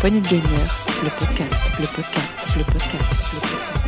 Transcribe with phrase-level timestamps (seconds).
[0.00, 0.42] poignée de gamer,
[1.02, 2.94] le podcast, le podcast, le podcast,
[3.34, 3.78] le podcast.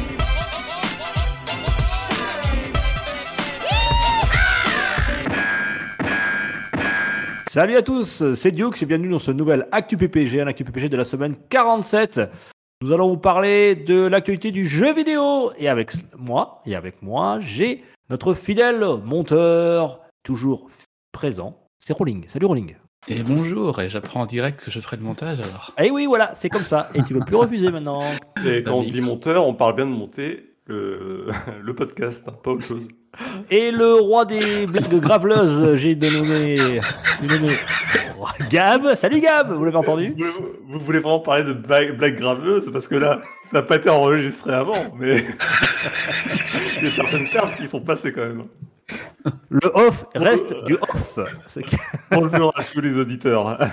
[7.48, 10.88] Salut à tous, c'est Dukes et bienvenue dans ce nouvel Actu PPG, un Actu PPG
[10.88, 12.20] de la semaine 47.
[12.82, 17.38] Nous allons vous parler de l'actualité du jeu vidéo et avec moi, et avec moi,
[17.38, 20.70] j'ai notre fidèle monteur, toujours
[21.12, 22.24] présent, c'est Rolling.
[22.26, 22.74] Salut Rolling.
[23.08, 25.72] Et bonjour, et j'apprends en direct que je ferai le montage alors.
[25.82, 26.90] Eh oui, voilà, c'est comme ça.
[26.94, 28.02] Et tu veux plus refuser maintenant.
[28.46, 28.94] Et quand on David.
[28.94, 31.26] dit monteur, on parle bien de monter le,
[31.62, 32.88] le podcast, hein, pas autre chose.
[33.50, 36.80] Et le roi des blagues graveleuses, j'ai dénommé,
[38.50, 38.94] Gab.
[38.94, 40.10] Salut Gab, vous l'avez entendu?
[40.10, 40.30] Vous, voulez-
[40.68, 43.88] vous voulez vraiment parler de blagues blagues graveuses Parce que là, ça n'a pas été
[43.88, 45.24] enregistré avant, mais
[46.82, 48.44] il y a certaines termes qui sont passées quand même.
[49.50, 51.18] Le off reste du off.
[52.10, 53.58] Bonjour à tous les auditeurs.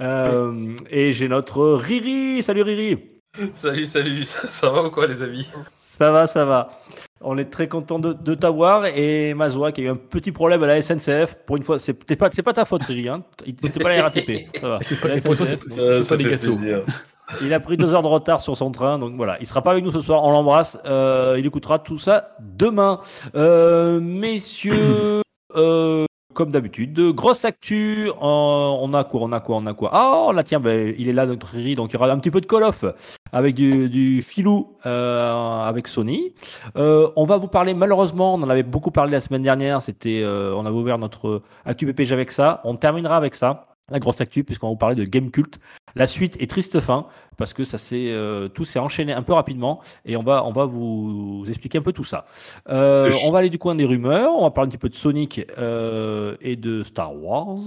[0.00, 2.42] Euh, et j'ai notre Riri.
[2.44, 3.10] Salut Riri.
[3.54, 5.50] Salut, salut, ça va ou quoi les amis?
[5.80, 6.68] Ça va, ça va.
[7.20, 10.62] On est très content de, de t'avoir et Mazoua qui a eu un petit problème
[10.62, 11.34] à la SNCF.
[11.44, 13.08] Pour une fois, c'est pas, c'est pas ta faute, Riri.
[13.08, 13.22] Hein.
[13.46, 14.30] Il n'était pas à la RATP.
[14.82, 16.54] C'est pas- fait gâteaux.
[16.56, 16.84] plaisir.
[17.42, 19.36] Il a pris deux heures de retard sur son train, donc voilà.
[19.40, 20.24] Il sera pas avec nous ce soir.
[20.24, 20.78] On l'embrasse.
[20.86, 23.00] Euh, il écoutera tout ça demain.
[23.34, 25.22] Euh, messieurs,
[25.56, 26.04] euh,
[26.34, 28.10] comme d'habitude, grosse actu.
[28.20, 29.90] en- on a quoi On a quoi On a quoi?
[29.92, 32.30] Ah, là tiens, ben, il est là notre Riri, donc il y aura un petit
[32.30, 32.84] peu de Call of
[33.32, 36.32] avec du, du filou euh, avec Sony.
[36.76, 37.74] Euh, on va vous parler.
[37.74, 39.82] Malheureusement, on en avait beaucoup parlé la semaine dernière.
[39.82, 42.60] C'était, euh, on avait ouvert notre actu avec ça.
[42.64, 43.66] On terminera avec ça.
[43.90, 45.58] La grosse actu, puisqu'on va vous parler de Game Cult.
[45.94, 47.06] La suite est triste fin
[47.38, 50.52] parce que ça s'est euh, tout s'est enchaîné un peu rapidement et on va on
[50.52, 52.26] va vous expliquer un peu tout ça.
[52.68, 54.94] Euh, on va aller du coin des rumeurs, on va parler un petit peu de
[54.94, 57.58] Sonic euh, et de Star Wars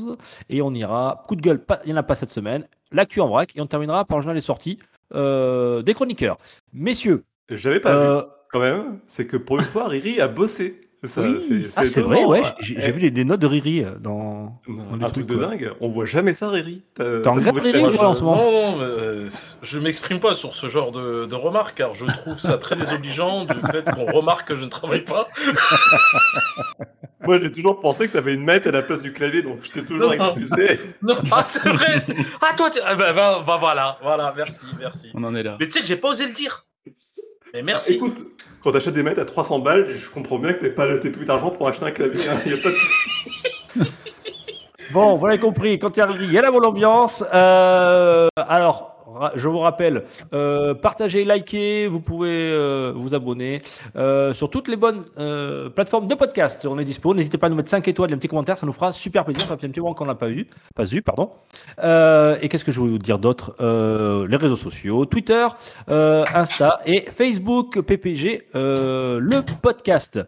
[0.50, 1.64] et on ira coup de gueule.
[1.66, 2.68] pas- Il y en a pas cette semaine.
[2.92, 4.78] L'actu en vrac et on terminera par le journal des sorties
[5.14, 6.38] des chroniqueurs.
[6.74, 10.90] Messieurs, J'avais pas vu quand même, c'est que pour une fois, Riri a bossé.
[11.04, 11.68] Ça, oui.
[11.76, 12.44] ah c'est vrai, ouais.
[12.46, 12.54] hein.
[12.60, 14.62] J'ai j'ai vu des notes de Riri euh, dans.
[14.68, 15.48] dans les un trucs, truc de quoi.
[15.48, 15.72] dingue.
[15.82, 16.84] On voit jamais ça, Riri.
[16.94, 19.28] T'as- T'en t'as regrettes, Riri, que- toi, en ce moment Non, non, mais, euh,
[19.64, 23.46] je m'exprime pas sur ce genre de, de remarques car je trouve ça très désobligeant
[23.46, 25.28] du fait qu'on remarque que je ne travaille pas.
[27.26, 29.72] Moi, j'ai toujours pensé que t'avais une mette à la place du clavier, donc je
[29.72, 30.36] t'ai toujours Non.
[30.36, 30.80] excusé.
[31.04, 32.02] Non, ah, c'est vrai.
[32.04, 32.80] c'est- Ah toi, tu...
[32.84, 35.10] ah, bah, bah, bah, voilà, voilà, merci, merci.
[35.14, 35.58] On en est là.
[35.60, 36.66] Mais tu sais que j'ai pas osé le dire.
[37.54, 37.94] Mais merci.
[37.94, 38.18] Écoute,
[38.64, 41.26] quand t'achètes des mètres à 300 balles, je comprends bien que t'aies pas t'aies plus
[41.26, 42.30] d'argent pour acheter un clavier.
[42.30, 42.42] hein.
[42.46, 43.92] Y a pas de souci.
[44.94, 47.24] Bon, vous l'avez compris, quand il y a Riri, il y a la bonne ambiance.
[47.34, 48.91] Euh, alors,
[49.36, 53.62] je vous rappelle, euh, partagez, likez, vous pouvez euh, vous abonner
[53.96, 55.04] euh, sur toutes les bonnes
[55.76, 56.66] plateformes de podcast.
[56.66, 57.14] On est dispo.
[57.14, 59.26] N'hésitez pas à nous mettre 5 étoiles et un petit commentaire, ça nous fera super
[59.26, 59.48] plaisir.
[59.48, 61.32] Ça fait un petit moment qu'on n'a pas vu, pas vu, pardon.
[61.80, 63.56] Et qu'est-ce que je voulais vous dire d'autre?
[63.60, 65.48] Les réseaux sociaux, Twitter,
[65.88, 70.20] Insta et Facebook PPG, le podcast.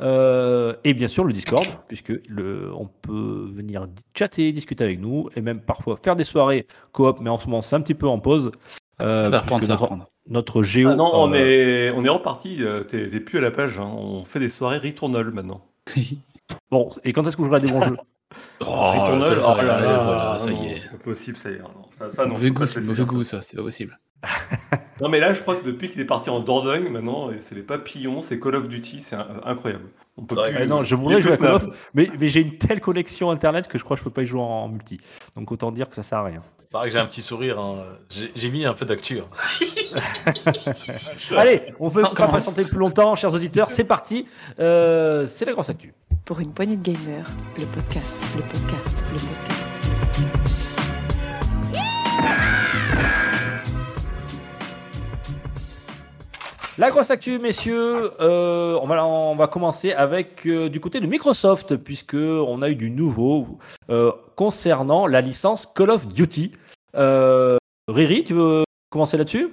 [0.00, 5.28] Euh, et bien sûr le Discord, puisque le, on peut venir chatter, discuter avec nous,
[5.36, 8.08] et même parfois faire des soirées coop, mais en ce moment c'est un petit peu
[8.08, 8.50] en pause.
[9.00, 10.10] Euh, Ça va reprendre, ça va notre, reprendre.
[10.28, 10.90] notre géo.
[10.90, 12.62] Ah non, on euh, est, on est reparti.
[12.88, 13.78] T'es t'es plus à la page.
[13.78, 13.90] hein.
[13.94, 15.66] On fait des soirées Returnal maintenant.
[16.70, 17.96] Bon, et quand est-ce que à des bons jeux?
[18.60, 20.80] Oh, Returnal, ça, oh là là, voilà, ça non, y est.
[20.80, 21.58] C'est pas possible, ça y est.
[21.58, 23.98] Non, ça, ça, non, Mauvais goût, c'est mauvais goût, ça, c'est pas possible.
[25.00, 27.62] Non, mais là, je crois que depuis qu'il est parti en Dordogne, maintenant, c'est les
[27.62, 29.84] papillons, c'est Call of Duty, c'est incroyable.
[30.18, 32.58] On peut plus- Eh Non, je voudrais jouer à Call of, mais, mais j'ai une
[32.58, 35.00] telle connexion internet que je crois que je peux pas y jouer en, multi.
[35.36, 36.38] Donc autant dire que ça sert à rien.
[36.58, 37.58] C'est vrai que j'ai un petit sourire.
[37.58, 37.84] hein.
[38.34, 39.20] J'ai mis un peu d'actu.
[39.20, 39.28] hein.
[41.36, 43.70] Allez, on veut On pas patienter plus longtemps, chers auditeurs.
[43.70, 44.26] C'est parti.
[44.58, 45.94] Euh, c'est la grosse actu.
[46.26, 47.24] Pour une poignée de gamer,
[47.58, 49.59] le podcast, le podcast, le podcast.
[56.78, 61.06] La grosse actu, messieurs, euh, on, va, on va commencer avec euh, du côté de
[61.06, 63.58] Microsoft, puisque on a eu du nouveau
[63.90, 66.52] euh, concernant la licence Call of Duty.
[66.94, 69.50] Riri, tu veux commencer là-dessus?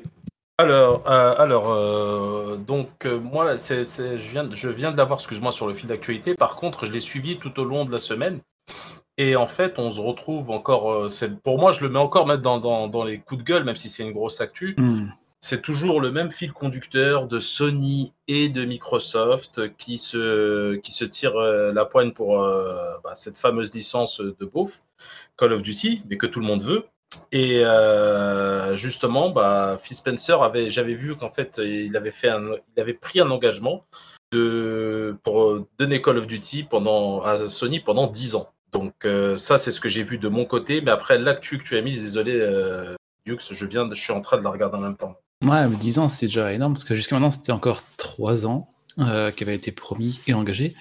[0.60, 5.52] Alors, euh, alors euh, donc euh, moi, je, viens, de- je viens de l'avoir, excuse-moi,
[5.52, 6.34] sur le fil d'actualité.
[6.34, 8.40] Par contre, je l'ai suivi tout au long de la semaine.
[9.18, 11.08] Et en fait, on se retrouve encore.
[11.44, 13.76] pour moi, je le mets encore mettre dans, dans, dans les coups de gueule, même
[13.76, 14.76] si c'est une grosse actu.
[14.78, 15.08] Hmm.
[15.40, 21.06] C'est toujours le même fil conducteur de Sony et de Microsoft qui se, qui se
[21.06, 24.82] tirent euh, la poigne pour euh, bah, cette fameuse licence de beauf,
[25.38, 26.86] Call of Duty, mais que tout le monde veut.
[27.32, 32.30] Et euh, justement, bah, Phil Spencer avait, j'avais vu qu'en fait, il avait fait
[32.76, 33.86] il avait pris un engagement
[34.32, 38.52] de, pour donner Call of Duty pendant, à Sony pendant 10 ans.
[38.72, 39.08] Donc
[39.38, 40.82] ça, c'est ce que j'ai vu de mon côté.
[40.82, 42.96] Mais après, l'actu que tu as mis, désolé, euh,
[43.26, 45.16] Dux, je viens, je suis en train de la regarder en même temps.
[45.44, 48.74] Ouais, mais 10 ans, c'est déjà énorme, parce que jusqu'à maintenant, c'était encore 3 ans
[48.98, 50.76] euh, qui avaient été promis et engagés.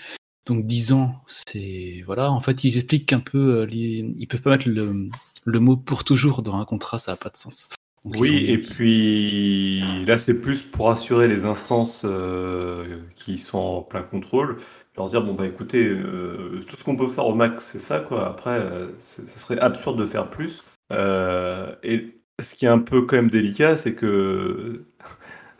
[0.47, 2.03] Donc 10 ans, c'est...
[2.07, 3.61] Voilà, en fait, ils expliquent un peu...
[3.61, 4.13] euh, les...
[4.17, 5.11] Ils peuvent pas mettre le,
[5.45, 7.69] le mot pour toujours dans un contrat, ça n'a pas de sens.
[8.05, 13.83] Donc, Oui, et puis là, c'est plus pour assurer les instances euh, qui sont en
[13.83, 14.59] plein contrôle,
[14.97, 17.99] leur dire bon bah écoutez, euh, tout ce qu'on peut faire au max, c'est ça
[17.99, 18.29] quoi.
[18.29, 18.65] Après,
[19.01, 20.63] ça serait absurde de faire plus.
[20.93, 24.85] Euh, et ce qui est un peu quand même délicat, c'est que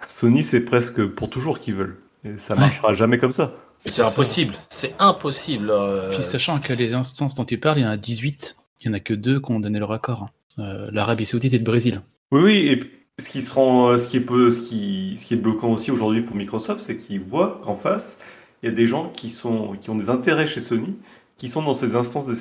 [0.09, 1.97] Sony, c'est presque pour toujours qu'ils veulent.
[2.25, 2.61] Et ça Ouais.
[2.61, 3.55] marchera jamais comme ça.
[3.85, 5.71] C'est impossible, c'est impossible.
[5.71, 8.89] euh, Puis sachant que les instances dont tu parles, il y en a 18, il
[8.89, 10.29] y en a que deux qui ont donné leur accord.
[10.59, 12.01] Euh, L'Arabie Saoudite et le Brésil.
[12.33, 15.25] Oui, oui, et ce qui se rend, euh, ce qui est peu, ce qui, ce
[15.27, 18.19] qui est bloquant aussi aujourd'hui pour Microsoft, c'est qu'ils voient qu'en face,
[18.63, 20.97] il y a des gens qui sont, qui ont des intérêts chez Sony,
[21.37, 22.37] qui sont dans ces instances de-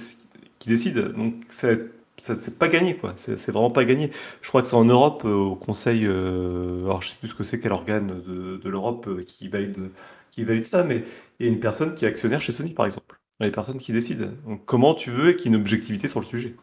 [0.58, 1.10] qui décident.
[1.16, 1.82] Donc, c'est, ça-
[2.18, 3.14] c'est pas gagné, quoi.
[3.18, 4.12] C'est, vraiment pas gagné.
[4.42, 7.36] Je crois que c'est en Europe, euh, au Conseil, euh, alors je sais plus ce
[7.36, 9.92] que c'est, quel organe de, de l'Europe euh, qui valide,
[10.32, 11.04] qui valide ça, mais
[11.40, 13.20] il y a une personne qui est actionnaire chez Sony, par exemple.
[13.40, 14.30] Il y a des personnes qui décident.
[14.48, 16.56] Donc, comment tu veux qu'il y ait une objectivité sur le sujet?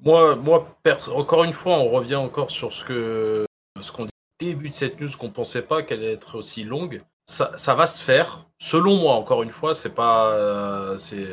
[0.00, 0.78] Moi, moi
[1.12, 3.46] encore une fois, on revient encore sur ce que
[3.80, 4.10] ce qu'on dit
[4.42, 7.02] au début de cette news, qu'on pensait pas qu'elle allait être aussi longue.
[7.26, 8.46] Ça, ça va se faire.
[8.60, 11.28] Selon moi, encore une fois, c'est pas, c'est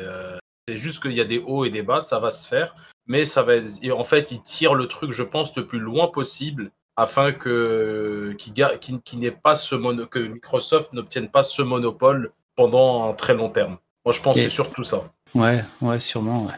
[0.76, 2.00] juste qu'il y a des hauts et des bas.
[2.00, 2.74] Ça va se faire,
[3.08, 3.54] mais ça va.
[3.82, 8.34] et en fait, ils tirent le truc, je pense, le plus loin possible afin que
[8.38, 13.50] qu'il n'ait pas ce mono, que Microsoft n'obtienne pas ce monopole pendant un très long
[13.50, 13.78] terme.
[14.04, 15.10] Moi, je pense que c'est surtout ça.
[15.34, 16.54] Ouais, ouais, sûrement, ouais.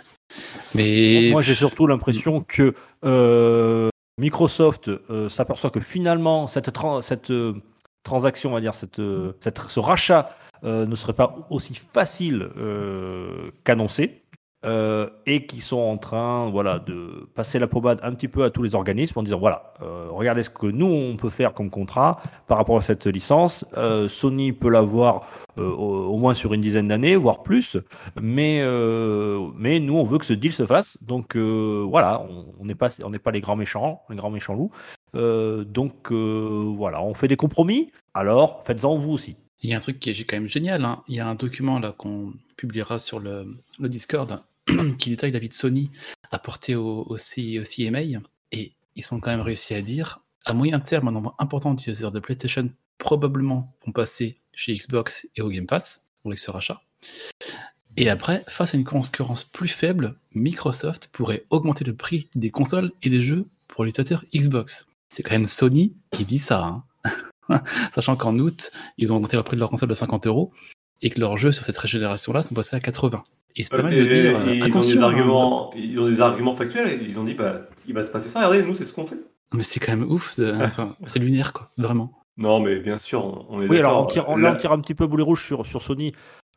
[0.75, 1.29] Mais...
[1.33, 2.73] Moi, j'ai surtout l'impression que
[3.05, 3.89] euh,
[4.19, 6.69] Microsoft euh, s'aperçoit que finalement, cette,
[7.31, 7.55] euh,
[8.03, 12.51] transaction, on va dire, cette, euh, cette- ce rachat euh, ne serait pas aussi facile
[12.57, 14.23] euh, qu'annoncé.
[14.67, 18.51] Euh, et qui sont en train voilà, de passer la pommade un petit peu à
[18.51, 21.71] tous les organismes en disant voilà, euh, regardez ce que nous on peut faire comme
[21.71, 23.65] contrat par rapport à cette licence.
[23.79, 25.27] Euh, Sony peut l'avoir
[25.57, 27.79] au, moins sur une dizaine d'années, voire plus.
[28.21, 28.63] Mais,
[29.57, 30.99] mais nous, on veut que ce deal se fasse.
[31.03, 32.23] Donc voilà,
[32.59, 34.71] on n'est pas, pas les grands méchants, les grands méchants loups.
[35.65, 37.93] Donc voilà, on fait des compromis.
[38.13, 39.37] Alors faites-en vous aussi.
[39.63, 40.85] Il y a un truc qui est quand même génial.
[40.85, 41.03] hein.
[41.09, 44.43] Il y a un document là qu'on publiera sur le Discord
[44.99, 45.91] qui détaille la vie de Sony
[46.31, 48.01] apportée au, au, CMA.
[48.53, 52.13] Et ils sont quand même réussi à dire à moyen terme, un nombre important d'utilisateurs
[52.13, 56.81] de PlayStation probablement vont passer chez Xbox et au Game Pass avec ce rachat.
[57.97, 62.93] Et après, face à une concurrence plus faible, Microsoft pourrait augmenter le prix des consoles
[63.03, 64.87] et des jeux pour les utilisateurs Xbox.
[65.09, 66.65] C'est quand même Sony qui dit ça.
[66.65, 66.85] hein.
[67.95, 70.53] Sachant qu'en août, ils ont augmenté le prix de leur console de 50 euros
[71.03, 73.25] et que leurs jeux sur cette régénération-là sont passés à 80.
[73.57, 75.73] Et c'est pas mal de Et- dire, et euh, ils, ont attention, des hein, arguments,
[75.77, 77.03] ils ont des arguments factuels.
[77.07, 78.39] Ils ont dit, bah, il va se passer ça.
[78.47, 79.19] Regardez, nous, c'est ce qu'on fait.
[79.55, 82.13] mais c'est quand même ouf, de- enfin, c'est lunaire quoi, vraiment.
[82.37, 84.13] Non, mais bien sûr, on- est Oui, alors on d'accord.
[84.13, 86.13] tire, on, Là- on tire un petit peu boulet rouge sur, sur Sony.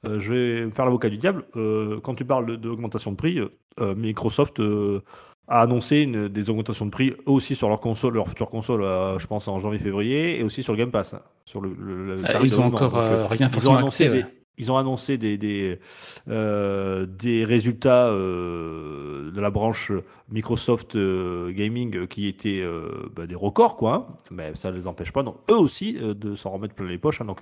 [0.06, 1.46] Euh, je vais me faire l'avocat du diable.
[1.56, 3.40] Euh, quand tu parles d'augmentation de, prix,
[3.80, 5.02] euh, Microsoft euh,
[5.48, 8.84] a annoncé une- des augmentations de prix eux aussi sur leur console, leur future console,
[8.84, 11.14] euh, je pense en janvier-février, et aussi sur le Game Pass.
[11.16, 12.78] hein, sur le, le- le Ah, tarif ils ont d'abonnement.
[12.78, 14.26] encore Donc, euh, euh, rien ils ont forcément annoncé des, ouais.
[14.58, 15.80] Ils ont annoncé des, des,
[16.28, 19.92] euh, des résultats euh, de la branche
[20.30, 23.94] Microsoft euh, Gaming qui étaient euh, bah, des records, quoi.
[23.94, 24.16] hein.
[24.32, 26.98] Mais ça ne les empêche pas, donc, eux aussi, euh, de s'en remettre plein les
[26.98, 27.22] poches.
[27.22, 27.26] hein.
[27.26, 27.42] donc,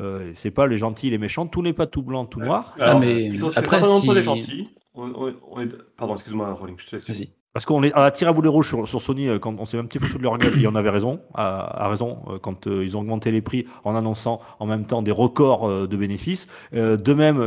[0.00, 1.46] euh, c'est pas les gentils, les méchants.
[1.46, 2.74] Tout n'est pas tout blanc, tout noir.
[2.78, 4.70] Alors, Ah, mais ils sont après, si- gentils.
[4.94, 7.08] On- on- on est- Pardon, excuse-moi, Rolling, je te laisse.
[7.08, 7.30] Vas-y.
[7.52, 9.84] Parce qu'on a tiré à boulet rouge sur, sur Sony euh, quand on s'est un
[9.84, 12.82] petit peu foutu de leur gueule et on avait raison, à, raison, euh, quand euh,
[12.82, 16.46] ils ont augmenté les prix en annonçant en même temps des records de bénéfices.
[16.72, 17.38] De même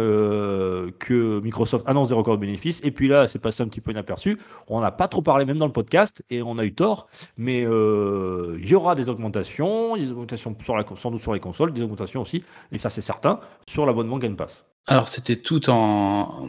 [1.00, 2.82] que Microsoft annonce des records de bénéfices.
[2.84, 4.38] Et puis là, c'est passé un petit peu inaperçu.
[4.68, 7.08] On n'a pas trop parlé même dans le podcast et on a eu tort.
[7.38, 10.56] Mais il y aura des augmentations, des augmentations
[10.96, 14.36] sans doute sur les consoles, des augmentations aussi, et ça c'est certain, sur l'abonnement Game
[14.36, 14.66] Pass.
[14.88, 16.48] Alors c'était tout en,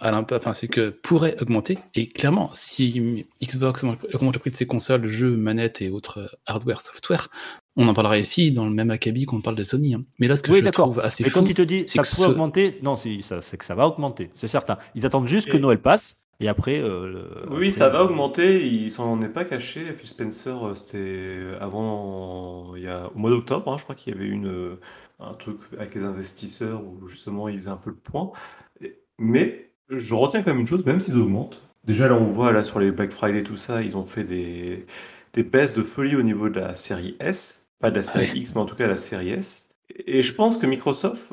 [0.00, 4.66] à enfin c'est que pourrait augmenter et clairement si Xbox augmente le prix de ses
[4.66, 7.28] consoles, jeux, manettes et autres hardware, software,
[7.76, 9.94] on en parlera ici dans le même acabit qu'on parle de Sony.
[9.94, 10.02] hein.
[10.18, 12.02] Mais là ce que Oui, je trouve assez Mais fou, quand il te dit c'est
[12.04, 14.78] ça pourrait ce- augmenter, non, c'est que ça va augmenter, c'est certain.
[14.96, 16.80] Ils attendent juste que Noël passe et après.
[16.80, 18.66] euh, le- Oui, après, ça va euh, augmenter.
[18.66, 19.94] Il s'en est pas caché.
[19.96, 24.12] Phil Spencer, euh, c'était avant, il y a, au mois d'octobre, hein, je crois qu'il
[24.12, 24.80] y avait une, euh,
[25.18, 28.32] un truc avec les investisseurs où justement ils faisaient un peu le point.
[29.18, 31.62] Mais je retiens quand même une chose, même s'ils augmentent.
[31.84, 34.86] Déjà là, on voit là sur les Black Friday tout ça, ils ont fait des,
[35.34, 38.34] des baisses de folie au niveau de la série S, pas de la série Ouais.
[38.34, 39.68] X, mais en tout cas la série S.
[40.06, 41.32] Et je pense que Microsoft,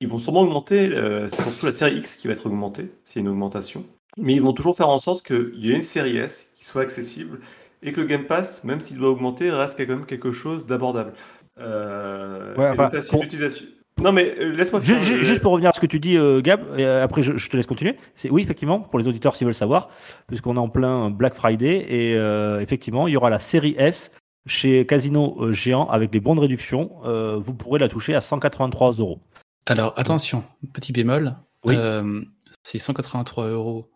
[0.00, 0.88] ils vont sûrement augmenter.
[0.92, 3.84] euh, c'est surtout la série X qui va être augmentée, s'il y a une augmentation.
[4.16, 6.82] Mais ils vont toujours faire en sorte qu'il y ait une série S qui soit
[6.82, 7.40] accessible
[7.82, 11.12] et que le Game Pass, même s'il doit augmenter, reste quand même quelque chose d'abordable.
[11.58, 13.66] Euh, Ouais, et enfin, le facile pour- d'utilisation-
[14.02, 16.00] Non mais euh, laisse-moi Ju- finir, ju- euh, Juste pour revenir à ce que tu
[16.00, 17.96] dis, euh, Gab, et après je, je te laisse continuer.
[18.14, 19.90] C'est oui, effectivement, pour les auditeurs s'ils veulent savoir,
[20.26, 24.10] puisqu'on est en plein Black Friday et euh, effectivement, il y aura la série S
[24.46, 26.96] chez Casino euh, Géant avec les bons de réduction.
[27.04, 29.20] Euh, vous pourrez la toucher à 183 euros.
[29.66, 30.42] Alors attention,
[30.72, 31.36] petit bémol.
[31.64, 31.74] Oui.
[31.76, 32.22] euh,
[32.64, 33.88] c'est 183 euros.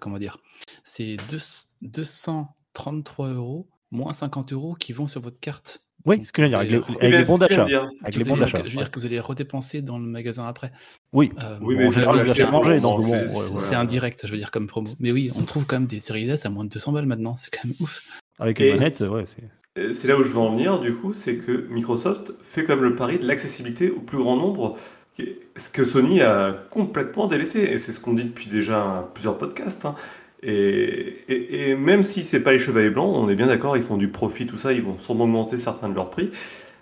[0.00, 0.38] comment dire
[0.84, 1.38] C'est deux-
[1.82, 5.80] 233 euros moins 50 euros qui vont sur votre carte.
[6.04, 7.66] Oui, ce que je veux dire, avec les, avec les bons c'est d'achat.
[8.02, 8.58] Avec les bons d'achat.
[8.58, 10.72] Je veux dire que vous allez les redépenser dans le magasin après.
[11.12, 11.30] Oui.
[11.40, 14.90] Euh, Oui, mais en général, vous manger, c'est- indirect, je veux dire, comme promo.
[15.00, 17.36] Mais oui, on trouve quand même des séries S à moins de 200 balles maintenant.
[17.36, 18.02] C'est quand même ouf.
[18.38, 19.42] Avec Et- une manette, ouais, c'est.
[19.78, 22.82] Euh, C'est là où je veux en venir, du coup, c'est que Microsoft fait comme
[22.82, 24.76] le pari de l'accessibilité au plus grand nombre,
[25.18, 27.60] ce que Sony a complètement délaissé.
[27.60, 29.84] Et c'est ce qu'on dit depuis déjà plusieurs podcasts.
[29.86, 29.94] hein.
[30.42, 33.82] Et, et- et même si c'est pas les chevaliers blancs, on est bien d'accord, ils
[33.82, 36.30] font du profit, tout ça, ils vont sûrement augmenter certains de leurs prix.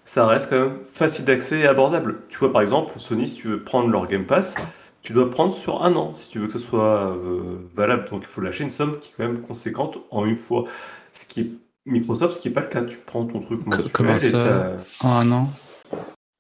[0.05, 2.23] Ça reste quand même facile d'accès et abordable.
[2.29, 4.57] Tu vois, par exemple, Sony, si tu veux prendre leur Game Pass,
[5.03, 8.09] tu dois prendre sur un an, si tu veux que ce soit euh, valable.
[8.11, 10.67] Donc il faut lâcher une somme qui est quand même conséquente en une fois.
[11.13, 11.51] Ce qui est
[11.87, 12.85] Microsoft, ce qui n'est pas le cas.
[12.85, 15.49] Tu prends ton truc mensuel comment ça En un an?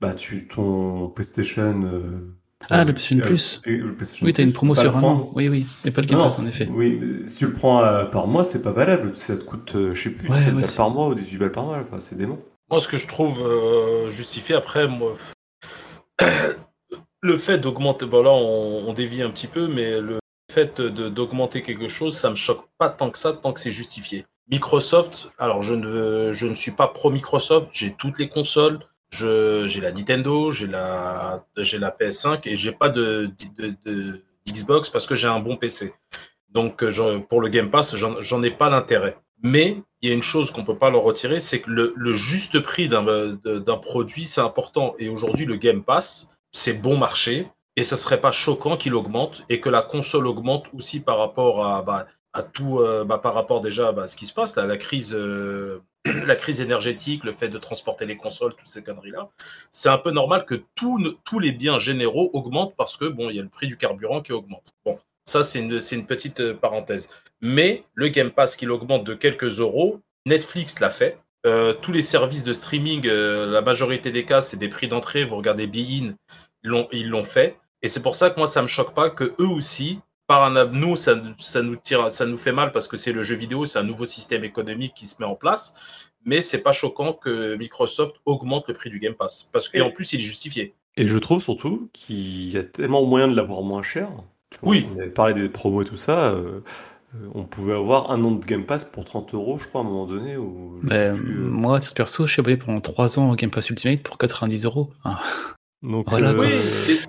[0.00, 1.82] bah, tu, ton PlayStation.
[1.84, 3.62] euh, Ah, euh, le PlayStation euh, Plus.
[3.66, 5.30] et le PlayStation Oui, t'as une promo sur un an.
[5.34, 5.66] Oui, oui.
[5.84, 6.68] Mais pas le Game Pass, en effet.
[6.70, 9.16] Oui, mais si tu le prends euh, par mois, c'est pas valable.
[9.16, 11.38] Ça te coûte, je sais plus, Ouais, 17 ouais, balles c'est- par mois ou 18
[11.38, 11.78] balles par mois.
[11.80, 12.38] Enfin, c'est dément.
[12.70, 15.14] Moi, ce que je trouve euh, justifié, après, moi,
[17.22, 20.18] le fait d'augmenter, bon là, on, on dévie un petit peu, mais le
[20.52, 23.70] fait de- d'augmenter quelque chose, ça me choque pas tant que ça, tant que c'est
[23.70, 24.26] justifié.
[24.50, 28.80] Microsoft, alors je ne, je ne suis pas pro Microsoft, j'ai toutes les consoles,
[29.12, 33.30] j'ai la Nintendo, j'ai la, j'ai la PS5 et j'ai pas de,
[34.46, 35.92] d'Xbox parce que j'ai un bon PC.
[36.50, 39.16] Donc euh, pour le Game Pass, j'en ai pas l'intérêt.
[39.42, 42.60] Mais il y a une chose qu'on peut pas leur retirer, c'est que le, juste
[42.60, 44.94] prix d'un de- d'un produit, c'est important.
[44.98, 47.48] Et aujourd'hui, le Game Pass, c'est bon marché.
[47.76, 51.64] Et ça serait pas choquant qu'il augmente et que la console augmente aussi par rapport
[51.64, 54.56] à, bah, à tout, euh, bah, par rapport déjà bah, à ce qui se passe,
[54.56, 55.80] là, la crise, euh,
[56.26, 59.28] la crise énergétique, le fait de transporter les consoles, toutes ces conneries-là.
[59.70, 63.36] C'est un peu normal que ne- tous les biens généraux augmentent parce que bon, il
[63.36, 64.74] y a le prix du carburant qui augmente.
[64.84, 67.10] Bon, ça c'est une, petite euh, parenthèse.
[67.40, 71.18] Mais le Game Pass qu'il augmente de quelques euros, Netflix l'a fait.
[71.46, 75.24] Euh, tous les services de streaming, euh, la majorité des cas, c'est des prix d'entrée.
[75.24, 76.14] Vous regardez Bein,
[76.92, 77.58] ils l'ont, fait.
[77.82, 80.54] Et c'est pour ça que moi, ça me choque pas que eux aussi, par un
[80.54, 83.34] ab- nous, ça, ça nous tire, ça nous fait mal parce que c'est le jeu
[83.34, 85.74] vidéo, c'est un nouveau système économique qui se met en place.
[86.24, 89.92] Mais c'est pas choquant que Microsoft augmente le prix du Game Pass parce qu'en Et-
[89.92, 90.74] plus, il est justifié.
[90.96, 94.08] Et je trouve surtout qu'il y a tellement moyen de l'avoir moins cher.
[94.50, 94.86] Tu vois, Oui.
[94.94, 96.28] On avait parlé des promos et tout ça.
[96.28, 96.60] euh,
[97.16, 99.84] euh, on pouvait avoir un an de Game Pass pour 30 euros, je crois, à
[99.84, 100.36] un moment donné.
[100.36, 101.48] Ou, Ben, plus, euh.
[101.48, 104.16] moi, à titre perso, je suis abonné pendant 3 ans au Game Pass Ultimate pour
[104.16, 104.90] 90 euros.
[105.04, 105.18] Ah,
[105.82, 106.38] Donc, Voilà, euh.
[106.38, 106.60] Oui,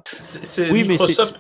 [0.05, 1.35] c'est Oui, Microsoft.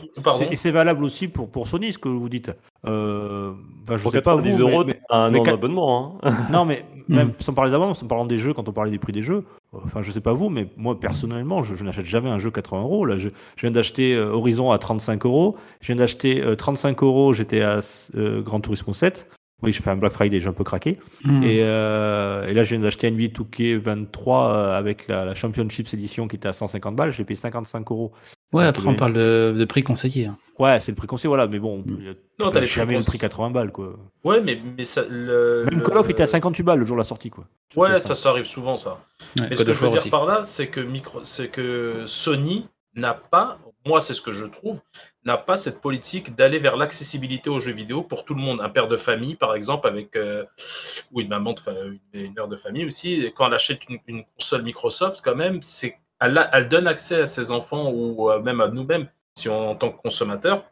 [0.49, 2.51] Et c'est valable aussi pour, pour Sony, ce que vous dites.
[2.85, 3.53] Euh,
[3.89, 6.19] je pour sais pas vous, 90 mais- euros, mais- un mais an quand- d'abonnement.
[6.23, 6.31] Hein.
[6.51, 7.15] Non, mais Hmm.
[7.15, 9.43] même sans parler d'avant, en parlant des jeux, quand on parlait des prix des jeux,
[9.73, 12.81] enfin, je sais pas vous, mais moi, personnellement, je, je n'achète jamais un jeu 80
[12.83, 13.05] euros.
[13.05, 15.55] Là, je, je viens d'acheter euh, Horizon à 35 euros.
[15.81, 17.79] Je viens d'acheter euh, 35 euros, j'étais à
[18.15, 19.27] euh, Gran Turismo 7.
[19.63, 20.97] Oui, je fais un Black Friday, j'ai un peu craqué.
[21.23, 21.43] hmm.
[21.43, 26.27] Et, euh, et là, je viens d'acheter NBA 2K23 euh, avec la, la Championships Edition
[26.27, 27.11] qui était à 150 balles.
[27.11, 28.11] J'ai payé 55 euros.
[28.53, 30.25] Ouais, après, on parle de, de prix conseillé.
[30.25, 30.37] hein.
[30.59, 31.47] Ouais, c'est le prix conseillé, voilà.
[31.47, 33.97] Mais bon, a Non, t'as jamais le prix cons- 80 balles, quoi.
[34.23, 35.03] Ouais, mais, mais ça.
[35.09, 37.45] Le, Même le- Call of était à 58 balles le jour de la sortie, quoi.
[37.75, 37.99] Ouais, PS5.
[38.01, 38.99] ça, ça arrive souvent, ça.
[39.39, 40.09] Ouais, Mais ce que je veux dire aussi.
[40.09, 41.23] par là, c'est que, micro...
[41.23, 44.81] c'est que Sony n'a pas, moi c'est ce que je trouve,
[45.25, 48.59] n'a pas cette politique d'aller vers l'accessibilité aux jeux vidéo pour tout le monde.
[48.61, 50.43] Un père de famille, par exemple, avec euh,
[51.11, 53.99] ou une maman de fa- une, une mère de famille aussi, quand elle achète une,
[54.07, 58.29] une console Microsoft, quand même, c'est elle, a- elle donne accès à ses enfants ou
[58.31, 60.65] euh, même à nous-mêmes, si on en tant que consommateur,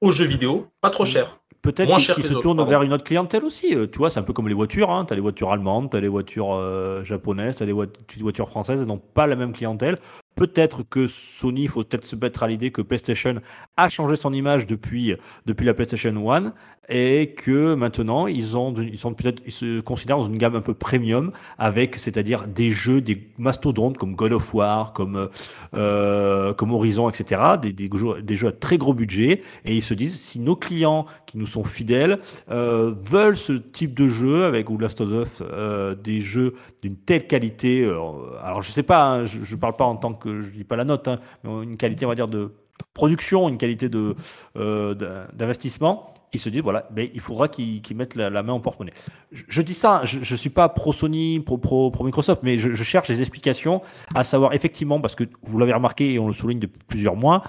[0.00, 1.38] aux jeux vidéo, pas trop cher.
[1.62, 3.74] Peut-être Moins qu'ils que se tournent vers une autre clientèle aussi.
[3.74, 4.88] euh, Tu vois, c'est un peu comme les voitures.
[4.90, 5.04] Hein.
[5.04, 7.72] Tu as les voitures allemandes, tu as les voitures euh, japonaises, tu as les
[8.20, 8.82] voitures françaises.
[8.82, 9.98] Elles n'ont pas la même clientèle.
[10.36, 13.40] Peut-être que Sony, il faut peut-être se mettre à l'idée que PlayStation
[13.76, 15.16] a changé son image depuis,
[15.46, 16.52] depuis la PlayStation 1
[16.88, 20.60] et que maintenant, ils, ont, ils, sont peut-être, ils se considèrent dans une gamme un
[20.60, 25.28] peu premium avec, c'est-à-dire des jeux, des mastodontes comme God of War, comme,
[25.74, 27.40] euh, comme Horizon, etc.
[27.60, 29.42] Des, des, jeux, des jeux à très gros budget.
[29.64, 33.94] Et ils se disent, si nos clients qui nous sont fidèles euh, veulent ce type
[33.94, 38.70] de jeu avec ou Last of Us, euh, des jeux d'une telle qualité, alors je
[38.70, 41.08] sais pas, hein, je, je parle pas en tant que je dis pas la note,
[41.08, 42.52] hein, mais une qualité on va dire de
[42.94, 44.14] production, une qualité de,
[44.56, 48.60] euh, d'in- d'investissement, ils se disent voilà, ben, il faudra qu'ils, mettent la, main au
[48.60, 48.92] porte-monnaie.
[49.32, 52.74] Je, dis ça, je ne suis pas pro Sony, pro, pro, pro Microsoft, mais je,
[52.82, 53.80] cherche des explications
[54.14, 57.42] à savoir effectivement, parce que vous l'avez remarqué et on le souligne depuis plusieurs mois,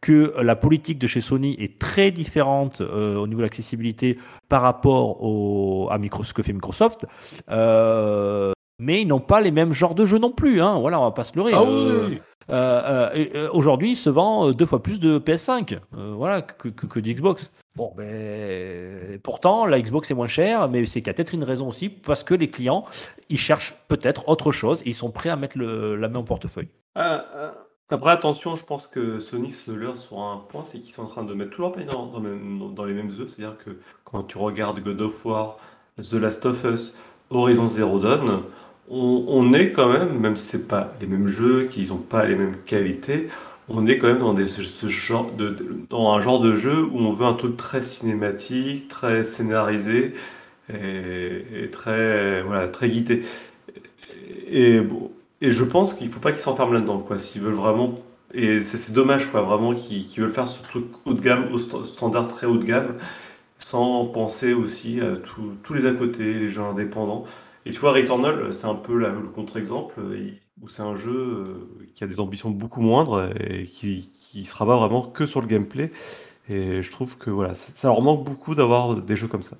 [0.00, 4.18] que la politique de chez Sony est très différente euh, au niveau de l'accessibilité
[4.48, 7.06] par rapport à Micro, ce que fait Microsoft.
[7.50, 10.60] Euh, mais ils n'ont pas les mêmes genres de jeux non plus.
[10.62, 10.78] Hein.
[10.78, 11.52] Voilà, on va pas se leurrer.
[11.54, 12.20] Ah Euh, oui,
[12.50, 16.86] euh, euh, Aujourd'hui, il se vend deux fois plus de PS5 euh, voilà, que, que,
[16.86, 17.50] que d'Xbox.
[17.76, 22.24] Bon, ben, pourtant, la Xbox est moins chère, mais c'est peut-être une raison aussi, parce
[22.24, 22.84] que les clients,
[23.28, 26.24] ils cherchent peut-être autre chose, et ils sont prêts à mettre le- la main au
[26.24, 26.68] portefeuille.
[27.90, 31.06] Après, attention, je pense que Sony se leurre sur un point, c'est qu'ils sont en
[31.06, 33.28] train de mettre tout leur pays dans, dans, le même- dans les mêmes œufs.
[33.28, 35.58] C'est-à-dire que quand tu regardes God of War,
[35.98, 36.94] The Last of Us,
[37.30, 38.42] Horizon Zero Dawn,
[38.90, 42.36] on, est quand même, même si c'est pas les mêmes jeux, qu'ils n'ont pas les
[42.36, 43.28] mêmes qualités,
[43.68, 44.34] on est quand même dans,
[46.12, 50.14] un genre de jeu où on veut un truc très cinématique, très scénarisé
[50.72, 53.24] et, très, voilà, très guidé.
[54.48, 57.18] Et, bon, et je pense qu'il faut pas qu'ils s'enferment là-dedans, quoi.
[57.18, 57.98] S'ils veulent vraiment.
[58.34, 61.84] Et c'est dommage, quoi, vraiment, qu'ils veulent faire ce truc haut de gamme, au sta-
[61.84, 62.94] standard très haut de gamme,
[63.58, 67.24] sans penser aussi à tous tous les à côté, les jeux indépendants.
[67.66, 70.30] Et tu vois, Returnal, c'est un peu la- le contre-exemple, euh,
[70.62, 74.54] où c'est un jeu euh, qui a des ambitions beaucoup moindres et qui, qui se
[74.54, 75.90] rabat vraiment que sur le gameplay.
[76.48, 79.56] Et je trouve que voilà, ça, ça leur manque beaucoup d'avoir des jeux comme ça.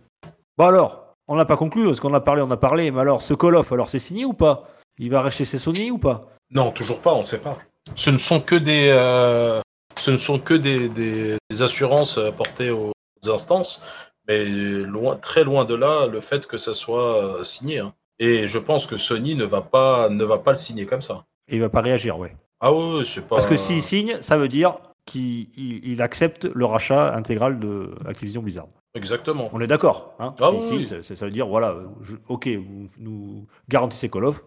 [0.56, 3.20] Bon alors, on n'a pas conclu, parce qu'on a parlé, on a parlé, mais alors,
[3.22, 4.64] ce Call of, alors c'est signé ou pas?
[4.98, 6.30] Il va rester chez Sony ou pas?
[6.50, 7.58] Non, toujours pas, on ne sait pas.
[7.94, 9.60] Ce ne sont que des, euh,
[9.98, 12.92] ce ne sont que des, des- des assurances apportées aux
[13.26, 13.82] instances,
[14.28, 17.78] mais loin, très loin de là le fait que ça soit euh, signé.
[17.80, 17.94] hein.
[18.18, 21.24] Et je pense que Sony ne va pas, ne va pas le signer comme ça.
[21.48, 22.36] Et il va pas réagir, ouais.
[22.60, 23.36] Ah oui, c'est pas.
[23.36, 27.90] Parce que s'il signe, ça veut dire qu'il il- il accepte le rachat intégral de
[28.06, 28.66] Activision Blizzard.
[28.94, 29.48] Exactement.
[29.52, 30.14] On est d'accord.
[30.18, 30.86] Hein Ah oui, signe, oui.
[31.16, 34.44] ça, veut dire, voilà, je- ok, vous nous garantissez Call of,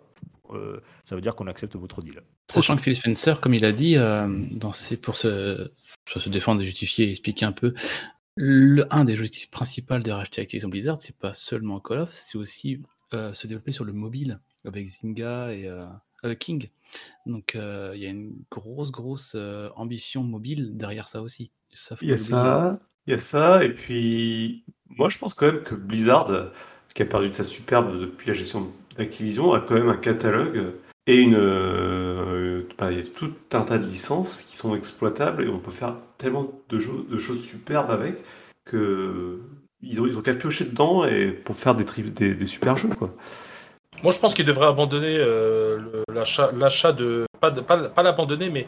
[0.51, 2.21] euh, ça veut dire qu'on accepte votre deal.
[2.51, 5.71] Sachant que Phil Spencer, comme il a dit, euh, dans ses, pour se,
[6.11, 7.73] pour se défendre et justifier et expliquer un peu,
[8.35, 12.37] le, un des objectifs principaux de racheter Activision Blizzard, c'est pas seulement Call of, c'est
[12.37, 12.81] aussi
[13.13, 16.69] euh, se développer sur le mobile avec Zynga et euh, King.
[17.25, 21.51] Donc euh, il y a une grosse, grosse euh, ambition mobile derrière ça aussi.
[21.71, 25.47] Ça, Il y a ça, il y a ça, et puis moi je pense quand
[25.47, 26.51] même que Blizzard,
[26.93, 30.73] qui a perdu de sa superbe depuis la gestion d'Activision, a quand même un catalogue
[31.07, 35.43] et une, euh, bah, il y a tout un tas de licences qui sont exploitables
[35.43, 38.23] et on peut faire tellement de, choses superbes avec
[38.65, 39.39] que
[39.81, 42.77] ils ont, ils ont qu'à piocher dedans et pour faire des, tri- des, des super
[42.77, 43.15] jeux quoi.
[44.03, 48.49] Moi, je pense qu'il devrait abandonner euh, l'achat, l'achat de pas, de- pas, pas l'abandonner,
[48.49, 48.67] mais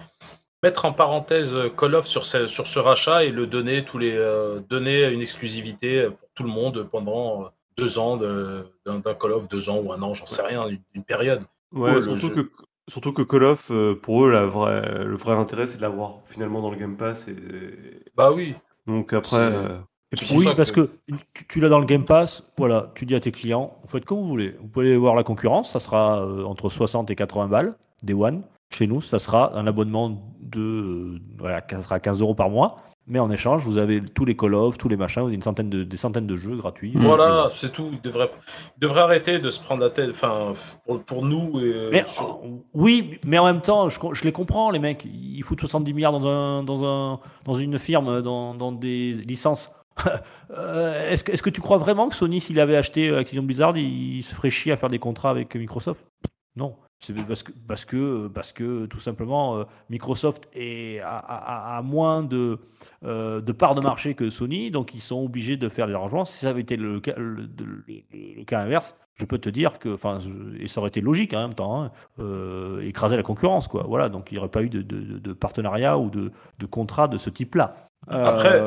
[0.63, 3.97] mettre en parenthèse euh, Call of sur ce, sur ce rachat et le donner tous
[3.99, 9.31] les euh, donner une exclusivité pour tout le monde pendant deux ans de- d'un, Call
[9.33, 11.43] of, deux ans ou un an, j'en sais rien, une, une période.
[11.73, 12.51] Ouais, Ouais, le surtout, que,
[12.87, 16.19] surtout que Call of, euh, pour eux, la vraie, le vrai intérêt c'est de l'avoir
[16.25, 17.35] finalement dans le Game Pass et,
[18.15, 18.55] Bah oui.
[18.87, 19.37] donc après.
[19.41, 19.77] Euh,
[20.15, 20.91] puis- Oui, parce que- que
[21.33, 24.05] tu, tu l'as dans le Game Pass, voilà, tu dis à tes clients, vous faites
[24.05, 24.55] comme vous voulez.
[24.61, 28.43] Vous pouvez voir la concurrence, ça sera euh, entre 60 et 80 balles, des One.
[28.71, 30.09] Chez nous, ça sera un abonnement
[30.41, 32.77] de euh, voilà, ça sera 15 euros par mois.
[33.05, 35.41] Mais en échange, vous avez tous les Call of, tous les machins, vous avez une
[35.41, 36.93] centaine de, des centaines de jeux gratuits.
[36.95, 37.89] Voilà, c'est tout.
[37.91, 38.31] Il devrait,
[38.77, 40.11] il devrait arrêter de se prendre la tête.
[40.11, 40.53] Enfin,
[40.85, 41.59] pour, pour nous.
[41.59, 45.03] Et, Mais, sur- euh, oui, mais en même temps, je, je les comprends, les mecs.
[45.05, 49.69] Ils foutent 70 milliards dans, un, dans, un, dans une firme, dans, dans des licences.
[50.55, 53.75] Euh, Est-ce que, est-ce que tu crois vraiment que Sony, s'il avait acheté Activision Blizzard,
[53.75, 56.05] il, se ferait chier à faire des contrats avec Microsoft?
[56.55, 56.75] Non.
[57.05, 62.59] C'est parce que, parce, que, parce que tout simplement, euh, Microsoft est, a, moins de,
[63.03, 66.23] euh, de parts de marché que Sony, donc ils sont obligés de faire des arrangements.
[66.23, 67.15] Si ça avait été le cas,
[68.57, 70.19] inverse, je peux te dire que, enfin,
[70.57, 73.83] et ça aurait été logique en même temps, hein, euh, écraser la concurrence, quoi.
[73.85, 77.29] Voilà, donc il n'y aurait pas eu de, partenariat ou de, de contrat de ce
[77.29, 77.75] type-là.
[78.07, 78.61] Après,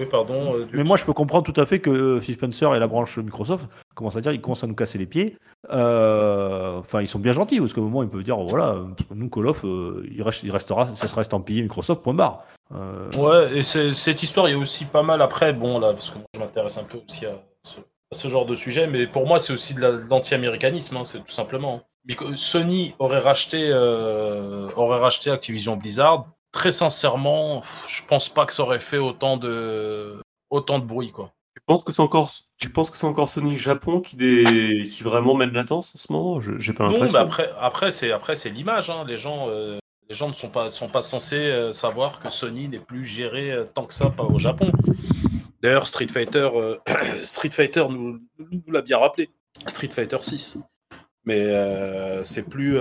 [0.00, 0.54] Oui, pardon.
[0.54, 3.18] euh, mais moi, je peux comprendre tout à fait que Phil Spencer et la branche
[3.18, 5.36] Microsoft commencent à dire, ils commencent à nous casser les pieds.
[5.70, 8.76] Euh, Enfin, ils sont bien gentils parce qu'au moment, ils peuvent dire, voilà,
[9.14, 12.02] nous Call of, euh, il, reste- il restera, ça sera estampillé Microsoft.
[12.02, 12.44] Point barre.
[12.74, 16.10] Euh, Ouais, et cette histoire, il y a aussi pas mal après, bon, là, parce
[16.10, 17.32] que moi, je m'intéresse un peu aussi à
[17.62, 20.96] ce, à ce genre de sujet, mais pour moi, c'est aussi de la- de l'anti-américanisme,
[20.96, 21.82] hein, c'est tout simplement.
[22.08, 26.26] Mico- Sony aurait racheté, euh, aurait racheté Activision Blizzard.
[26.52, 31.32] Très sincèrement, je pense pas que ça aurait fait autant de, autant de bruit, quoi.
[31.54, 35.34] Tu penses que c'est encore, tu penses que c'est encore Sony Japon qui, qui vraiment
[35.34, 36.40] mène la danse en ce moment?
[36.40, 37.18] J'ai pas Non, l'impression.
[37.18, 38.88] mais après, après c'est après c'est l'image.
[38.90, 39.04] hein.
[39.06, 42.68] Les gens, euh, Les gens ne sont pas, sont pas censés euh, savoir que Sony
[42.68, 44.72] n'est plus géré euh, tant que ça pas au Japon.
[45.60, 46.48] D'ailleurs, Street Fighter,
[47.16, 49.28] Street Fighter nous, nous l'a bien rappelé.
[49.66, 50.58] Street Fighter 6.
[51.24, 51.44] Mais
[52.24, 52.78] c'est plus.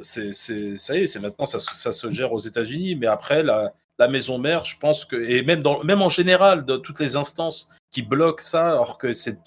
[0.00, 2.94] C'est, ça y est, c'est maintenant, ça, se- gère aux États-Unis.
[2.96, 3.72] Mais après, la,
[4.08, 5.16] maison mère, je pense que.
[5.16, 9.38] Et même, en général, dans toutes les instances qui bloquent ça, alors que c'est,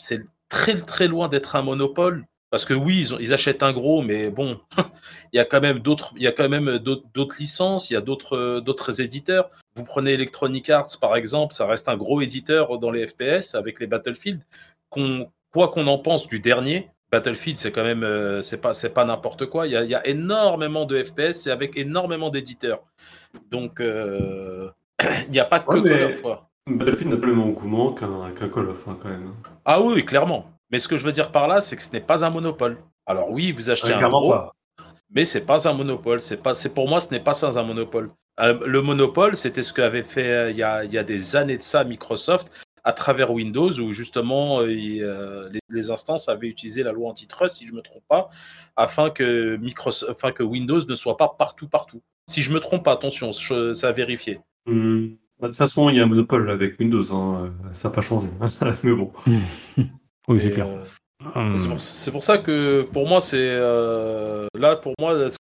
[0.49, 2.25] très, très loin d'être un monopole.
[2.49, 4.59] Parce que oui, ils, achètent un gros, mais bon,
[5.31, 7.97] il y a quand même d'autres, il y a quand même d'autres, licences, il y
[7.97, 9.49] a d'autres, éditeurs.
[9.75, 13.79] Vous prenez Electronic Arts par exemple, ça reste un gros éditeur dans les FPS avec
[13.79, 14.41] les Battlefield.
[14.89, 19.03] Quoi qu'on en pense du dernier, Battlefield c'est quand même, euh, c'est pas, c'est pas
[19.05, 19.67] n'importe quoi.
[19.67, 22.81] Il y, a, il y a énormément de FPS et avec énormément d'éditeurs.
[23.51, 24.69] Donc euh,
[25.25, 26.21] il n'y a pas que Ouais, Call of.
[26.21, 26.47] quoi.
[26.69, 29.33] Battlefield n'a pas le même engouement qu'un qu'un Call of, hein, quand même.
[29.65, 30.45] Ah oui, clairement.
[30.71, 32.77] Mais ce que je veux dire par là, c'est que ce n'est pas un monopole.
[33.05, 34.53] Alors oui, vous achetez Ouais, un gros, pas.
[35.13, 36.21] mais c'est pas un monopole.
[36.21, 38.09] C'est pas, c'est pour moi, ce n'est pas ça un monopole.
[38.39, 41.57] Euh, le monopole, c'était ce qu'avait fait il y, a, il y a des années
[41.57, 42.47] de ça Microsoft
[42.83, 47.09] à travers Windows, où justement euh, il, euh, les, les instances avaient utilisé la loi
[47.09, 48.29] antitrust, si je me trompe pas,
[48.75, 52.01] afin que Microsoft, afin que Windows ne soit pas partout partout.
[52.27, 54.39] Si je me trompe pas, attention, je- ça a vérifié.
[54.67, 57.89] Hum, bah, De toute façon, il y a un monopole avec Windows, hein, euh, ça
[57.89, 58.27] n'a pas changé.
[58.83, 59.11] Mais bon.
[60.27, 60.67] Oui, c'est clair.
[60.67, 60.83] euh,
[61.35, 61.55] Hum.
[61.77, 65.15] C'est pour, ça que pour moi, c'est euh, là pour moi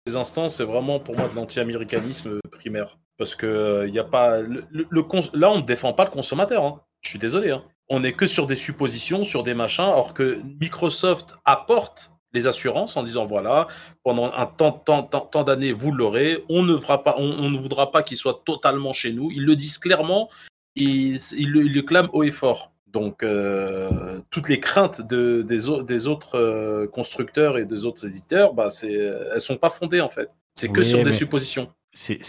[0.07, 4.39] les instants, c'est vraiment pour moi de l'anti-américanisme primaire parce que il y a pas
[4.41, 6.63] le, le- le cons- là on ne défend pas le consommateur.
[6.65, 6.81] hein.
[7.01, 7.51] Je suis désolé.
[7.51, 7.63] hein.
[7.89, 12.95] On n'est que sur des suppositions, sur des machins, alors que Microsoft apporte les assurances
[12.95, 13.67] en disant voilà
[14.03, 16.43] pendant un temps, temps, temps, temps d'années vous l'aurez.
[16.47, 19.29] On ne fera pas, on, on ne voudra pas qu'il soit totalement chez nous.
[19.31, 20.29] Ils le disent clairement.
[20.75, 22.71] Ils, ils le, ils le clament haut et fort.
[22.87, 28.05] Donc, euh, toutes les craintes de, des, au- des autres euh, constructeurs et des autres
[28.05, 30.29] éditeurs, bah, c'est, elles sont pas fondées en fait.
[30.55, 31.69] C'est que Oui, sur des suppositions.
[31.93, 32.19] C'est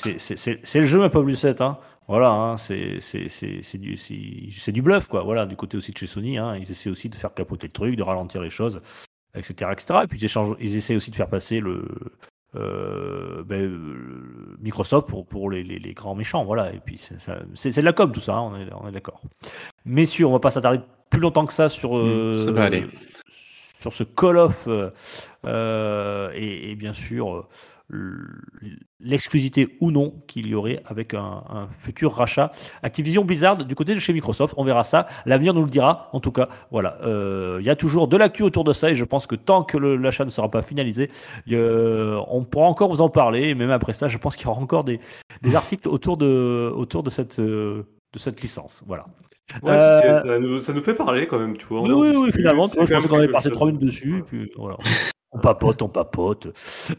[0.75, 1.61] le jeu, ma pauvre Lucette.
[1.61, 1.79] Hein.
[2.09, 2.99] Voilà, hein, c'est
[3.79, 3.97] du,
[4.69, 5.23] du bluff, quoi.
[5.23, 7.73] Voilà, du côté aussi de chez Sony, hein, ils essaient aussi de faire capoter le
[7.73, 8.81] truc, de ralentir les choses,
[9.35, 9.71] etc.
[9.73, 10.01] etc.
[10.05, 11.85] Et puis ils, échangent- ils essaient aussi de faire passer le,
[12.57, 13.71] euh, ben,
[14.61, 16.45] Microsoft pour, pour les, les- les grands méchants.
[16.45, 16.99] Voilà, et puis
[17.55, 19.23] c'est de la com, tout ça, hein, on est, on est d'accord.
[19.85, 22.87] Messieurs, on va pas s'attarder plus longtemps que ça sur, euh, ça va aller.
[23.81, 24.91] sur ce Call of euh,
[25.47, 27.47] euh, et, et bien sûr euh,
[29.01, 32.51] l'exclusivité ou non qu'il y aurait avec un, un futur rachat
[32.83, 34.55] Activision Blizzard du côté de chez Microsoft.
[34.57, 35.07] On verra ça.
[35.27, 36.09] L'avenir nous le dira.
[36.13, 36.99] En tout cas, voilà.
[37.03, 39.63] Euh, Il y a toujours de l'actu autour de ça et je pense que tant
[39.63, 41.11] que l'achat ne sera pas finalisé,
[41.51, 43.49] euh, on pourra encore vous en parler.
[43.51, 45.01] Et même après ça, je pense qu'il y aura encore des,
[45.43, 48.83] des articles autour de, autour de cette, euh, de cette licence.
[48.87, 49.05] Voilà.
[49.63, 51.83] Ouais, Euh, ça, nous, ça nous fait parler quand même, tu vois.
[51.83, 54.79] Oui, oui, finalement, je même qu'on quelque passé trois minutes dessus, et puis voilà.
[55.33, 56.49] On papote, on papote.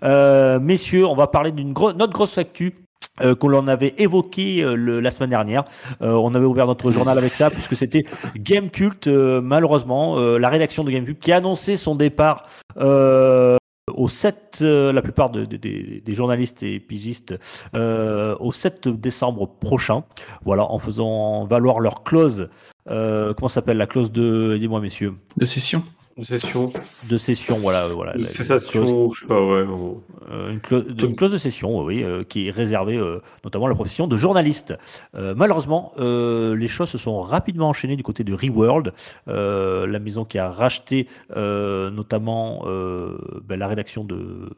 [0.04, 2.76] Euh, messieurs, on va parler d'une gro- notre grosse actu.
[3.22, 5.64] euh, qu'on en avait évoqué euh, la semaine dernière.
[6.02, 8.06] On avait ouvert notre journal avec ça, puisque c'était
[8.38, 14.08] Game Cult, euh, malheureusement, la rédaction de Game Cult, qui a annoncé son départ au
[14.08, 17.36] 7, euh, la plupart de- de- des- journalistes et pigistes,
[17.76, 20.04] au 7 décembre prochain.
[20.44, 22.50] Voilà, en faisant valoir leur clause.
[22.88, 24.56] comment s'appelle la clause de.
[24.56, 25.84] Aidez-moi, messieurs De session.
[26.16, 26.72] Une session,
[27.10, 28.16] de cession, voilà, euh, voilà.
[28.20, 29.64] cessation, clause, je sais pas, ouais.
[29.68, 33.66] on- euh, une, clause, une clause de cession, oui, euh, qui est réservée euh, notamment
[33.66, 34.76] à la profession de journaliste.
[35.16, 38.94] Euh, malheureusement, euh, les choses se sont rapidement enchaînées du côté de Reworld,
[39.28, 44.50] euh, la maison qui a racheté euh, notamment euh, ben, la rédaction de euh,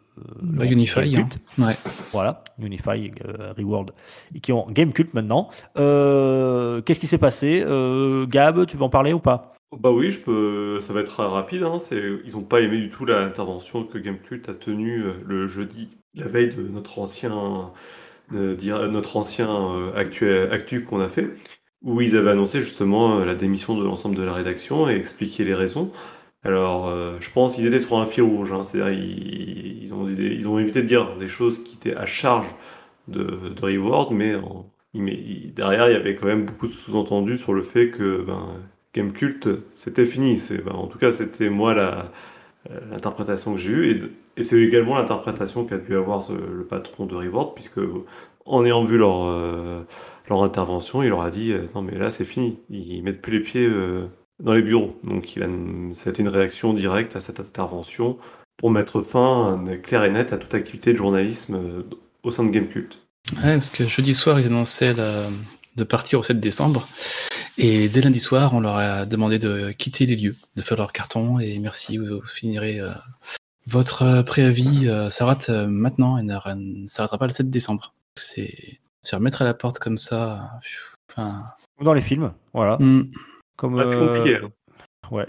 [0.42, 1.16] Bah, Unify.
[1.16, 1.30] Hein.
[1.58, 1.74] Ouais.
[2.12, 3.92] Voilà, Unify, euh, Reworld,
[4.36, 5.48] et qui ont Game Cult maintenant.
[5.78, 7.64] Euh, Qu'est-ce qui s'est passé?
[7.66, 9.54] Euh, Gab, tu veux en parler ou pas?
[9.80, 10.80] Bah oui, je peux.
[10.80, 11.64] Ça va être rapide.
[11.64, 11.80] Hein.
[11.92, 16.28] Ils n'ont pas aimé du tout l'intervention que Gamecult a tenue euh, le jeudi, la
[16.28, 17.74] veille de notre ancien,
[18.32, 21.30] dire- notre ancien euh, actu, qu'on a fait,
[21.84, 25.44] où ils avaient annoncé justement euh, la démission de l'ensemble de la rédaction et expliqué
[25.46, 25.92] les raisons.
[26.44, 28.54] Alors, euh, je pense qu'ils étaient sur un fil rouge.
[28.54, 28.64] Hein.
[28.64, 32.48] C'est-à-dire, ils, ont, évité de dire des choses qui étaient à charge
[33.08, 33.24] de,
[33.56, 34.36] de Reward, mais
[35.56, 38.48] derrière, il y avait quand même beaucoup de sous-entendus sur le fait que ben,
[38.96, 40.42] Game Cult, c'était fini.
[40.66, 44.12] Ben, en tout cas, c'était moi euh, l'interprétation que j'ai eue.
[44.38, 47.80] Et, c'est également l'interprétation qu'a dû avoir le patron de Reward, puisque
[48.46, 49.84] en ayant vu leur, euh,
[50.30, 52.60] leur intervention, il leur a dit euh, Non, mais là, c'est fini.
[52.70, 53.70] Ils mettent plus les pieds
[54.40, 55.00] dans les bureaux.
[55.04, 55.38] Donc,
[55.94, 58.18] c'était une réaction directe à cette intervention
[58.58, 61.84] pour mettre fin euh, clair et net à toute activité de journalisme
[62.24, 62.98] au sein de Game Cult.
[63.38, 66.88] Ouais, parce que jeudi soir, ils annonçaient de partir au 7 décembre.
[67.58, 70.92] Et dès lundi soir, on leur a demandé de quitter les lieux, de faire leur
[70.92, 71.40] carton.
[71.40, 72.90] Et merci, vous, vous finirez euh,
[73.68, 77.94] Votre euh, préavis euh, s'arrête euh, maintenant et ne ne s'arrêtera pas le 7 décembre.
[78.18, 80.52] C'est se faire mettre à la porte comme ça.
[81.10, 81.44] Enfin,
[81.82, 82.78] Dans les films, voilà.
[82.80, 83.10] hmm.
[83.56, 84.40] Comme, Ah, c'est euh, compliqué.
[84.44, 84.50] hein.
[85.12, 85.28] Ouais.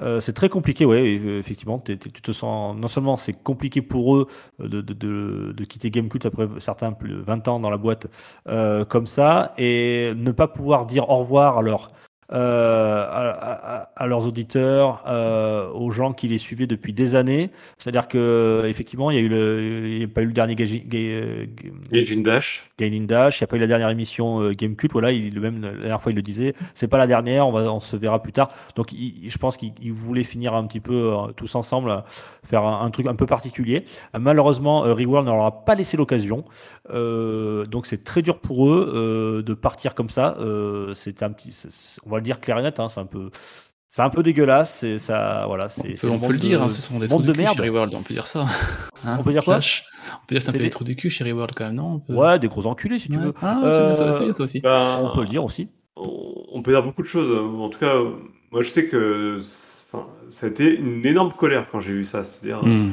[0.00, 1.78] Euh, c'est très compliqué, ouais, effectivement.
[1.78, 2.76] tu te sens.
[2.76, 4.26] Non seulement c'est compliqué pour eux
[4.58, 8.06] de, de, de, quitter Gamecult après certains plus de 20 ans dans la boîte
[8.48, 11.88] euh, comme ça, et ne pas pouvoir dire au revoir à, leur,
[12.32, 17.50] euh, à, à- à leurs auditeurs, euh, aux gens qui les suivaient depuis des années.
[17.78, 20.54] C'est-à-dire que effectivement, il y a eu le, il y a pas eu le dernier
[20.54, 21.46] Gaji- Ga- euh,
[21.92, 22.70] Et Gene Dash.
[22.78, 25.38] Gaining Dash, il n'y a pas eu la dernière émission euh, Game Cult, voilà, il,
[25.38, 27.96] même la dernière fois il le disait, c'est pas la dernière, on, va, on se
[27.96, 28.48] verra plus tard.
[28.74, 32.02] Donc il- je pense qu'il il voulait finir un petit peu euh, tous ensemble,
[32.44, 33.84] faire un, un truc un peu particulier.
[34.18, 36.44] Malheureusement, euh, Reworld ne leur a pas laissé l'occasion,
[36.90, 40.36] donc c'est très dur pour eux de partir comme ça.
[40.94, 41.50] C'est un petit,
[42.06, 43.30] on va le dire clair et net, hein, c'est un peu,
[43.86, 46.00] c'est un peu dégueulasse, c'est ça, voilà, on c'est.
[46.00, 47.56] peut, on le dire, de- hein, ce sont des trous de merde.
[47.56, 48.46] chez Reworld, on peut dire ça.
[49.06, 49.56] Hein, On peut dire quoi?
[49.60, 49.84] Slash.
[50.22, 51.66] On peut dire que c'est un peu des- des trous de cul chez Reworld quand
[51.66, 52.00] même, non?
[52.00, 52.14] Peut...
[52.14, 53.24] Ouais, des gros enculés si tu Ouais.
[53.24, 53.34] veux.
[53.42, 54.60] Ah, c'est bien ça, Euh, ça aussi.
[54.60, 55.68] Ben, On peut le dire aussi.
[55.96, 57.30] on, peut dire beaucoup de choses.
[57.60, 57.94] En tout cas,
[58.50, 59.40] moi je sais que
[60.30, 62.24] ça a été une énorme colère quand j'ai vu ça.
[62.24, 62.90] C'est-à-dire, Hmm.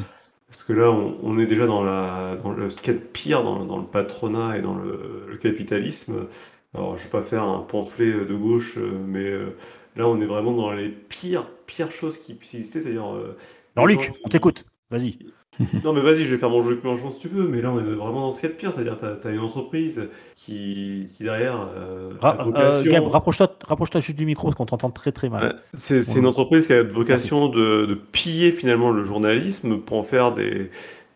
[0.49, 2.99] parce que là, on, on est déjà dans, la, dans le, ce qu'il y a
[2.99, 6.25] de pire dans, dans le patronat et dans le, le capitalisme.
[6.73, 9.55] Alors, je vais pas faire un pamphlet de gauche, euh, mais euh,
[9.95, 12.81] là, on est vraiment dans les pires, pires choses qui puissent exister.
[12.81, 13.13] C'est-à-dire.
[13.13, 13.35] euh,
[13.75, 14.65] Non, Luc, gens on t'écoute.
[14.89, 15.17] Vas-y.
[15.83, 17.71] Non, mais vas-y, je vais faire mon jeu de Mélenchon si tu veux, mais là,
[17.71, 18.73] on est vraiment dans ce qu'il y a de pire.
[18.73, 20.07] C'est-à-dire, tu as, une entreprise
[20.37, 21.67] qui, qui derrière.
[21.75, 25.29] euh, Ra- euh, vocation- Gab, rapproche-toi rapproche juste du micro parce qu'on t'entend très très
[25.29, 25.61] mal.
[25.73, 30.33] C'est une entreprise qui a vocation de, de piller finalement le journalisme pour en faire
[30.33, 30.71] des,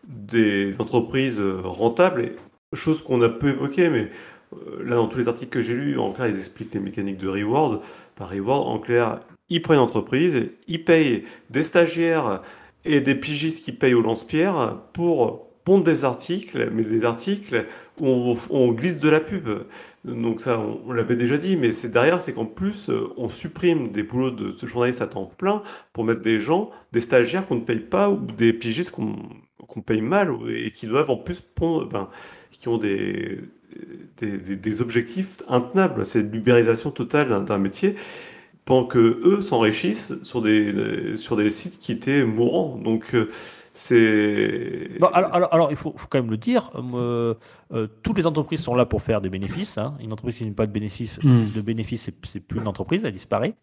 [0.06, 2.32] des entreprises euh, rentables, et,
[2.74, 4.08] chose qu'on a peu évoquée, mais euh,
[4.82, 7.28] là dans tous les articles que j'ai lus, en clair ils expliquent les mécaniques de
[7.28, 7.80] reward.
[8.14, 12.42] Par reward, en clair, ils prennent une entreprise, ils payent des stagiaires
[12.84, 17.66] et des pigistes qui payent au lance-pierre pour pondre des articles, mais des articles
[18.00, 19.48] où on, glisse de la pub.
[20.04, 23.90] Donc ça, on, l'avait déjà dit, mais c'est derrière, c'est qu'en plus, euh, on supprime
[23.90, 27.56] des boulots de ce journaliste à temps plein pour mettre des gens, des stagiaires qu'on
[27.56, 29.16] ne paye pas ou des pigistes qu'on
[29.66, 32.08] qu'on paye mal et qui doivent en plus pondre, ben,
[32.52, 33.40] qui ont des,
[34.18, 36.04] des, des- des objectifs intenables.
[36.06, 37.96] C'est l'ubérisation totale d'un- métier
[38.64, 42.76] pendant que eux s'enrichissent sur des, sur des sites qui étaient mourants.
[42.76, 43.28] Donc euh,
[43.78, 44.88] c'est...
[44.98, 47.34] Bon, alors, alors, alors, il faut, faut quand même le dire, euh,
[47.74, 49.76] euh, toutes les entreprises sont là pour faire des bénéfices.
[49.78, 49.94] hein.
[50.00, 51.52] Une entreprise qui n'a pas de bénéfices, Mm.
[51.54, 53.54] de bénéfices, c'est- plus une entreprise, elle disparaît.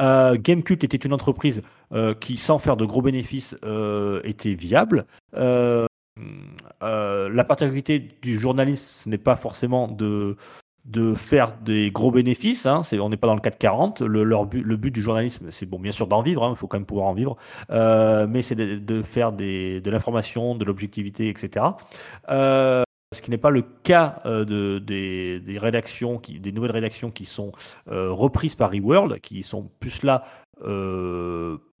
[0.00, 5.06] Euh, Gamecult était une entreprise euh, qui, sans faire de gros bénéfices, euh, était viable.
[6.82, 10.36] Euh, la particularité du journaliste, ce n'est pas forcément de
[10.84, 14.76] de faire des gros bénéfices, hein, on n'est pas dans le 440, le, leur le
[14.76, 17.06] but du journalisme, c'est bon, bien sûr d'en vivre, hein, il faut quand même pouvoir
[17.06, 17.36] en vivre,
[17.70, 21.66] euh, mais c'est de, faire de l'information, de l'objectivité, etc.
[22.30, 22.82] Euh,
[23.14, 27.52] ce qui n'est pas le cas de, des, rédactions, des nouvelles rédactions qui sont
[27.86, 30.24] reprises par eWorld, qui sont plus là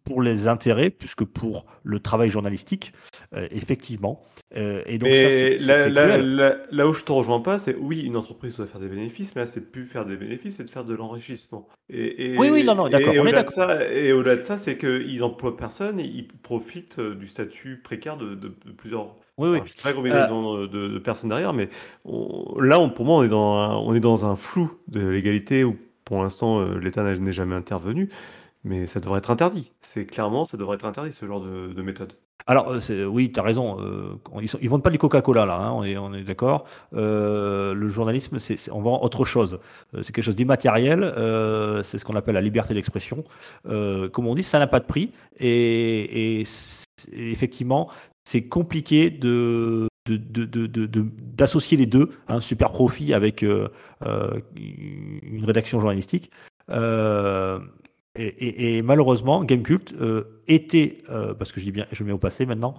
[0.04, 2.92] pour les intérêts, plus que pour le travail journalistique,
[3.34, 4.22] euh, effectivement.
[4.56, 6.34] Euh, et donc ça, Mais là, là- cruel.
[6.36, 9.34] là- là où je te rejoins pas, c'est oui, une entreprise doit faire des bénéfices,
[9.34, 11.68] mais là, c'est plus faire des bénéfices, c'est de faire de l'enrichissement.
[11.88, 13.54] Et, et- Oui, oui, non, non, d'accord, et on est au-delà de d'accord.
[13.54, 17.80] ça, et au-delà de ça, c'est qu'ils emploient personne, et ils profitent euh, du statut
[17.82, 19.14] précaire de, de- de plusieurs.
[19.38, 19.54] Oui, oui.
[19.56, 21.70] Alors, je sais pas combien ont de, de personnes derrière, mais
[22.04, 25.00] on- là, on- pour moi, on est dans un, on est dans un flou de
[25.00, 28.10] l'égalité où, pour l'instant, euh, l'État n'est jamais intervenu.
[28.64, 29.72] Mais ça devrait être interdit.
[29.80, 32.14] C'est clairement, ça devrait être interdit ce genre de, de méthode.
[32.46, 33.80] Alors, euh, oui, tu as raison.
[33.80, 36.64] euh, ils, ils vendent pas du Coca-Cola, là, hein, on est, d'accord.
[36.94, 38.38] Euh, le journalisme,
[38.72, 39.58] on vend autre chose.
[40.00, 41.12] C'est quelque chose d'immatériel.
[41.84, 43.24] c'est ce qu'on appelle la liberté d'expression.
[43.64, 45.12] Comme on dit, ça n'a pas de prix.
[45.38, 46.42] Et,
[47.12, 47.88] effectivement,
[48.24, 49.88] c'est compliqué de.
[50.08, 53.68] d'associer les deux, un super profit avec une
[55.44, 56.30] rédaction journalistique.
[56.70, 57.58] Euh,
[58.14, 62.44] et, malheureusement, Gamecult euh, était, euh, parce que je dis bien, je mets au passé
[62.44, 62.74] maintenant,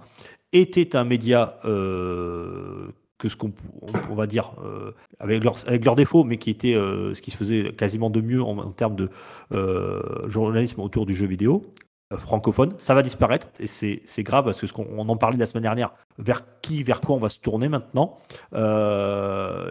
[0.52, 3.52] était un média euh, que ce qu'on
[4.10, 4.52] on- va dire
[5.18, 8.70] avec leurs avec défauts, mais qui était ce qui se faisait quasiment de mieux en,
[8.70, 9.08] termes de
[10.28, 11.64] journalisme autour du jeu vidéo
[12.16, 12.70] francophone.
[12.78, 15.62] Ça va disparaître et c'est grave parce que ce qu'on on en parlait la semaine
[15.64, 15.92] dernière.
[16.18, 18.18] Vers qui, vers quoi on va se tourner maintenant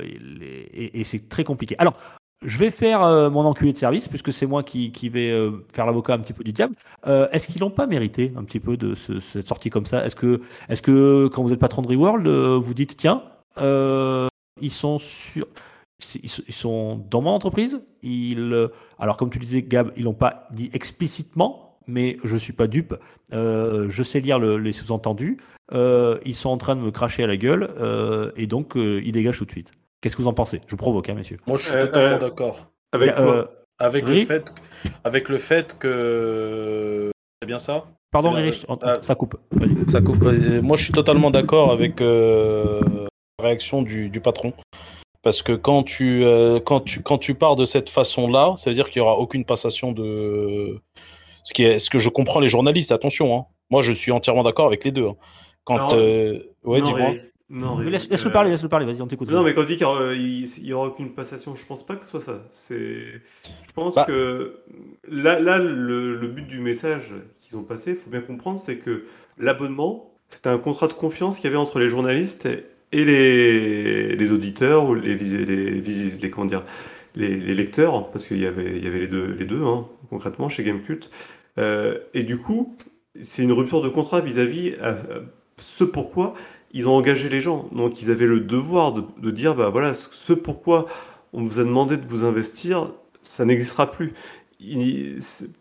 [0.04, 1.76] et- et c'est très compliqué.
[1.78, 1.94] Alors.
[2.46, 5.52] Je vais faire euh, mon enculé de service, puisque c'est moi qui, qui vais euh,
[5.74, 6.76] faire l'avocat un petit peu du diable.
[7.08, 10.06] Euh, est-ce qu'ils n'ont pas mérité un petit peu de ce- cette sortie comme ça?
[10.06, 13.24] Est-ce que, est que quand vous êtes patron de Reworld, euh, vous dites tiens,
[13.62, 14.28] euh,
[14.62, 15.48] ils sont sur,
[16.22, 17.82] ils sont- dans mon entreprise.
[18.02, 18.68] Ils, euh,
[19.00, 22.94] alors comme tu disais, Gab, ils l'ont pas dit explicitement, mais je suis pas dupe.
[23.32, 25.38] Je sais lire le- les sous-entendus.
[25.72, 27.74] Ils sont en train de me cracher à la gueule,
[28.36, 29.72] et donc ils dégagent tout de suite.
[30.04, 30.60] Qu'est-ce que vous en pensez?
[30.68, 31.38] Je vous provoque, hein, messieurs.
[31.48, 32.68] Moi, je suis Euh, totalement euh, d'accord.
[32.92, 34.54] Avec Euh, quoi Avec le, fait,
[35.06, 37.10] avec le fait que.
[37.42, 37.86] C'est bien ça?
[38.12, 38.98] Pardon, la- on- ah.
[39.02, 39.36] ça coupe.
[39.88, 40.22] Ça coupe.
[40.62, 42.82] Moi, je suis totalement d'accord avec euh,
[43.40, 44.52] la réaction du, du patron.
[45.22, 48.74] Parce que quand tu, euh, quand, tu, quand tu pars de cette façon-là, ça veut
[48.74, 50.80] dire qu'il n'y aura aucune passation de.
[51.44, 53.34] Ce, qui est, ce que je comprends les journalistes, attention.
[53.38, 53.46] hein.
[53.70, 55.08] Moi, je suis entièrement d'accord avec les deux.
[55.08, 55.16] hein.
[55.64, 55.94] Quand.
[55.94, 57.14] Euh, Ouais, dis-moi.
[57.50, 59.30] Non, Mais laisse, laisse-le Euh, parler, laisse-le parler, vas-y, on t'écoute.
[59.30, 59.86] Non, mais quand on dit qu'il
[60.66, 62.46] y aura, aucune passation, je pense pas que ce soit ça.
[62.52, 63.04] C'est,
[63.44, 64.06] je pense Bah.
[64.08, 64.60] que
[65.08, 68.78] là, là le, le but du message qu'ils ont passé, il faut bien comprendre, c'est
[68.78, 69.04] que
[69.38, 72.48] l'abonnement, c'était un contrat de confiance qu'il y avait entre les journalistes
[72.92, 76.64] et, les, les auditeurs ou les, vis- les, vis- les, comment dire,
[77.16, 79.86] les, les lecteurs, parce qu'il y avait, il y avait les deux, les deux hein,
[80.10, 81.12] concrètement, chez Gamecult.
[81.60, 82.76] Euh, et du coup,
[83.22, 84.96] c'est une rupture de contrat vis-à-vis à- à
[85.60, 86.34] ce pourquoi
[86.74, 87.70] ils ont engagé les gens.
[87.72, 90.88] Donc ils avaient le devoir de, dire, bah voilà, ce pourquoi
[91.32, 94.14] on vous a demandé de vous investir, ça n'existera plus.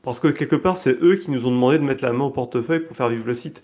[0.02, 2.30] Parce que quelque part, c'est eux qui nous ont demandé de mettre la main au
[2.30, 3.62] portefeuille pour faire vivre le site.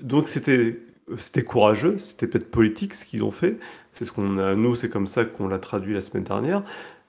[0.00, 0.78] Donc c'était
[1.18, 3.58] c'était courageux, c'était peut-être politique ce qu'ils ont fait.
[3.92, 4.22] C'est ce qu'on
[4.56, 6.62] nous, c'est comme ça qu'on l'a traduit la semaine dernière.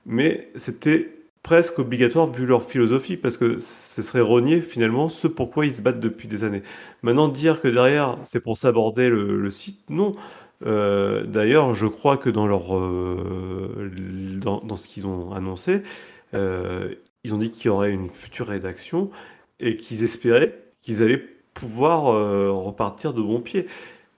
[0.05, 5.67] Mais c'était presque obligatoire vu leur philosophie, parce que ce serait renier finalement ce pourquoi
[5.67, 6.63] ils se battent depuis des années.
[7.03, 10.15] Maintenant, dire que derrière, c'est pour s'aborder le, site, non.
[10.65, 13.91] Euh, D'ailleurs, je crois que dans, leur, euh,
[14.41, 15.83] dans, ce qu'ils ont annoncé,
[16.33, 19.11] euh, ils ont dit qu'il y aurait une future rédaction
[19.59, 22.05] et qu'ils espéraient qu'ils allaient pouvoir
[22.55, 23.67] repartir de bon pied.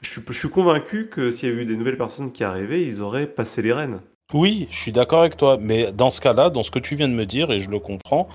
[0.01, 3.01] Je je suis convaincu que s'il y avait eu des nouvelles personnes qui arrivaient, ils
[3.01, 3.99] auraient passé les rênes.
[4.33, 7.07] Oui, je suis d'accord avec toi, mais dans ce cas-là, dans ce que tu viens
[7.07, 8.27] de me dire, et je le comprends,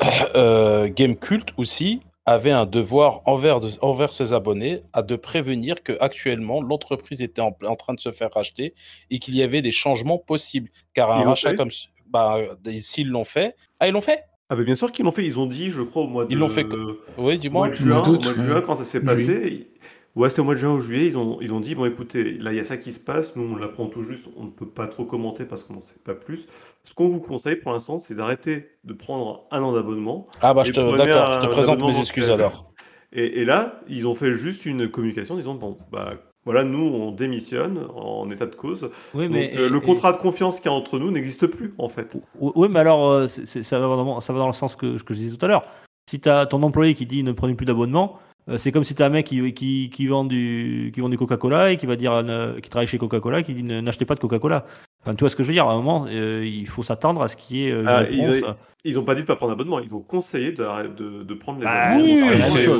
[0.34, 5.82] euh, Game Cult aussi avait un devoir envers, de- envers ses abonnés à de prévenir
[5.84, 8.74] que actuellement l'entreprise était en, en train de se faire racheter
[9.10, 10.68] et qu'il y avait des changements possibles.
[10.94, 11.70] Car un Ils rachat comme
[12.08, 12.38] bah,
[12.80, 14.24] s'ils l'ont fait, ah ils l'ont fait.
[14.48, 16.32] Ah bah bien sûr qu'ils l'ont fait, ils ont dit, je crois, au mois de...
[16.32, 17.68] Ils l'ont fait au Oui, mois dis-moi.
[17.68, 19.68] de juin, au mois de juin, quand ça s'est passé.
[20.16, 22.32] Ouais, c'est au mois de juin ou juillet, ils ont, ils ont dit, bon écoutez,
[22.38, 24.50] là il y a ça qui se passe, nous on l'apprend tout juste, on ne
[24.50, 26.46] peut pas trop commenter parce qu'on n'en sait pas plus.
[26.82, 30.26] Ce qu'on vous conseille pour l'instant, c'est d'arrêter de prendre un an d'abonnement.
[30.42, 32.72] Ah bah d'accord, je te présente abonnement mes excuses alors.
[33.12, 36.78] Et, et là, ils ont fait juste une communication en disant, bon, bah voilà, nous
[36.84, 38.90] on démissionne en état de cause.
[39.14, 41.46] Oui, Donc, mais euh, le et- contrat de confiance qu'il y a entre nous n'existe
[41.46, 42.16] plus en fait.
[42.40, 45.14] Oui, oui, mais alors, euh, ça, va dans, ça va dans le sens que, que
[45.14, 45.62] je disais tout à l'heure.
[46.08, 48.18] Si tu as ton employé qui dit ne prenez plus d'abonnement,
[48.56, 51.16] c'est comme si tu as un mec qui, qui, qui vend du, qui vend du
[51.18, 54.04] Coca-Cola et qui va dire, à ne- qui travaille chez Coca-Cola, qui dit ne- n'achetez
[54.04, 54.64] pas de Coca-Cola.
[55.02, 57.22] Enfin, tu vois ce que je veux dire À un moment, euh, il faut s'attendre
[57.22, 58.56] à ce qu'il y ait euh, une Ah, réponse.
[58.84, 60.64] ils- n'ont pas dit de pas prendre d'abonnement, ils ont conseillé de,
[60.96, 62.04] de, de prendre les Bah, abonnements.
[62.04, 62.38] oui, oui,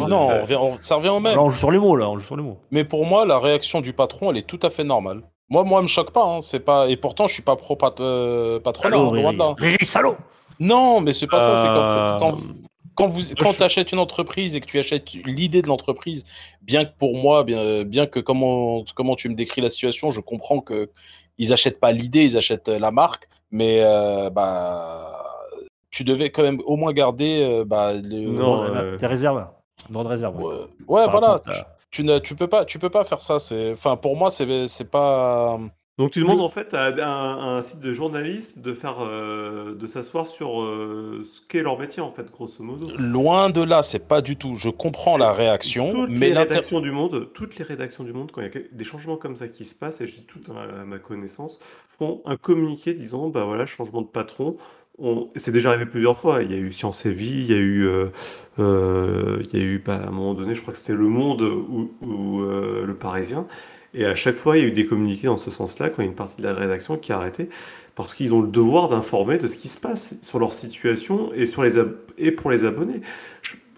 [0.08, 1.34] non, Ça- on revient- on- ça revient au même.
[1.36, 2.58] Là, on joue sur les mots, là, on joue sur les mots.
[2.70, 5.22] Mais pour moi, la réaction du patron, elle est tout à fait normale.
[5.48, 6.24] Moi, moi, elle me choque pas.
[6.24, 6.88] hein, C'est pas.
[6.88, 8.96] Et pourtant, je suis pas pro pat- euh, patronat.
[8.96, 9.54] Salaud, hein, loin de là.
[9.58, 10.16] Riri, Riri, salaud
[10.60, 11.56] Non, mais c'est pas ça.
[11.56, 12.34] C'est qu'en Euh, fait, quand,
[13.00, 16.24] quand vous quand tu achètes une entreprise et que tu achètes l'idée de l'entreprise,
[16.62, 20.20] bien que pour moi, bien, bien que comment, comment tu me décris la situation, je
[20.20, 20.90] comprends que
[21.38, 25.16] ils achètent pas l'idée, ils achètent euh, la marque, mais euh, bah
[25.90, 29.44] tu devais quand même au moins garder euh, bah, le, Non, euh, T'es réserve.
[29.88, 30.36] Droit de réserve.
[30.40, 31.40] Ouais, voilà.
[31.44, 31.50] Tu,
[31.90, 33.38] tu, n'as- tu peux pas, tu peux pas faire ça.
[33.38, 35.58] C'est, enfin, pour moi, c'est, c'est pas.
[35.98, 39.86] Donc tu demandes en fait à un, un site de journalistes de faire, euh, de
[39.86, 42.88] s'asseoir sur euh, ce qu'est leur métier en fait, grosso modo.
[42.96, 44.54] Loin de là, c'est pas du tout.
[44.54, 48.30] Je comprends la réaction, Toutes mais les rédactions du monde, toutes les rédactions du monde,
[48.32, 50.40] quand il y a des changements comme ça qui se passent, et je dis tout
[50.50, 54.56] à ma connaissance, font un communiqué disant bah voilà changement de patron.
[54.98, 55.28] On...
[55.36, 56.42] C'est déjà arrivé plusieurs fois.
[56.42, 57.86] Il y a eu Science et Vie, il y a eu,
[58.58, 61.08] euh, il y a eu bah, à un moment donné, je crois que c'était Le
[61.08, 63.46] Monde ou, ou, Le Parisien.
[63.94, 66.04] Et à chaque fois, il y a eu des communiqués dans ce sens-là, quand il
[66.04, 67.48] y a une partie de la rédaction qui a arrêté,
[67.96, 71.46] parce qu'ils ont le devoir d'informer de ce qui se passe sur leur situation et,
[71.46, 71.74] sur les
[72.18, 73.00] et pour les abonnés.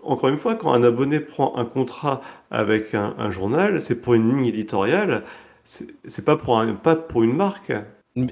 [0.02, 4.30] Encore une fois, quand un abonné prend un contrat avec un, journal, c'est pour une
[4.30, 5.24] ligne éditoriale,
[5.64, 7.72] c'est pas pour, pas pour une marque.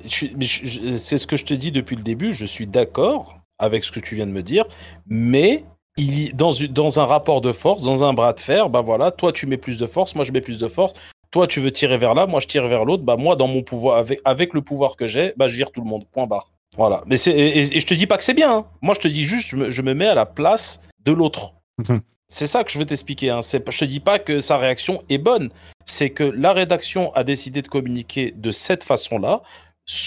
[0.07, 2.35] C'est ce que je te dis depuis le début.
[2.35, 4.65] Je suis d'accord avec ce que tu viens de me dire,
[5.07, 5.65] mais
[5.97, 9.33] il, dans, dans un rapport de force, dans un bras de fer, bah voilà, toi
[9.33, 10.95] tu mets plus de force, moi je mets plus de force.
[11.31, 13.03] Toi tu veux tirer vers là, moi je tire vers l'autre.
[13.05, 15.81] Bah moi dans mon pouvoir, avec, avec le pouvoir que j'ai, bah je vire tout
[15.81, 16.05] le monde.
[16.13, 16.51] Point barre.
[16.77, 17.03] Voilà.
[17.07, 18.53] Mais c'est et, et je te dis pas que c'est bien.
[18.53, 18.67] hein.
[18.83, 21.55] Moi je te dis juste, je me, je me mets à la place de l'autre.
[22.33, 23.31] C'est ça que je veux t'expliquer.
[23.31, 23.43] Hein.
[23.43, 25.51] C'est- Je te dis pas que sa réaction est bonne.
[25.85, 29.43] C'est que la rédaction a décidé de communiquer de cette façon-là.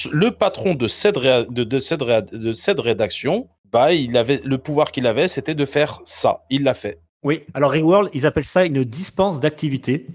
[0.09, 4.39] Le patron de cette, réa- de, de cette réa- de cette rédaction bah, il avait
[4.45, 6.45] le pouvoir qu'il avait, c'était de faire ça.
[6.49, 6.99] Il l'a fait.
[7.23, 10.05] Oui, alors Ringworld, ils appellent ça une dispense d'activité.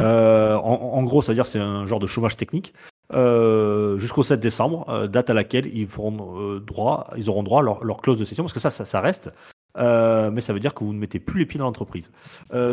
[0.00, 2.74] Euh, en, en gros, c'est-à-dire c'est un genre de chômage technique.
[3.12, 7.62] euh, jusqu'au 7 décembre, euh, date à laquelle ils feront droit, ils auront droit à
[7.62, 9.30] leur, leur clause de session, parce que ça, ça, ça reste.
[9.76, 12.10] Mais ça veut dire que vous ne mettez plus les pieds dans l'entreprise.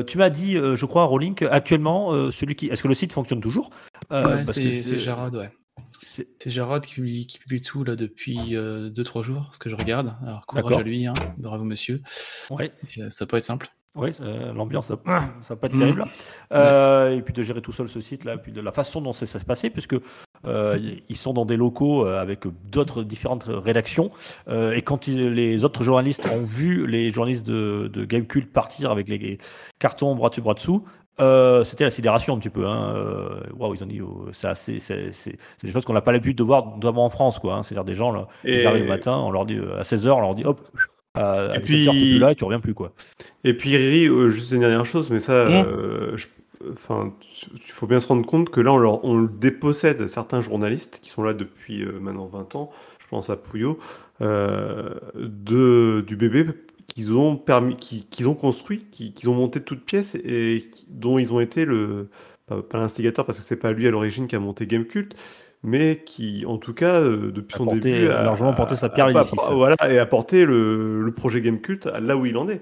[0.07, 3.69] Tu m'as dit, je crois, Rolling, actuellement, celui qui, est-ce que le site fonctionne toujours?
[4.09, 5.51] Ouais, c'est Jarod, ouais.
[6.01, 10.13] c'est- Jarod qui publie, qui publie tout là depuis 2-3 jours, ce que je regarde.
[10.25, 11.13] Alors courage à lui, hein.
[11.37, 12.01] bravo monsieur.
[12.51, 12.71] Ouais.
[12.95, 13.69] Et, euh, ça peut être simple.
[13.95, 14.09] Oui,
[14.55, 14.95] l'ambiance, ça,
[15.49, 15.79] va pas être Mhm.
[15.79, 16.05] terrible.
[16.53, 19.25] Euh, Et puis de gérer tout seul ce site-là, puis de la façon dont ça
[19.25, 19.95] s'est passé, puisque
[20.45, 20.79] euh,
[21.09, 24.09] ils sont dans des locaux euh, avec d'autres différentes rédactions.
[24.47, 28.91] Euh, et quand ils- les autres journalistes ont vu les journalistes de, de Gamecult partir
[28.91, 29.37] avec les
[29.77, 30.83] cartons bras dessus bras dessous,
[31.19, 32.65] euh, c'était la sidération un petit peu.
[32.65, 32.95] Hein.
[33.59, 36.13] Waouh, ils ont dit, oh, c'est assez- c'est c'est- c'est des choses qu'on n'a pas
[36.13, 37.55] l'habitude de voir, notamment en France, quoi.
[37.55, 37.63] hein.
[37.63, 40.21] C'est-à-dire des gens là, ils Et- arrivent le matin, on leur dit à 16h, on
[40.21, 40.61] leur dit hop.
[41.13, 42.93] À, Et 17h, puis- plus là et tu reviens plus quoi.
[43.43, 45.65] Et puis Riri, euh, juste une dernière chose, mais ça, Mmh.
[45.67, 46.27] euh, je-
[46.71, 47.13] enfin,
[47.53, 51.09] il faut bien se rendre compte que là, on, leur, on dépossède certains journalistes qui
[51.09, 53.77] sont là depuis euh, maintenant 20 ans, je pense à Pouillot,
[55.15, 56.45] de, du bébé
[56.87, 57.75] qu'ils ont, permis,
[58.25, 62.09] ont construit, qui- qu'ils ont monté de toutes pièces et dont ils ont été le,
[62.47, 65.13] pas, pas l'instigateur parce que c'est pas lui à l'origine qui a monté Gamecult,
[65.63, 68.89] mais qui, en tout cas, euh, depuis A son porté- début, a largement porté sa
[68.89, 69.39] pierre à a- l'édifice.
[69.51, 72.61] Voilà, et apporté le, le projet Gamecult à là où il en est.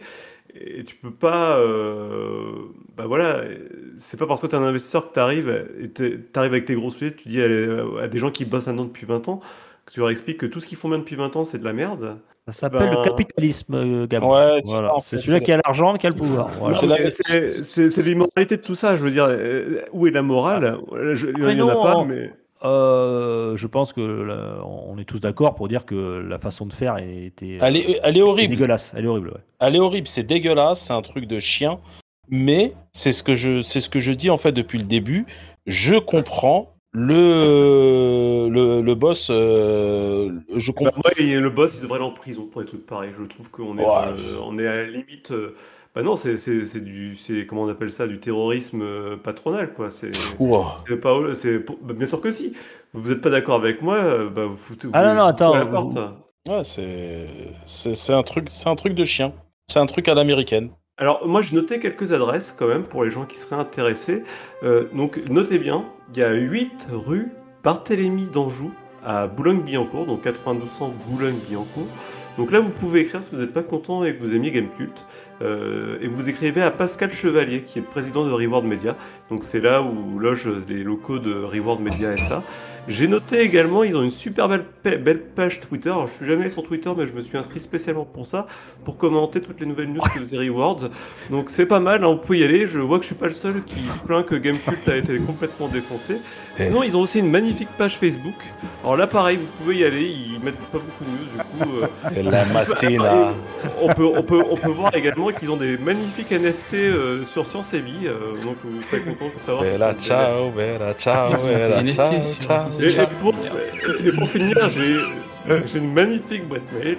[0.59, 1.57] Et tu peux pas.
[1.59, 2.51] euh,
[2.97, 3.41] bah voilà,
[3.99, 7.13] c'est pas parce que tu es un investisseur que tu arrives avec tes gros sujets,
[7.13, 7.45] tu dis à,
[8.01, 9.41] à des gens qui bossent là-dedans depuis 20 ans,
[9.85, 11.65] que tu leur expliques que tout ce qu'ils font bien depuis 20 ans, c'est de
[11.65, 12.17] la merde.
[12.47, 14.33] Ça s'appelle Ben- le capitalisme, euh, Gabon.
[14.33, 14.87] Ouais, c'est Voilà.
[14.87, 16.49] ça, en C'est fait, celui-là qui a l'argent qui a le pouvoir.
[16.59, 16.75] Voilà.
[16.75, 18.93] C'est l'immoralité de tout ça.
[18.93, 20.77] Je veux dire, euh, où est la morale?
[21.13, 22.33] Je- Il mais n'y en a non, pas, mais.
[22.63, 25.95] Euh, je pense que là, on est tous d'accord pour dire que
[26.27, 28.51] la façon de faire était euh, Elle est, elle est horrible.
[28.55, 28.93] dégueulasse.
[28.95, 29.29] Elle est horrible.
[29.29, 29.41] ouais.
[29.59, 31.79] Elle est horrible, c'est dégueulasse, c'est un truc de chien.
[32.29, 35.25] Mais c'est ce que je, c'est ce que je dis en fait depuis le début.
[35.65, 39.29] Je comprends le le, le boss.
[39.31, 41.01] euh, je Bah, comprends.
[41.17, 43.11] le boss, il devrait aller en prison pour des trucs pareils.
[43.17, 44.15] Je trouve qu'on est, Ouais.
[44.43, 45.31] on est à la limite.
[45.99, 49.91] Bah non, c'est du, c'est comment on appelle ça, du terrorisme euh, patronal, quoi.
[49.91, 50.77] C'est Ouah.
[50.87, 52.53] c'est pas, c'est bah, bien sûr que si.
[52.93, 54.87] Vous n'êtes pas d'accord avec moi, euh, bah vous foutez.
[54.93, 56.49] Ah vous- non, non, attends, vous-.
[56.49, 57.27] Ouais, c'est
[57.65, 59.33] c'est un truc, c'est un truc de chien.
[59.67, 60.69] C'est un truc à l'américaine.
[60.97, 64.23] Alors, moi, j'ai noté quelques adresses quand même pour les gens qui seraient intéressés.
[64.63, 65.83] Euh, donc, notez bien,
[66.13, 67.27] il y a 8 rue
[67.61, 68.71] Barthélemy d'Anjou
[69.05, 71.87] à Boulogne-Billancourt, donc 9200 Boulogne-Billancourt.
[72.37, 75.05] Donc là, vous pouvez écrire si vous n'êtes pas content et que vous aimiez Gamecult.
[75.41, 78.95] Euh, et vous écrivez à Pascal Chevalier, qui est président de Reward Media.
[79.29, 82.43] Donc c'est là où logent les locaux de Reward Media SA.
[82.87, 85.89] J'ai noté également, ils ont une super belle, pa- belle page Twitter.
[85.89, 88.47] Alors, je suis jamais sur Twitter, mais je me suis inscrit spécialement pour ça,
[88.83, 90.89] pour commenter toutes les nouvelles news que faisait Reward.
[91.29, 92.65] Donc c'est pas mal, hein, vous pouvez y aller.
[92.65, 95.17] Je vois que je suis pas le seul qui se plaint que Gamecult a été
[95.19, 96.15] complètement défoncé.
[96.57, 98.35] Sinon, ils ont aussi une magnifique page Facebook.
[98.83, 100.03] Alors là, pareil, vous pouvez y aller.
[100.05, 101.75] Ils mettent pas beaucoup de news, du coup.
[101.83, 103.33] euh, Et la matina.
[103.81, 107.45] on peut, on, peut, on peut voir également qu'ils ont des magnifiques NFT euh, sur
[107.45, 109.63] Science et Vie, euh, donc vous serez content de savoir.
[109.63, 112.81] Bella ciao, bella ciao, bella ciao, ciao.
[112.81, 113.07] Et, et Ciao.
[113.21, 113.33] pour,
[114.05, 114.95] et pour finir, j'ai
[115.71, 116.97] j'ai une magnifique boîte mail.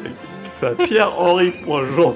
[0.61, 2.15] C'est à pierre-henri.jean.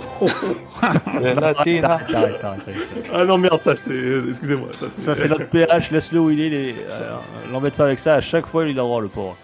[1.20, 1.92] Bella tina.
[1.94, 3.10] Arrête, arrête, arrête, arrête.
[3.12, 3.90] Ah non, merde, ça c'est.
[4.28, 5.00] Excusez-moi, ça c'est.
[5.00, 5.90] Ça, c'est notre PH.
[5.90, 6.48] Laisse-le où il est.
[6.50, 7.16] les- euh,
[7.52, 8.14] L'embête pas avec ça.
[8.16, 9.36] À chaque fois, il a droit, le pauvre.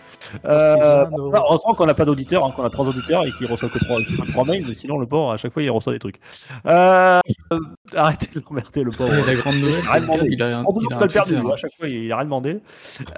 [0.44, 3.68] Euh, bah, heureusement qu'on n'a pas d'auditeurs, hein, qu'on a trois auditeurs et qu'il reçoit
[3.68, 5.98] que trois, que trois mails, mais sinon le pauvre à chaque fois il reçoit des
[5.98, 6.20] trucs.
[6.66, 7.20] Euh,
[7.52, 7.58] euh,
[7.96, 9.12] arrêtez de l'emmerder le pauvre.
[9.14, 10.28] Et la grande nouvelle, Il a demandé.
[10.30, 11.44] il a un, On toujours il a pas un le perdu, Twitter.
[11.44, 12.60] lui, à chaque fois il a rien demandé.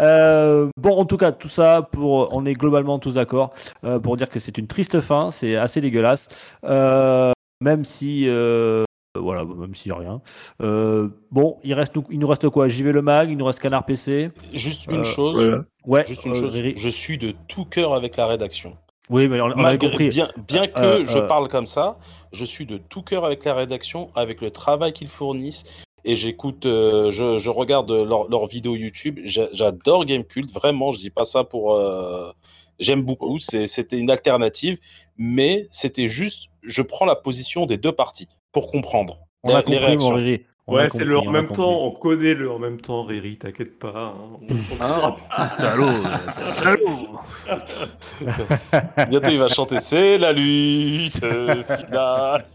[0.01, 3.51] Euh, bon, en tout cas, tout ça pour, on est globalement tous d'accord
[3.85, 8.85] euh, pour dire que c'est une triste fin, c'est assez dégueulasse, euh, même si, euh,
[9.19, 10.21] voilà, même a rien.
[10.63, 12.69] Euh, bon, il reste, nous- il nous reste quoi?
[12.69, 14.31] JV le mag, il nous reste Canard PC.
[14.55, 15.37] Juste une Euh, chose.
[15.37, 15.65] Voilà.
[15.85, 16.59] Ouais, Juste une euh, chose.
[16.77, 18.77] Je suis de tout cœur avec la rédaction.
[19.11, 20.09] Oui, mais on, on Malgré- compris.
[20.09, 21.99] bien, bien que Euh, je euh, parle comme ça,
[22.33, 25.65] je suis de tout cœur avec la rédaction, avec le travail qu'ils fournissent.
[26.05, 29.21] Et j'écoute, euh, je, je regarde leurs leurs vidéos YouTube.
[29.25, 30.91] J'a- J'adore Gamecult, vraiment.
[30.93, 31.75] Je dis pas ça pour.
[31.75, 32.33] euh,
[32.79, 33.39] J'aime beaucoup.
[33.39, 34.79] C'était une alternative,
[35.19, 36.47] mais c'était juste.
[36.63, 40.15] Je prends la position des deux parties pour comprendre On a les compris, réactions.
[40.15, 40.47] Riri.
[40.69, 43.79] On Ouais, c'est le en même temps, on connaît le en même temps, Riri, t'inquiète
[43.81, 44.15] pas.
[44.17, 44.39] hein.
[44.41, 44.47] On-
[44.81, 45.93] on- Salaud,
[46.31, 47.21] salaud.
[49.11, 52.45] Bientôt, il va chanter C'est la lutte euh, finale.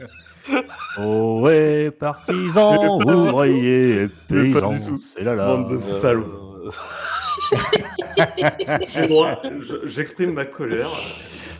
[0.98, 5.48] Oh ouais, partisans, ouvriers paysans, c'est là là.
[5.48, 6.70] Bande de salauds.
[8.18, 10.88] Euh, je- J'exprime ma colère.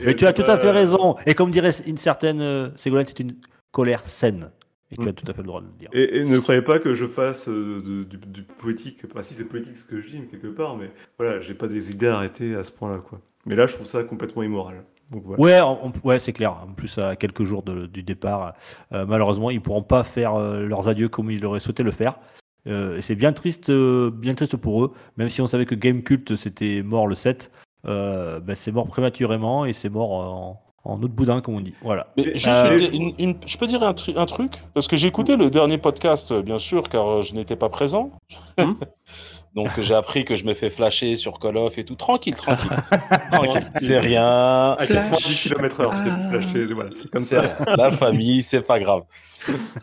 [0.06, 1.18] Mais tu as tout à fait raison.
[1.26, 3.36] Et comme dirait une certaine euh, Ségolène, c'est une
[3.72, 4.52] colère saine.
[4.92, 5.08] Et tu Mm.
[5.10, 5.90] as tout à fait le droit de le dire.
[5.92, 9.00] Et, et ne croyez pas que je fasse euh, de- du, du politique.
[9.10, 11.68] Enfin, si c'est politique ce que je dis, mais quelque part, mais voilà, j'ai pas
[11.68, 13.20] des idées arrêtées à ce point-là, quoi.
[13.46, 14.86] Mais là, je trouve ça complètement immoral.
[15.12, 15.42] Donc, voilà.
[15.44, 16.54] Ouais, on- ouais, c'est clair.
[16.54, 18.54] En plus, à quelques jours de- du départ,
[18.94, 22.20] euh, malheureusement, ils pourront pas faire euh, leurs adieux comme ils auraient souhaité le faire.
[22.66, 24.92] Et c'est bien triste, bien triste pour eux.
[25.16, 27.50] Même si on savait que Game Cult c'était mort le 7,
[27.86, 31.74] euh, ben, c'est mort prématurément et c'est mort en, en autre boudin, comme on dit.
[31.82, 32.08] Voilà.
[32.18, 34.54] Mais Et- juste euh, une- une- une- je peux dire un, tru- un truc?
[34.74, 37.70] Parce que j'ai écouté le dernier podcast, euh, bien sûr, car euh, je n'étais pas
[37.70, 38.12] présent.
[38.58, 38.74] Hmm?
[39.56, 41.96] Donc j'ai appris que je me fais flasher sur Call of et tout.
[41.96, 42.70] Tranquille, tranquille.
[43.32, 43.62] tranquille.
[43.82, 44.74] C'est rien.
[44.78, 46.74] À 90 km/h, c'était flashé.
[46.74, 47.42] Voilà, c'est comme C'est ça.
[47.42, 47.76] rien.
[47.76, 49.02] La famille, c'est pas grave.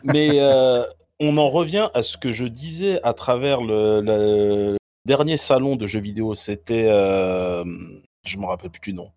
[0.05, 0.85] Mais euh,
[1.19, 4.77] on en revient à ce que je disais à travers le, le
[5.07, 6.35] dernier salon de jeux vidéo.
[6.37, 6.87] C'était.
[6.89, 7.65] euh,
[8.25, 9.09] je me rappelle plus du nom.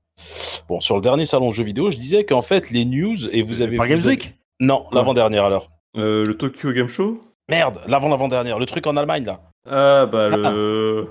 [0.67, 3.41] Bon, sur le dernier salon de jeux vidéo, je disais qu'en fait, les news, et
[3.41, 5.69] vous avez Par vous Games avez- Week Non, l'avant-dernière alors.
[5.95, 9.39] Euh, le Tokyo Game Show Merde, l'avant-l'avant-dernière, le truc en Allemagne là.
[9.69, 11.07] Ah, bah, le.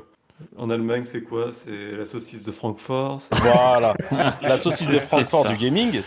[0.59, 1.47] En Allemagne, c'est quoi?
[1.53, 3.95] C'est la saucisse de Francfort c'est- Voilà,
[4.43, 6.03] la saucisse de Francfort du gaming.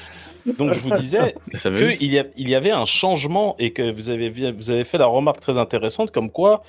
[0.58, 1.34] Donc je vous disais
[1.97, 5.00] qu'il y, a- il y avait un changement et que vous avez, vous avez fait
[5.00, 6.62] la remarque très intéressante comme quoi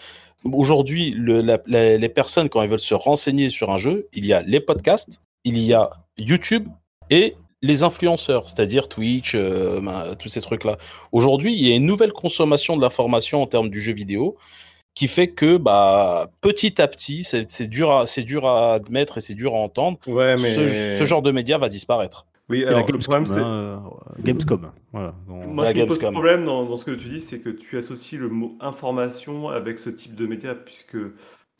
[0.53, 4.24] aujourd'hui le- la- la- les personnes quand elles veulent se renseigner sur un jeu, il
[4.24, 6.68] y a les podcasts, il y a YouTube
[7.11, 10.76] et les influenceurs, c'est-à-dire Twitch, euh, ben, tous ces trucs-là.
[11.12, 14.36] Aujourd'hui, il y a une nouvelle consommation de l'information en termes du jeu vidéo
[14.95, 19.18] qui fait que bah, petit à petit, c'est c'est dur, à- c'est dur à admettre
[19.18, 20.55] et c'est dur à entendre, Ouais, mais.
[20.55, 22.26] ce, ce genre de média va disparaître.
[22.49, 23.24] Oui, la alors, le Gamescom.
[23.24, 23.41] problème, c'est.
[23.41, 23.82] hein,
[24.18, 24.72] euh, Gamescom.
[24.93, 25.14] Voilà.
[25.28, 27.38] Donc, Moi, La ce qui me pose problème dans, dans ce que tu dis, c'est
[27.38, 30.97] que tu associes le mot information avec ce type de média, puisque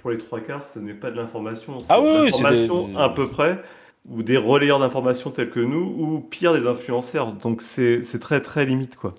[0.01, 2.39] pour les trois quarts, ce n'est pas de l'information, c'est Ah oui, de oui, c'est
[2.51, 3.63] des- l'information à peu près,
[4.09, 7.33] ou des relayeurs d'informations tels que nous, ou pire, des influenceurs.
[7.33, 9.15] Donc c'est c'est très très limite, quoi.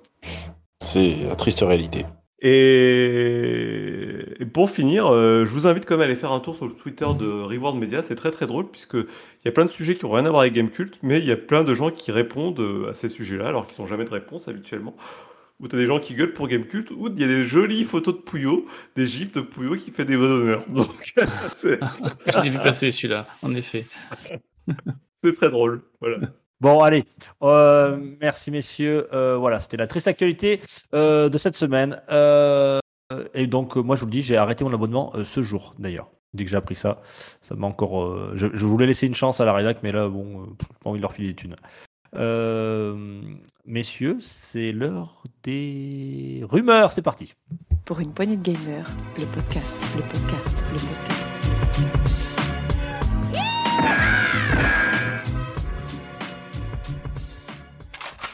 [0.81, 2.05] C'est la triste réalité.
[2.43, 6.55] Et, et pour finir, euh, je vous invite quand même à aller faire un tour
[6.55, 8.01] sur le Twitter de Reward Media.
[8.01, 10.29] C'est très très drôle puisque il y a plein de sujets qui n'ont rien à
[10.29, 13.09] voir avec Gamecult, mais il y a plein de gens qui répondent euh, à ces
[13.09, 14.95] sujets-là alors qu'ils n'ont jamais de réponse habituellement.
[15.61, 17.83] Ou tu as des gens qui gueulent pour Gamecult, ou il y a des jolies
[17.83, 20.65] photos de Pouillot, des gifs de Pouillot qui fait des vrais honneurs.
[20.69, 21.13] Donc
[21.55, 21.79] c'est
[22.25, 23.85] Je l'ai vu passer celui-là, en effet.
[25.23, 25.83] c'est très drôle.
[25.99, 26.17] Voilà.
[26.59, 27.05] Bon, allez.
[27.43, 29.07] Euh, merci, messieurs.
[29.13, 30.59] Euh, voilà, c'était la triste actualité
[30.93, 32.01] euh, de cette semaine.
[32.11, 32.79] Euh,
[33.33, 36.11] et donc, moi, je vous le dis, j'ai arrêté mon abonnement euh, ce jour, d'ailleurs.
[36.33, 37.01] Dès que j'ai appris ça,
[37.41, 38.03] ça m'a encore.
[38.03, 40.67] euh, je, je voulais laisser une chance à la rédac, mais là, bon, euh, j'ai
[40.83, 41.55] pas envie de leur filer des thunes.
[42.15, 43.21] Euh,
[43.65, 46.91] messieurs, c'est l'heure des rumeurs.
[46.91, 47.33] C'est parti.
[47.85, 51.21] Pour une poignée de gamers, le podcast, le podcast, le podcast.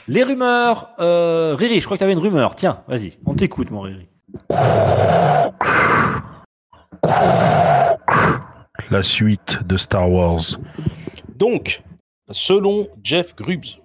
[0.08, 0.90] Les rumeurs.
[1.00, 2.56] Euh, Riri, je crois que tu avais une rumeur.
[2.56, 4.08] Tiens, vas-y, on t'écoute, mon Riri.
[8.90, 10.42] La suite de Star Wars.
[11.36, 11.84] Donc,
[12.32, 13.80] selon Jeff Grubbs,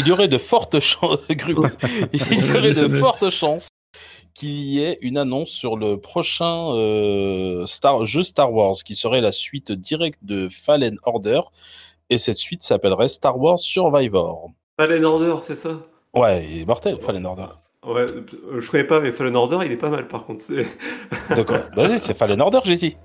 [0.00, 1.70] il y aurait de fortes chances, Grubbs,
[2.12, 3.68] il y aurait de fortes chances
[4.34, 9.22] qu'il y ait une annonce sur le prochain euh, Star, jeu Star Wars, qui serait
[9.22, 11.40] la suite directe de Fallen Order,
[12.10, 14.50] et cette suite s'appellerait Star Wars Survivor.
[14.78, 15.80] Fallen Order, c'est ça?
[16.14, 17.46] Ouais, il est mortel, Fallen Order.
[17.86, 20.44] Ouais, euh, je connais pas, mais Fallen Order, il est pas mal par contre.
[21.30, 21.60] D'accord.
[21.74, 22.96] Vas-y, c'est Fallen Order, j'ai dit.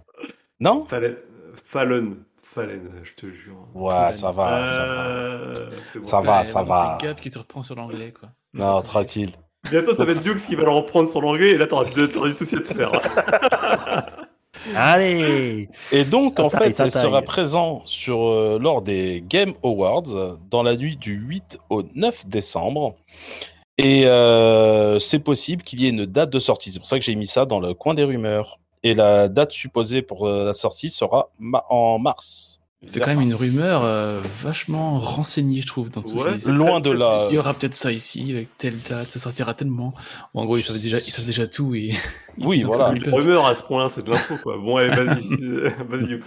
[0.59, 0.85] Non?
[0.85, 1.15] Fallen.
[1.63, 2.17] Fallen.
[2.53, 3.55] Fallen, je te jure.
[3.73, 5.07] Ouais, ça va, ça va.
[5.07, 6.03] Euh, bon.
[6.03, 6.97] Ça va, ça va.
[6.99, 8.29] C'est Gab qui te reprend sur l'anglais, quoi.
[8.53, 9.31] Non, tranquille.
[9.69, 12.27] Bientôt, ça va être Dukes qui va le reprendre sur l'anglais et là, t'auras t'auras
[12.27, 12.91] du souci à te faire.
[14.75, 19.23] Allez Et donc, Ça en taille, fait, ça elle sera présent sur, euh, lors des
[19.27, 22.95] Game Awards dans la nuit du 8 au 9 décembre.
[23.77, 26.69] Et euh, c'est possible qu'il y ait une date de sortie.
[26.69, 28.59] C'est pour ça que j'ai mis ça dans le coin des rumeurs.
[28.83, 32.59] Et la date supposée pour euh, la sortie sera ma- en mars.
[32.91, 36.89] C'est quand même une rumeur euh, vachement renseignée, je trouve, dans ce Ouais, Loin de
[36.89, 37.27] là.
[37.29, 39.93] Il y aura peut-être ça ici, avec telle date, ça sortira tellement.
[40.33, 41.91] Bon, en gros, ils savent déjà, ils savent déjà tout et.
[42.39, 42.91] ils Oui, voilà.
[42.99, 43.13] peuvent.
[43.13, 44.57] Rumeur à ce point-là, c'est de l'info, quoi.
[44.57, 45.27] Bon, allez, vas-y,
[45.89, 46.19] vas-y.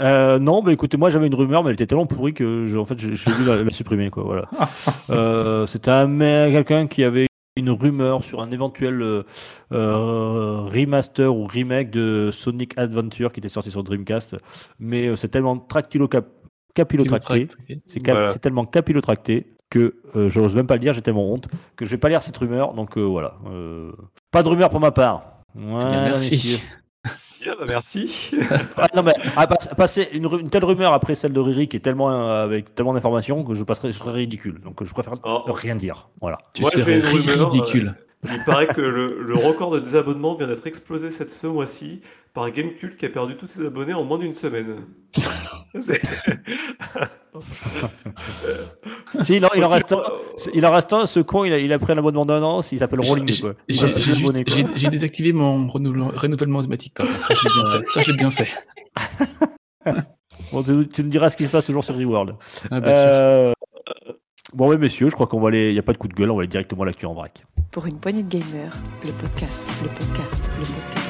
[0.00, 2.76] Euh, non, bah écoutez, moi j'avais une rumeur, mais elle était tellement pourrie que je,
[2.78, 4.24] en fait j'ai voulu la, la supprimer quoi.
[4.24, 4.48] Voilà.
[5.10, 9.22] Euh, C'était un mec- quelqu'un qui avait une rumeur sur un éventuel euh,
[9.72, 14.36] euh, remaster ou remake de Sonic Adventure qui était sorti sur Dreamcast,
[14.78, 15.56] mais euh, c'est tellement
[16.74, 17.80] capillotracté, Tracté.
[17.86, 18.32] c'est cap- Voilà.
[18.32, 21.90] c'est tellement capillotracté que euh, j'ose même pas le dire, j'ai tellement honte que je
[21.90, 22.74] vais pas lire cette rumeur.
[22.74, 23.92] Donc euh, voilà, Euh,
[24.30, 25.40] pas de rumeur pour ma part.
[25.54, 26.62] Bien, merci.
[27.46, 28.30] Bien, bah, merci.
[28.76, 31.80] Ah, non, mais ah, passe- passer une, telle rumeur après celle de Riri qui est
[31.80, 34.60] tellement euh, avec tellement d'informations que je passerai, je serais ridicule.
[34.60, 35.44] Donc je préfère Oh.
[35.52, 36.08] rien dire.
[36.20, 36.38] Voilà.
[36.54, 37.94] Tu Moi, serais rumeur, ridicule.
[38.28, 42.00] Il paraît que le, le record de désabonnements vient d'être explosé cette ce mois-ci
[42.36, 44.76] par Gamecult qui a perdu tous ses abonnés en moins d'une semaine.
[49.20, 50.02] Si, il en, il en Faut-il reste un,
[50.36, 52.42] c'est- il en reste un, ce con, il a, il a pris un abonnement d'un
[52.42, 53.28] an, il s'appelle Rolling.
[53.30, 53.52] J'ai-.
[53.68, 54.14] J'ai j'ai
[54.46, 56.94] j'ai- j'ai désactivé mon renouvellement, automatique.
[56.94, 57.22] Par contre.
[57.22, 57.84] Ça, je l'ai bien fait.
[57.84, 58.48] Ça, je l'ai bien fait.
[60.52, 62.34] Bon, tu, tu nous diras ce qui se passe toujours sur Reworld.
[62.70, 63.02] Ah, bien sûr.
[63.04, 63.52] Euh,
[64.54, 65.70] Bon, oui, messieurs, je crois qu'on va aller.
[65.70, 67.14] Il n'y a pas de coup de gueule, on va aller directement à l'actu en
[67.14, 67.44] vrac.
[67.72, 68.72] Pour une poignée de gamers,
[69.04, 71.05] le podcast, le podcast, le podcast.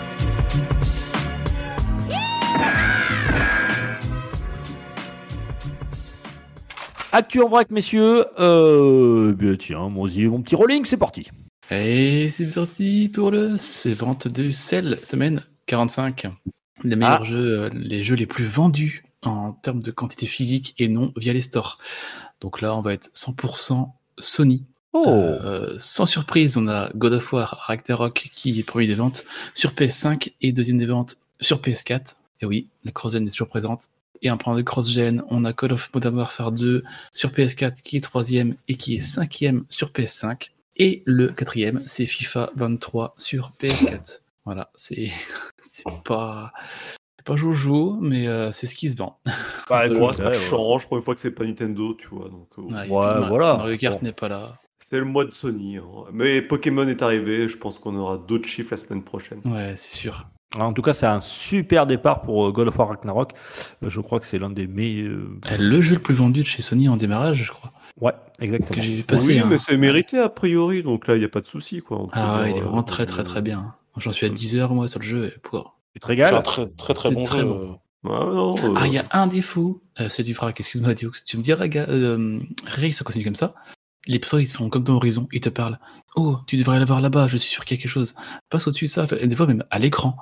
[7.13, 8.25] Actu en vrac, messieurs.
[8.39, 11.29] Euh, bien, tiens, mon, mon petit rolling, c'est parti.
[11.71, 16.27] Et c'est parti pour le c'est vente de sel semaine 45.
[16.85, 17.25] Les meilleurs Ah.
[17.25, 21.33] jeux, euh, les jeux les plus vendus en termes de quantité physique et non via
[21.33, 21.79] les stores.
[22.41, 24.65] Donc là, on va être 100% Sony.
[24.93, 29.25] Oh, Euh, sans surprise, on a God of War Ragnarok qui est premier des ventes
[29.55, 32.17] sur PS5 et deuxième des ventes sur PS4.
[32.41, 33.87] Et oui, la cross-gen est toujours présente.
[34.23, 36.83] Et en parlant de cross-gen, on a Call of Modern Warfare 2
[37.13, 40.51] sur PS4 qui est troisième et qui est cinquième sur PS5.
[40.79, 44.21] Et le quatrième, c'est FIFA 23 sur PS4.
[44.45, 45.11] Voilà, c'est
[46.05, 46.53] pas
[47.19, 49.19] c'est pas joujou, mais euh, c'est ce qui se vend.
[49.69, 52.29] bah, Moi, ça ouais, change pour une fois que c'est pas Nintendo, tu vois.
[52.29, 53.57] Donc, euh, Ouais, Ouais, voilà.
[53.57, 54.07] Mario Kart Bon.
[54.07, 54.59] n'est pas là.
[54.79, 55.79] c'est le mois de Sony.
[55.79, 55.83] hein.
[56.13, 57.49] Mais Pokémon est arrivé.
[57.49, 59.41] Je pense qu'on aura d'autres chiffres la semaine prochaine.
[59.45, 60.27] Ouais, c'est sûr.
[60.59, 63.33] En tout cas, c'est un super départ pour euh, God of War Ragnarok.
[63.83, 65.19] Euh, Je crois que c'est l'un des meilleurs.
[65.19, 67.73] Euh, Le jeu le plus vendu de chez Sony en démarrage, je crois.
[68.01, 68.77] Ouais, exactement.
[68.77, 69.35] Que j'ai vu passer.
[69.35, 69.47] oui, hein.
[69.51, 70.83] mais c'est mérité a priori.
[70.83, 71.81] Donc là, il n'y a pas de souci.
[71.83, 72.07] Quoi.
[72.13, 73.75] Ah ouais, il est euh, vraiment très très très bien.
[73.97, 75.27] J'en suis à 10 heures moi sur le jeu.
[75.35, 75.79] Et pour...
[75.95, 77.45] Tu te C'est un régales très très très bon très jeu.
[77.45, 77.79] bon.
[78.05, 79.83] Ah, non, euh, Ah, il y a un défaut.
[80.01, 81.13] Euh, c'est du frac, excuse-moi, Dioux.
[81.27, 83.55] Tu me diras, euh, Ray, ça continue comme ça.
[84.07, 85.79] Les personnes, ils te font comme dans Horizon, ils te parlent.
[86.15, 88.15] Oh, tu devrais l'avoir là-bas, je suis sûr qu'il y a quelque chose.
[88.51, 90.17] Passe au-dessus de ça, et des fois même à l'écran.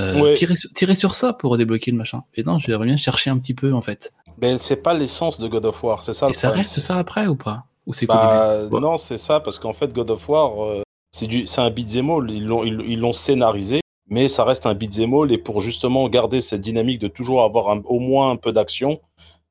[0.00, 0.34] Euh, Ouais.
[0.34, 2.22] tirer, sur, tirer sur ça pour débloquer le machin.
[2.34, 4.12] Et non, j'aimerais bien chercher un petit peu en fait.
[4.40, 6.64] Mais c'est pas l'essence de God of War, c'est ça Et le ça problème.
[6.66, 7.64] reste ça après ou pas?
[7.86, 11.46] Ou c'est Bah, non, c'est ça, parce qu'en fait, God of War, euh, c'est du,
[11.46, 12.30] c'est un beat'em all.
[12.30, 15.32] Ils l'ont, ils, ils l'ont scénarisé, mais ça reste un beat'em all.
[15.32, 19.00] Et pour justement garder cette dynamique de toujours avoir un- au moins un peu d'action,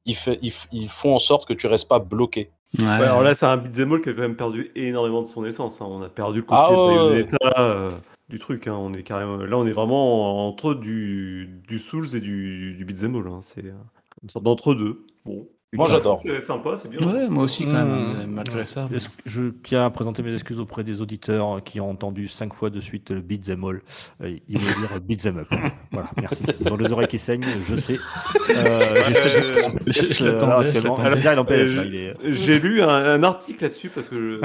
[0.06, 2.52] ils, fait, ils font en sorte que tu restes pas bloqué.
[2.80, 5.28] Ouais, Ouais, alors là, c'est un beat'em all qui a quand même perdu énormément de
[5.28, 5.82] son essence.
[5.82, 5.86] hein.
[5.90, 6.76] On a perdu le côté Ah ouais.
[6.76, 7.92] Bayonetta, euh,
[8.30, 8.68] du truc.
[8.68, 8.74] hein.
[8.78, 9.38] On est carrément...
[9.38, 13.28] Là, on est vraiment entre du, du Souls et du, du beat'em all.
[13.28, 13.40] hein.
[13.42, 13.74] C'est euh,
[14.24, 15.06] une sorte d'entre-deux.
[15.26, 15.48] Bon.
[15.74, 16.22] Moi, j'adore.
[16.24, 17.00] C'est sympa, c'est bien.
[17.02, 18.32] Ouais, moi aussi quand même, Mmh.
[18.32, 18.88] malgré ça.
[19.26, 22.80] Je tiens à présenter mes excuses auprès des auditeurs qui ont entendu cinq fois de
[22.80, 23.82] suite le beat them all.
[24.22, 25.48] Euh, Il veut dire beat them up.
[25.92, 26.46] Voilà, merci.
[26.62, 27.98] Ils ont les oreilles qui saignent, je sais.
[28.50, 29.04] Euh,
[29.88, 30.42] j'ai Euh, euh.
[30.48, 30.62] Ah,
[32.24, 34.42] Euh, lu un, un article là-dessus parce que je...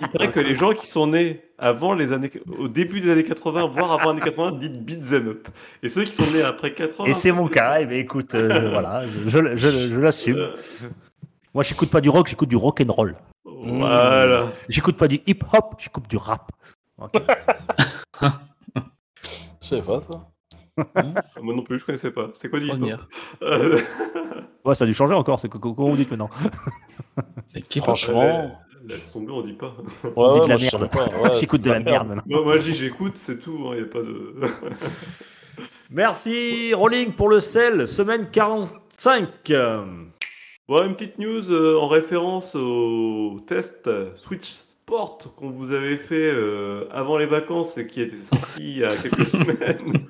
[0.00, 3.24] il paraît que les gens qui sont nés avant les années, au début des années
[3.24, 5.48] 80, voire avant les années 80, disent beat them up.
[5.82, 7.04] Et ceux qui sont nés après 80.
[7.08, 7.80] Et c'est mon cas.
[7.80, 10.36] Eh bien, écoute, euh, voilà, je, je- je- je l'assume.
[10.38, 10.54] euh,
[11.54, 13.14] Moi, j'écoute pas du rock, j'écoute du rock and roll.
[13.44, 14.48] Voilà.
[14.68, 16.50] J'écoute pas du hip hop, j'écoute du rap.
[17.00, 17.12] Ok.
[19.62, 20.28] Je sais pas ça.
[21.40, 22.28] Moi non plus, je connaissais pas.
[22.34, 22.78] C'est quoi du hip-hop?
[22.80, 23.08] Première.
[23.42, 23.80] Euh,
[24.64, 25.40] Ouais, ça a dû changer encore.
[25.40, 26.30] C'est co- co- comment vous dites maintenant?
[27.56, 27.80] Et.
[27.80, 29.74] Franchement, Laisse tomber, on dit pas.
[30.04, 30.90] ouais, On dit de la merde.
[31.22, 32.20] ouais, J'écoute de la merde.
[32.26, 33.70] Moi, moi, je dis j'écoute, c'est tout.
[33.72, 34.34] Il n'y a pas de.
[35.90, 39.28] Merci Rolling pour le sel, semaine 45.
[39.50, 39.84] Euh,
[40.68, 46.30] Bon, une petite news euh, en référence au test Switch Sport qu'on vous avait fait
[46.32, 50.06] euh, avant les vacances et qui était sorti il y a quelques semaines,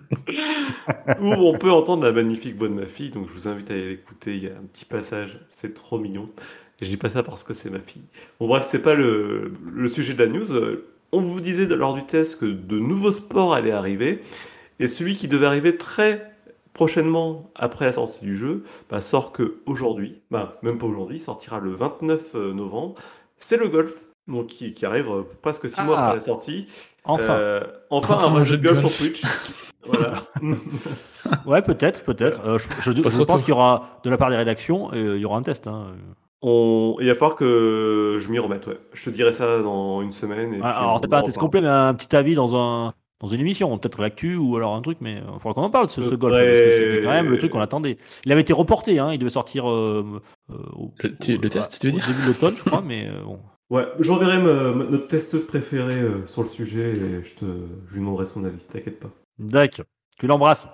[1.21, 3.11] où on peut entendre la magnifique voix de ma fille.
[3.11, 4.37] Donc je vous invite à aller l'écouter.
[4.37, 6.29] Il y a un petit passage, c'est trop mignon.
[6.83, 8.03] Et je dis pas ça parce que c'est ma fille.
[8.41, 10.53] Bon, bref, c'est pas le, le sujet de la news.
[10.53, 14.21] Euh, On vous disait lors du test que de nouveaux sports allaient arriver.
[14.81, 16.33] Et celui qui devait arriver très
[16.75, 21.61] prochainement après la sortie du jeu bah, sort que aujourd'hui, bah, même pas aujourd'hui, sortira
[21.61, 22.95] le 29 novembre.
[23.39, 26.05] C'est le golf, donc qui, qui arrive euh, presque six mois Ah.
[26.07, 26.67] après la sortie.
[27.05, 27.61] Enfin, Euh,
[27.91, 28.95] enfin, Enfin, un jeu de golf, sur golf.
[28.97, 29.23] Switch.
[29.85, 30.13] voilà.
[31.47, 32.41] ouais, peut-être, peut-être.
[32.47, 35.37] Euh, je pense qu'il y aura, de la part des rédactions, euh, il y aura
[35.39, 35.67] un test.
[35.67, 35.89] hein.
[36.43, 36.97] On...
[37.01, 38.67] Il va falloir que je m'y remette.
[38.67, 38.79] Ouais.
[38.93, 40.55] Je te dirai ça dans une semaine.
[40.55, 43.29] Et Ah, alors, t'as pas un test complet, mais un petit avis dans, un, dans
[43.29, 46.03] une émission, peut-être l'actu ou alors un truc, mais il faudra qu'on en parle, ce,
[46.03, 47.97] Ce ce golf, serait- parce que c'était quand même le truc qu'on attendait.
[48.27, 50.21] Il avait été reporté, hein, il devait sortir euh,
[50.51, 52.07] euh, au, Le- tu- le test, tu veux au dire?
[52.09, 53.39] début de l'automne, je crois, mais euh, bon.
[53.71, 57.45] Ouais, j'enverrai notre testeuse préférée euh, sur le sujet et je, te...
[57.87, 58.59] je lui demanderai son avis.
[58.71, 59.09] T'inquiète pas.
[59.39, 59.87] D'accord.
[60.19, 60.69] Tu l'embrasses.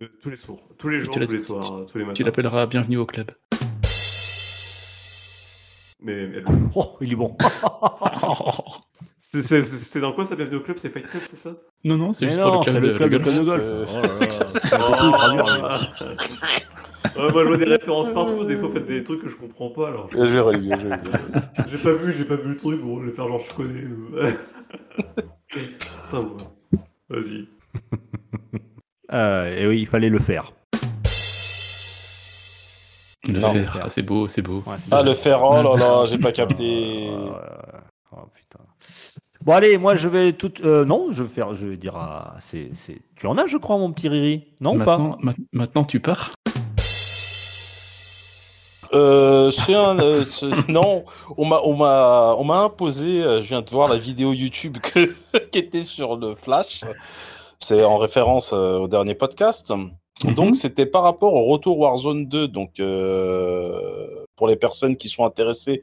[0.00, 2.14] Euh, tous les soirs, tous les jours, tous les soirs, euh, tous les matins.
[2.14, 3.30] Tu l'appelleras bienvenue au club.
[6.02, 6.44] Mais, mais elle-
[6.74, 7.36] Oh, il est bon.
[9.18, 10.78] c'est- dans quoi ça bienvenue au club?
[10.80, 11.50] C'est Fight Club, c'est ça?
[11.84, 13.64] Non, non, c'est juste pour le club, de, club, de le club de golf.
[13.92, 14.28] Oh mais-
[17.16, 19.36] Ouais, moi je vois des références partout, des fois vous faites des trucs que je
[19.36, 20.08] comprends pas alors.
[20.12, 21.12] Je vais relier, je vais relier.
[21.70, 23.82] J'ai pas vu, j'ai pas vu le truc, bon, je vais faire genre je connais.
[25.48, 26.28] Putain.
[27.08, 27.48] Vas-y.
[29.12, 30.52] Euh, et oui, il fallait le faire.
[33.32, 33.52] Le Non.
[33.52, 34.62] fer, ah, c'est beau, c'est beau.
[34.66, 37.08] Ouais, Ah, le fer, oh là là, j'ai pas capté.
[37.12, 37.30] Oh,
[38.12, 38.64] oh, putain.
[39.42, 40.52] Bon allez, moi je vais tout.
[40.64, 41.54] euh, non, je vais faire.
[41.54, 41.96] Je vais dire.
[41.96, 43.00] à- c'est, c'est...
[43.16, 44.52] Tu en as, je crois, mon petit Riri.
[44.60, 46.32] Non ou pas maintenant, ma- maintenant, tu pars
[48.92, 49.98] Euh, c'est un.
[50.00, 51.04] euh, c'est- non,
[51.36, 53.22] on m'a, on m'a, on m'a imposé.
[53.22, 55.14] euh, Je viens de voir la vidéo YouTube que,
[55.52, 56.80] qui était sur le Flash.
[57.58, 59.72] C'est en référence euh, au dernier podcast.
[60.24, 60.34] Mhm.
[60.34, 62.48] Donc c'était par rapport au retour Warzone 2.
[62.48, 65.82] Donc euh, pour les personnes qui sont intéressées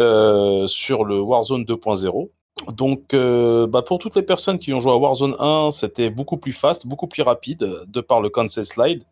[0.00, 2.30] euh, sur le Warzone 2.0.
[2.74, 6.36] Donc euh, bah, pour toutes les personnes qui ont joué à Warzone 1, c'était beaucoup
[6.36, 9.02] plus fast, beaucoup plus rapide de par le cancel slide.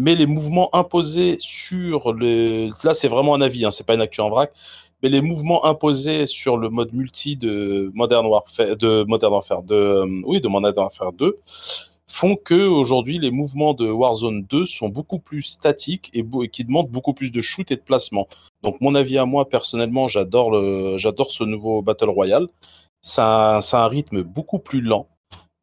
[0.00, 2.68] Mais les mouvements imposés sur le...
[2.84, 4.52] Là, c'est vraiment un avis, hein, c'est pas une actu en vrac.
[5.02, 10.04] Mais les mouvements imposés sur le mode multi de Modern Warfare, de Modern Warfare, de,
[10.24, 11.38] oui, de Modern Warfare 2,
[12.18, 16.90] font que aujourd'hui les mouvements de Warzone 2 sont beaucoup plus statiques et, qui demandent
[16.90, 18.26] beaucoup plus de shoot et de placement.
[18.64, 22.48] Donc mon avis à moi personnellement, j'adore le, j'adore ce nouveau Battle Royale.
[23.02, 25.06] C'est un, rythme beaucoup plus lent,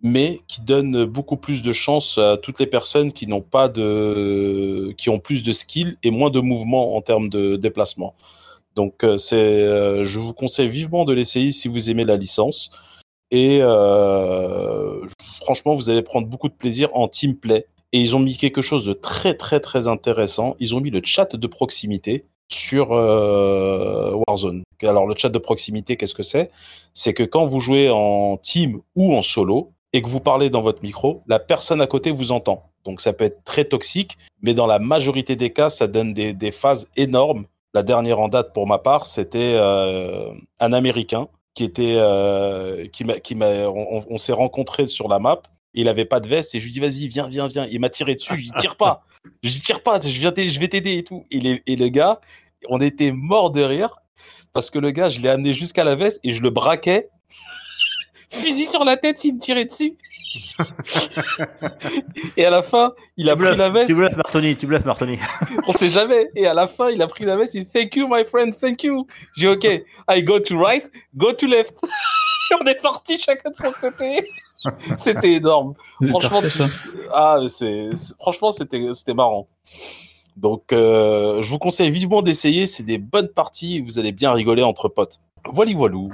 [0.01, 4.93] mais qui donne beaucoup plus de chance à toutes les personnes qui n'ont pas de,
[4.97, 8.15] qui ont plus de skill et moins de mouvement en termes de déplacement.
[8.75, 12.71] Donc euh, c'est, euh, je vous conseille vivement de l'essayer si vous aimez la licence.
[13.31, 15.01] Et euh,
[15.41, 17.65] franchement, vous allez prendre beaucoup de plaisir en team play.
[17.91, 20.55] Et ils ont mis quelque chose de très très très intéressant.
[20.59, 24.63] Ils ont mis le chat de proximité sur euh, Warzone.
[24.83, 26.51] Alors le chat de proximité, qu'est-ce que c'est?
[26.93, 30.61] C'est que quand vous jouez en team ou en solo et que vous parlez dans
[30.61, 32.63] votre micro, la personne à côté vous entend.
[32.83, 36.33] Donc ça peut être très toxique, mais dans la majorité des cas, ça donne des,
[36.33, 37.45] des phases énormes.
[37.73, 43.05] La dernière en date pour ma part, c'était euh, un Américain qui était, euh, qui
[43.05, 45.41] m'a, on, s'est rencontrés sur la map.
[45.73, 47.65] Il avait pas de veste et je lui dis vas-y viens viens viens.
[47.65, 48.35] Il m'a tiré dessus.
[48.35, 49.03] Je tire pas.
[49.41, 49.99] Je tire pas.
[49.99, 51.25] Je viens je vais t'aider et tout.
[51.31, 52.19] Et, les- et le gars,
[52.69, 53.97] on était mort de rire
[54.53, 57.09] parce que le gars, je l'ai amené jusqu'à la veste et je le braquais.
[58.29, 59.97] Fusil sur la tête s'il me tirait dessus.
[62.37, 63.87] Et à la fin, il a tu pris bluffes, la veste.
[63.87, 65.17] Tu bluffes, Martoni, tu bluffes, Martoni.
[65.67, 66.29] On sait jamais.
[66.35, 67.55] Et à la fin, il a pris la veste.
[67.55, 69.05] Il dit Thank you, my friend, thank you.
[69.37, 71.77] J'ai dit OK, I go to right, go to left.
[72.51, 74.27] Et on est partis chacun de son côté.
[74.97, 75.73] C'était énorme.
[76.09, 76.65] Franchement, ça.
[77.13, 79.47] Ah, c'est, franchement, c'était marrant.
[80.35, 82.65] Donc, euh, je vous conseille vivement d'essayer.
[82.65, 83.81] C'est des bonnes parties.
[83.81, 85.19] Vous allez bien rigoler entre potes.
[85.45, 86.11] Voilà, voilou.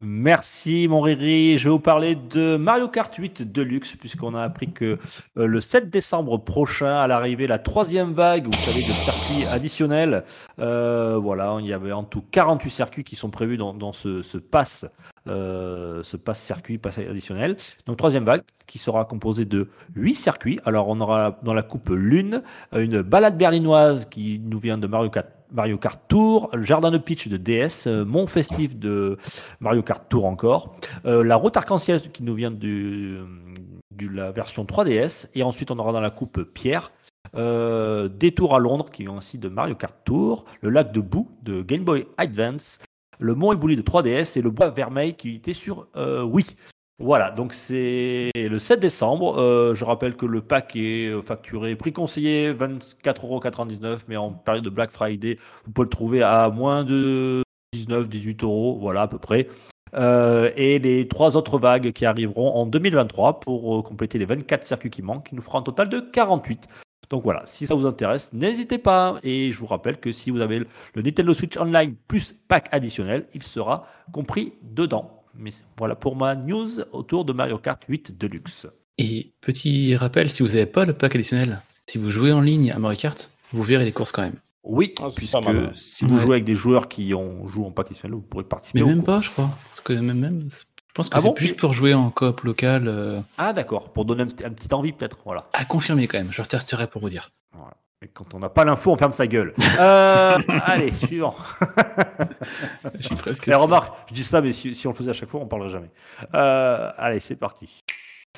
[0.00, 1.58] Merci mon Riri.
[1.58, 4.96] Je vais vous parler de Mario Kart 8 Deluxe puisqu'on a appris que
[5.36, 10.22] euh, le 7 décembre prochain, à l'arrivée, la troisième vague, vous savez, de circuits additionnels.
[10.60, 14.38] euh, voilà, il y avait en tout 48 circuits qui sont prévus dans, ce, ce
[14.38, 14.86] pass,
[15.28, 17.56] euh, ce pass circuit, pass additionnel.
[17.86, 20.60] Donc troisième vague qui sera composée de 8 circuits.
[20.64, 22.42] Alors on aura dans la coupe Lune
[22.74, 25.28] euh, une balade berlinoise qui nous vient de Mario Kart.
[25.50, 29.16] Mario Kart Tour, le jardin de pitch de DS, euh, Mont Festif de
[29.60, 30.76] Mario Kart Tour encore,
[31.06, 33.24] euh, la route arc-en-ciel qui nous vient de
[34.12, 36.92] la version 3DS, et ensuite on aura dans la coupe Pierre,
[37.34, 41.28] euh, Détour à Londres qui vient aussi de Mario Kart Tour, le lac de Boue
[41.42, 42.78] de Game Boy Advance,
[43.20, 46.46] le Mont Ebouli de 3DS et le bois vermeil qui était sur euh, Wii.
[47.00, 49.38] Voilà, donc c'est le 7 décembre.
[49.38, 54.64] Euh, je rappelle que le pack est euh, facturé, prix conseillé 24,99€, mais en période
[54.64, 57.42] de Black Friday, vous pouvez le trouver à moins de
[57.72, 59.46] 19, 18 euros, voilà à peu près.
[59.94, 64.64] Euh, et les trois autres vagues qui arriveront en 2023 pour euh, compléter les 24
[64.64, 66.68] circuits qui manquent, qui nous fera un total de 48.
[67.10, 69.18] Donc voilà, si ça vous intéresse, n'hésitez pas.
[69.22, 70.58] Et je vous rappelle que si vous avez
[70.94, 75.22] le Nintendo Switch Online plus pack additionnel, il sera compris dedans.
[75.34, 78.66] Mais voilà pour ma news autour de Mario Kart 8 Deluxe.
[78.98, 82.72] Et petit rappel, si vous n'avez pas le pack additionnel, si vous jouez en ligne
[82.72, 84.40] à Mario Kart, vous verrez les courses quand même.
[84.64, 85.70] Oui, Ah, puisque pas mal, ouais.
[85.74, 86.20] si vous Ouais.
[86.22, 88.80] jouez avec des joueurs qui ont joué en pack additionnel, vous pourrez participer.
[88.80, 89.48] Mais aux même pas, je crois.
[89.70, 90.48] Parce que même, même
[90.88, 92.88] je pense que Ah c'est bon juste pour jouer en coop local.
[92.88, 95.18] euh, Ah d'accord, pour donner un petit, un petit envie peut-être.
[95.24, 95.48] Voilà.
[95.52, 96.32] à confirmer quand même.
[96.32, 97.30] Je retesterai pour vous dire.
[98.00, 99.54] Et quand on n'a pas l'info, on ferme sa gueule.
[99.80, 101.34] Euh, allez, suivant.
[103.00, 103.48] J'ai presque.
[103.48, 105.44] Et remarque, je dis ça, mais si, si on le faisait à chaque fois, on
[105.44, 105.90] ne parlerait jamais.
[106.34, 107.80] Euh, allez, c'est parti.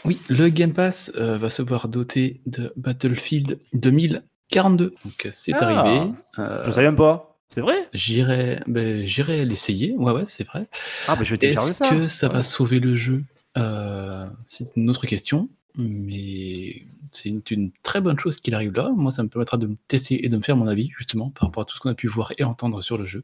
[0.04, 4.94] Oui, le Game Pass euh, va se voir doté de Battlefield 2042.
[5.04, 5.64] Donc c'est Ah.
[5.64, 6.10] arrivé.
[6.38, 7.29] Je savais même pas.
[7.52, 7.88] C'est vrai?
[7.92, 9.92] J'irai ben, j'irai l'essayer.
[9.96, 10.66] Ouais, ouais, c'est vrai.
[11.08, 11.90] Ah, bah je vais télécharger Est-ce ça.
[11.90, 13.24] que ça va sauver le jeu?
[13.58, 15.48] Euh, C'est une autre question.
[15.76, 18.90] Mais c'est une, une très bonne chose qu'il arrive là.
[18.94, 21.48] Moi, ça me permettra de me tester et de me faire mon avis, justement, par
[21.48, 23.22] rapport à tout ce qu'on a pu voir et entendre sur le jeu.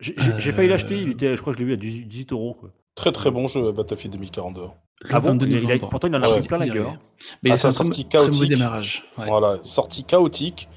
[0.00, 0.12] J'ai
[0.52, 2.54] failli Euh, l'acheter, il était, je crois que je l'ai vu à 18 18 euros.
[2.60, 2.70] quoi.
[2.94, 4.60] Très très bon jeu Battlefield 2042.
[4.60, 5.30] Le Ah bon?
[5.30, 5.88] 22 il a- il a- novembre.
[5.88, 6.38] Pourtant, il en a Ouais.
[6.38, 6.86] pris plein la Il y gueule.
[6.86, 6.98] hein.
[7.42, 8.48] Mais Ah, c'est un sa très, sortie très mauvais chaotique.
[8.50, 9.04] démarrage.
[9.18, 9.26] ouais.
[9.26, 10.68] Voilà, sortie chaotique,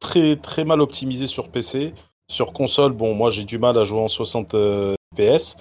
[0.00, 1.94] très très mal optimisé sur PC.
[2.32, 5.56] Sur console, bon, moi j'ai du mal à jouer en 60 euh, PS,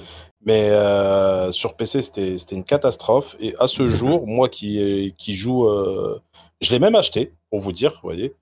[0.45, 3.36] mais euh, sur PC c'était c'était une catastrophe.
[3.41, 6.17] Et à ce jour, moi qui, qui joue, euh,
[6.61, 8.34] je l'ai même acheté, pour vous dire, vous voyez.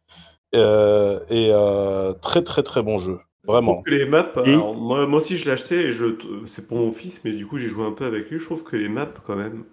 [0.56, 3.74] Euh, et euh, très très très bon jeu, Je vraiment.
[3.74, 6.06] trouve que les maps, Et- alors, moi, moi aussi je l'ai acheté et je,
[6.46, 8.38] c'est pour mon fils, mais du coup j'ai joué un peu avec lui.
[8.40, 9.66] Je trouve que les maps, quand même,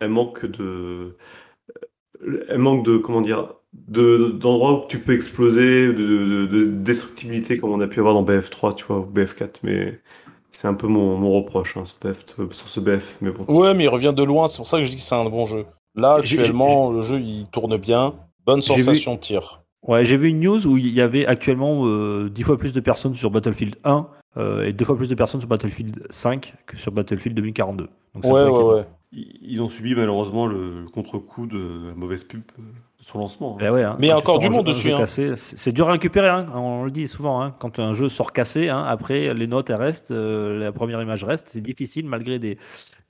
[0.00, 1.16] elles manquent de,
[2.48, 7.58] elles manquent de, comment dire, de, d'endroits où tu peux exploser, de, de- de destructibilité
[7.58, 9.56] comme on a pu avoir dans BF3, tu vois, ou BF4.
[9.62, 10.00] Mais
[10.50, 13.16] c'est un peu mon, mon reproche hein, sur, BF, sur ce BF.
[13.20, 13.44] Mais bon.
[13.52, 15.24] Ouais, mais il revient de loin, c'est pour ça que je dis que c'est un
[15.28, 15.64] bon jeu.
[15.94, 18.14] Là, J'ai- actuellement, le jeu il tourne bien,
[18.46, 19.62] bonne sensation de tir.
[19.82, 22.80] Ouais, j'ai vu une news où il y avait actuellement euh, 10 fois plus de
[22.80, 24.06] personnes sur Battlefield 1
[24.36, 27.88] euh, et deux fois plus de personnes sur Battlefield 5 que sur Battlefield 2042.
[28.14, 28.84] Donc, c'est Ouais, ouais, ouais.
[29.12, 32.62] Ils ont subi malheureusement le, le contre-coup de la mauvaise pub euh,
[33.04, 33.56] son lancement.
[33.60, 33.64] hein.
[33.66, 35.34] Eh ouais, hein, Mais il y a encore du monde dessus, jeu hein.
[35.36, 37.42] c'est dur à récupérer, hein, on le dit souvent.
[37.42, 41.02] hein, quand un jeu sort cassé, hein, après les notes elles restent, euh, la première
[41.02, 41.48] image reste.
[41.48, 42.58] C'est difficile malgré des,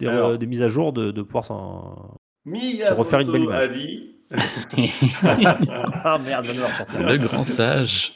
[0.00, 0.28] des, Alors.
[0.30, 2.18] euh, des mises à jour de, de pouvoir s'en.
[2.96, 3.64] Refaire une belle image.
[3.64, 4.08] a dit.
[6.04, 7.08] Ah merde, ressortir.
[7.08, 8.14] le grand sage.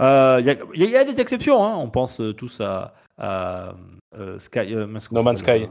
[0.00, 2.94] Euh, Il y, a- il y a des exceptions, hein, on pense euh, tous à,
[3.18, 3.74] à,
[4.18, 5.50] euh, Sky, euh, No Man's Sky.
[5.50, 5.66] euh,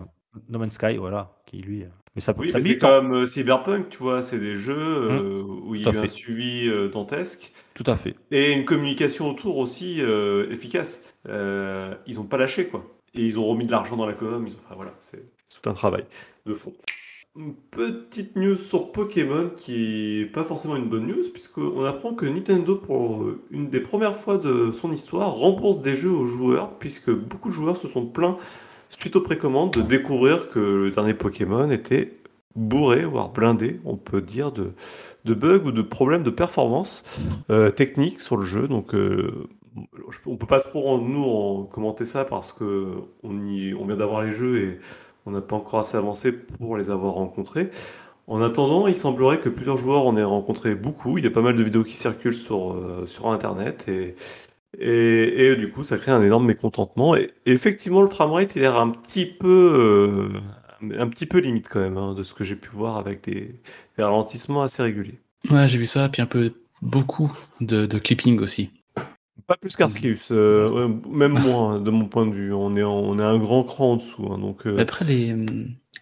[0.50, 1.86] No Man's Sky, voilà, qui lui.
[2.16, 3.00] Mais ça, Oui, ça mais c'est hein.
[3.00, 6.08] comme euh, Cyberpunk, tu vois, c'est des jeux euh, où il y a eu un
[6.08, 8.16] suivi euh, dantesque Tout à fait.
[8.32, 11.02] et une communication autour aussi euh, efficace.
[11.28, 12.86] Ils n'ont pas lâché, quoi.
[13.14, 14.60] Et ils ont remis de l'argent dans la com, ils ont...
[14.66, 15.24] enfin voilà, c'est
[15.62, 16.06] tout un travail
[16.46, 16.74] de fond.
[17.38, 22.26] Une petite news sur Pokémon qui est pas forcément une bonne news, puisqu'on apprend que
[22.26, 27.10] Nintendo, pour une des premières fois de son histoire, rembourse des jeux aux joueurs, puisque
[27.10, 28.38] beaucoup de joueurs se sont plaints,
[28.92, 32.14] suite aux précommandes, de découvrir que le dernier Pokémon était
[32.56, 34.74] bourré, voire blindé, on peut dire, de,
[35.26, 37.04] de bugs ou de problèmes de performance
[37.50, 38.68] euh, technique sur le jeu.
[38.68, 39.48] Donc, euh,
[40.26, 42.88] on peut pas trop nous en commenter ça parce que
[43.24, 44.80] on vient d'avoir les jeux et
[45.26, 47.72] on n'a pas encore assez avancé pour les avoir rencontrés.
[48.28, 51.18] En attendant, il semblerait que plusieurs joueurs en aient rencontré beaucoup.
[51.18, 54.16] Il y a pas mal de vidéos qui circulent sur, euh, sur Internet et,
[54.80, 57.16] et, et du coup, ça crée un énorme mécontentement.
[57.16, 61.40] Et, et effectivement, le framerate, il a l'air un petit peu, euh, un petit peu
[61.40, 63.56] limite quand même, hein, de ce que j'ai pu voir avec des,
[63.98, 65.20] des ralentissements assez réguliers.
[65.50, 68.70] Ouais, j'ai vu ça, puis un peu beaucoup de, de clipping aussi.
[69.48, 72.54] Pas plus qu'Arceus, euh, ouais, même moins, de mon point de vue.
[72.54, 74.26] On est, on est un grand cran en dessous.
[74.32, 75.36] hein, donc, euh, Après, les,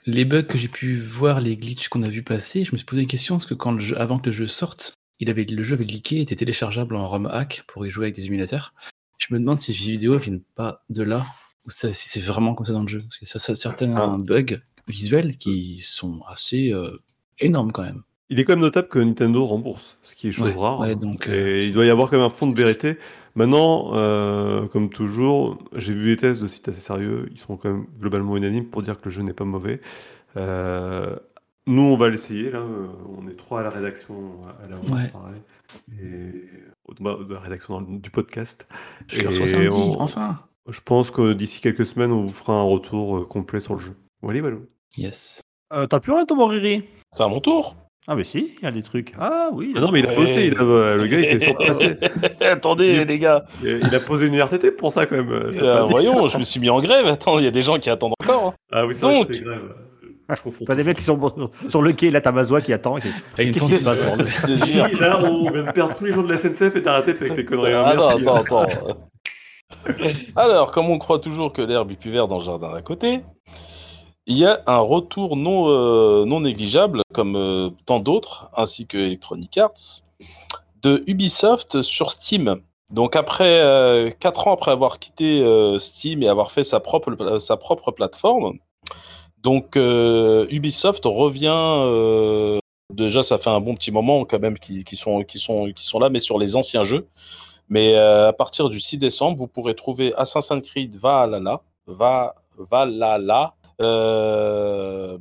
[0.05, 2.85] les bugs que j'ai pu voir, les glitches qu'on a vu passer, je me suis
[2.85, 5.43] posé une question, parce que quand le jeu, avant que le jeu sorte, il avait,
[5.45, 8.73] le jeu avait leaké, était téléchargeable en ROM hack pour y jouer avec des émulateurs.
[9.17, 11.25] Je me demande si ces vidéos viennent pas de là,
[11.65, 12.99] ou ça- si c'est vraiment comme ça dans le jeu.
[13.01, 14.15] Parce que ça, ça certains Ah.
[14.17, 16.91] bugs visuels qui sont assez euh,
[17.39, 18.03] énormes quand même.
[18.31, 20.79] Il est quand même notable que Nintendo rembourse, ce qui est chose Ouais, rare.
[20.79, 22.97] ouais, donc, Et euh, il doit y avoir quand même un fond de vérité.
[23.35, 27.27] Maintenant, euh, comme toujours, j'ai vu les tests de sites assez sérieux.
[27.31, 29.81] Ils sont quand même globalement unanimes pour dire que le jeu n'est pas mauvais.
[30.37, 31.15] Euh,
[31.67, 32.49] nous, on va l'essayer.
[32.51, 32.87] Là, Euh,
[33.17, 34.15] on est trois à la rédaction
[34.63, 35.11] à la Ouais.
[36.01, 36.49] Et
[36.99, 38.67] bah, de la rédaction du podcast.
[39.07, 40.39] Je le Et on- enfin.
[40.67, 43.79] Je pense que d'ici quelques semaines, on vous fera un retour euh, complet sur le
[43.79, 43.95] jeu.
[44.21, 44.57] Voilà, voilà.
[44.97, 45.41] Yes.
[45.73, 46.83] Euh, T'as plus rien, ton Moriri
[47.13, 47.75] C'est à mon tour.
[48.07, 49.13] Ah, mais si, il y a des trucs.
[49.19, 49.73] Ah oui.
[49.75, 50.15] Ah non, mais il a Ouais.
[50.15, 50.47] bossé.
[50.47, 51.95] il a- euh, le gars, il s'est surpassé.
[52.41, 53.45] Attendez, Il- les gars.
[53.63, 55.31] Il a posé une RTT pour ça quand même.
[55.31, 57.05] euh, voyons, je me suis mis en grève.
[57.07, 58.47] Attends, il y a des gens qui attendent encore.
[58.47, 58.53] hein.
[58.71, 59.45] Ah oui, c'est vrai, Donc- c'était
[60.29, 60.31] grave.
[60.31, 60.65] Ah, Je confonds.
[60.65, 62.95] T'as des mecs qui sont sur le quai, là, t'as Mazoua qui attend.
[62.95, 63.07] qui-
[63.37, 64.27] Et une Qu'est-ce qui se passe, bordel
[64.99, 67.45] là, on vient de perdre tous les gens de la SNCF et d'arrêter avec tes
[67.45, 67.73] conneries.
[67.73, 68.97] hein, Ah non, attends, attends.
[70.35, 73.21] Alors, comme on croit toujours que l'herbe est plus verte dans le jardin d'à côté,
[74.25, 78.97] il y a un retour non, euh, non négligeable, comme euh, tant d'autres, ainsi que
[78.97, 80.01] Electronic Arts,
[80.81, 82.55] de Ubisoft sur Steam.
[82.91, 87.55] Donc après 4 ans après avoir quitté euh, Steam et avoir fait sa propre, sa
[87.57, 88.57] propre plateforme,
[89.43, 91.49] donc euh, Ubisoft revient.
[91.53, 92.59] euh,
[92.93, 96.19] déjà, ça fait un bon petit moment quand même qui, qui sont, sont, là, mais
[96.19, 97.07] sur les anciens jeux.
[97.69, 103.53] Mais euh, à partir du 6 décembre, vous pourrez trouver Assassin's Creed Valhalla, Va, Valhalla
[103.81, 105.17] le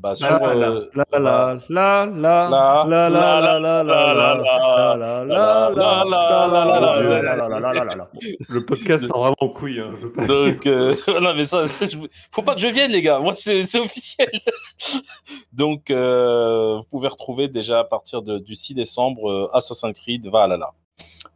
[8.64, 9.80] podcast est vraiment couille.
[9.80, 9.92] Hein,
[10.26, 11.66] Donc, non, mais ça,
[12.32, 13.20] faut pas que je vienne, les gars.
[13.20, 14.30] Moi, c'est officiel.
[15.52, 20.72] Donc, vous pouvez retrouver déjà à partir du 6 décembre Assassin's Creed Valhalla.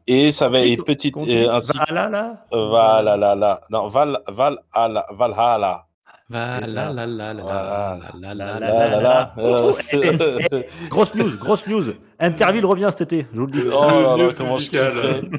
[0.08, 1.16] Et ça va être petite.
[1.16, 3.60] Valhalla Valhalla.
[3.70, 5.06] Non, Valhalla.
[5.12, 5.86] Valhalla.
[10.88, 11.84] Grosse news, grosse news.
[12.18, 13.62] Interville revient cet été, je vous le dis.
[13.72, 14.30] Oh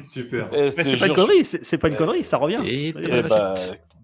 [0.00, 0.48] Super.
[0.52, 1.96] Eh, c'est pas une connerie, c'est pas une eh.
[1.96, 2.60] connerie, ça revient.
[2.64, 2.92] Eh
[3.22, 3.54] bah,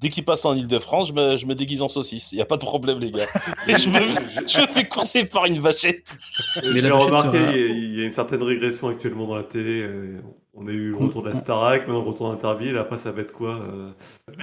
[0.01, 2.33] dès qu'il passe en Ile-de-France, je me, déguise en saucisse.
[2.33, 3.27] Il n'y a pas de problème, les gars.
[3.67, 6.19] je, me, fais courser par une vachette.
[6.63, 9.83] J'ai remarqué, il y a une certaine régression actuellement dans la télé.
[9.83, 10.21] Euh,
[10.55, 12.77] on a eu le retour de la Starac, maintenant le retour d'Interville.
[12.77, 13.91] Après, ça va être quoi euh,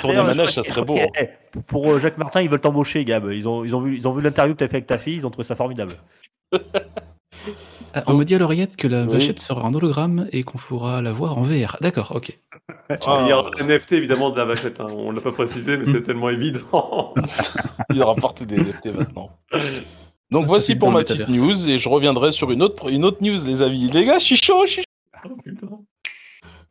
[0.01, 0.95] Tourner manège, ça serait beau.
[1.19, 3.29] eh, Pour, pour, euh, Jacques Martin, ils veulent t'embaucher, Gab.
[3.31, 4.97] Ils ont, ils ont vu, ils ont vu l'interview que tu as fait avec ta
[4.97, 5.93] fille, ils ont trouvé ça formidable.
[7.93, 9.13] Ah, on me dit à l'oreillette que la Oui.
[9.13, 11.77] vachette sera en hologramme et qu'on pourra la voir en VR.
[11.81, 12.37] D'accord, ok.
[12.89, 14.79] Ah, Il y a un NFT évidemment de la vachette.
[14.79, 14.87] hein.
[14.95, 17.13] On l'a pas précisé, mais c'est tellement évident.
[17.93, 19.29] il rapporte des NFT maintenant.
[20.31, 23.17] Donc Ça, voici pour ma petite news et je reviendrai sur une autre, une autre
[23.21, 23.89] news, les amis.
[23.93, 24.83] Les gars, je suis chaud, je suis
[25.25, 25.67] Oh, putain.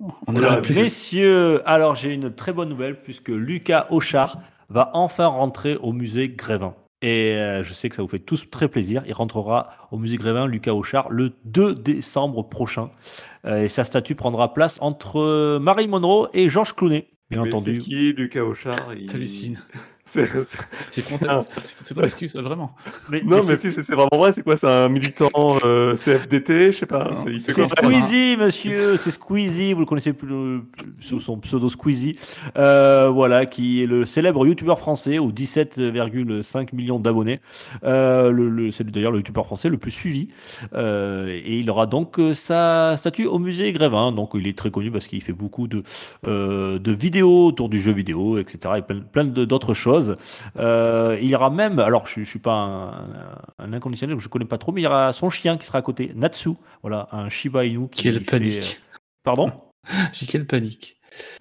[0.01, 0.75] On plus.
[0.75, 6.29] Messieurs, alors j'ai une très bonne nouvelle puisque Lucas Auchard va enfin rentrer au musée
[6.29, 6.75] Grévin.
[7.03, 9.03] Et euh, je sais que ça vous fait tous très plaisir.
[9.07, 12.91] Il rentrera au musée Grévin, Lucas Auchard, le 2 décembre prochain.
[13.45, 17.09] Euh, et sa statue prendra place entre Marie Monroe et Georges Clooney.
[17.31, 17.81] Bien Mais entendu.
[17.81, 18.95] C'est qui Lucas Auchard?
[18.97, 19.61] Il- T'hallucines.
[20.07, 22.73] C'est- ton actu, ça, vraiment.
[23.11, 24.33] Mais- Non, mais mais si, c'est vraiment vrai.
[24.33, 25.31] C'est quoi C'est un militant
[25.65, 27.11] euh, CFDT Je sais pas.
[27.27, 30.63] C'est- Squeezie, monsieur, c'est Squeezie, vous le connaissez plus le-
[31.01, 32.17] sous son pseudo Squeezie,
[32.57, 37.41] euh, voilà, qui est le célèbre youtubeur français aux 17,5 millions d'abonnés.
[37.85, 40.29] Euh, le, le- c'est d'ailleurs le youtubeur français le plus suivi.
[40.75, 44.13] Euh, et il aura donc euh, sa statue au musée Grévin.
[44.13, 45.83] Donc il est très connu parce qu'il fait beaucoup de,
[46.27, 48.75] euh, de vidéos autour du jeu vidéo, etc.
[48.79, 49.96] Et plein, plein d'autres choses.
[50.59, 52.91] Euh, il y aura même, alors je ne suis pas un,
[53.59, 55.79] un inconditionnel, je ne connais pas trop, mais il y aura son chien qui sera
[55.79, 56.51] à côté, Natsu,
[56.83, 58.81] voilà, un Shiba Inu qui Quelle fait, panique.
[58.95, 59.53] euh, pardon?
[60.13, 60.95] J'ai quelle panique.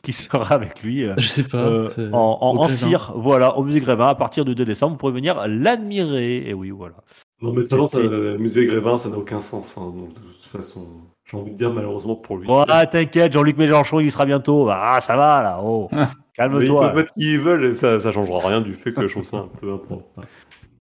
[0.04, 1.58] Qui sera avec lui euh, Je sais pas.
[1.58, 4.94] euh, en, cire, voilà, au musée Grévin à partir du 2 décembre.
[4.94, 6.48] Vous pourrez venir l'admirer.
[6.48, 6.96] Et oui, voilà.
[7.42, 9.76] Non, mais de toute façon, ça- C'est- le musée Grévin, ça n'a aucun sens.
[9.78, 10.88] hein, donc, de toute façon,
[11.26, 12.48] j'ai envie de dire malheureusement pour lui.
[12.48, 14.70] Bon, ah, t'inquiète, Jean-Luc Mélenchon, il sera bientôt.
[14.72, 15.60] Ah, ça va là.
[15.64, 16.82] Oh, Mais ils calme-toi.
[16.88, 19.24] peuvent mettre qui ils veulent et ça, ça changera rien du fait que je trouve
[19.24, 20.04] ça un peu impro.
[20.18, 20.24] Ouais.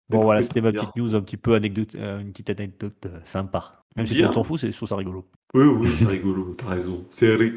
[0.09, 0.81] Bon, voilà, c'était ma bien.
[0.81, 3.81] petite news un petit peu anecdote, euh, une petite anecdote euh, sympa.
[3.95, 5.25] Même si monde s'en fout, c'est, je trouve ça rigolo.
[5.53, 7.05] Oui, oui, c'est rigolo, t'as raison.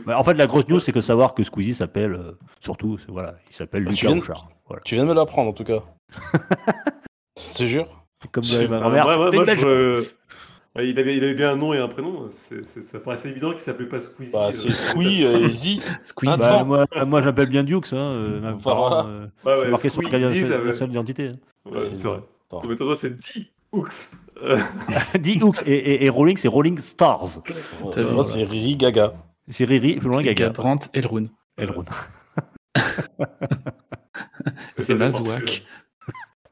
[0.07, 3.35] Mais en fait, la grosse news, c'est que savoir que Squeezie s'appelle, euh, surtout, voilà,
[3.51, 4.49] il s'appelle Tu Lucas viens- Auchard.
[4.69, 4.83] Voilà.
[4.85, 5.81] Tu viens de me l'apprendre en tout cas.
[7.37, 7.87] je te jure.
[8.31, 9.05] Comme ma pas, grand-mère.
[9.19, 9.59] moi, belge.
[9.61, 10.05] je-
[10.77, 12.29] Ouais, il, avait, il avait bien un nom et un prénom.
[12.33, 14.33] C'est, c'est- ça paraissait évident qu'il s'appelait pas Squeezie.
[14.33, 15.49] Bah, euh, c'est Squee, euh.
[16.03, 16.31] Squeeze.
[16.33, 16.65] Ah, Bah, Attends.
[16.67, 19.07] moi, moi j'appelle bien Dukes, hein, euh, parents, voilà.
[19.47, 21.33] euh, ouais, marqué sur la Squeezie, carte ça veut- nationale d'identité.
[21.71, 22.21] Ouais, c'est vrai.
[22.69, 23.49] Mais toi, c'est D.
[23.73, 23.91] Hooks.
[24.43, 24.59] Euh,
[25.21, 27.41] Dis Hooks et, et, et Rolling, c'est Rolling Stars.
[27.93, 29.13] T'as vu, Moi, c'est Riri Gaga.
[29.49, 30.47] C'est Riri, plus loin C'est Gaga.
[30.47, 31.29] Gabrant Elrune.
[31.57, 31.85] Elrond.
[34.81, 35.63] C'est Mazouak.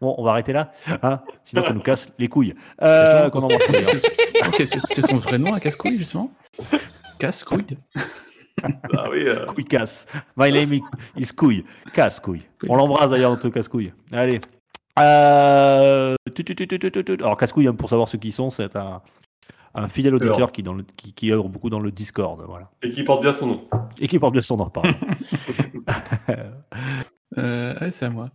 [0.02, 0.72] Bon, on va arrêter là,
[1.02, 2.54] hein sinon ça nous casse les couilles.
[2.82, 3.60] Euh, C'est- d'ailleurs.
[3.72, 6.30] c'est- c'est- C'est c'est son vrai nom à Casse-Couille, justement
[7.20, 7.64] Casse-Couille.
[8.64, 10.06] Ah oui, euh, Couille casse.
[10.36, 10.80] My name
[11.16, 11.64] is- Couille.
[11.94, 12.42] Casse couille.
[12.68, 13.92] On l'embrasse d'ailleurs, notre casse-couille.
[14.12, 14.40] Allez.
[14.98, 16.16] Euh...
[17.20, 19.00] Alors, casse-couille, hein, pour savoir ceux qui sont, c'est un,
[19.74, 20.52] un fidèle auditeur Alors.
[20.52, 22.44] qui, dans le, qui, qui œuvre beaucoup dans le Discord.
[22.46, 22.70] Voilà.
[22.82, 23.68] et qui porte bien son nom.
[24.00, 24.90] Et qui porte bien son nom, pardon.
[27.38, 28.28] Euh, ouais, c'est à moi.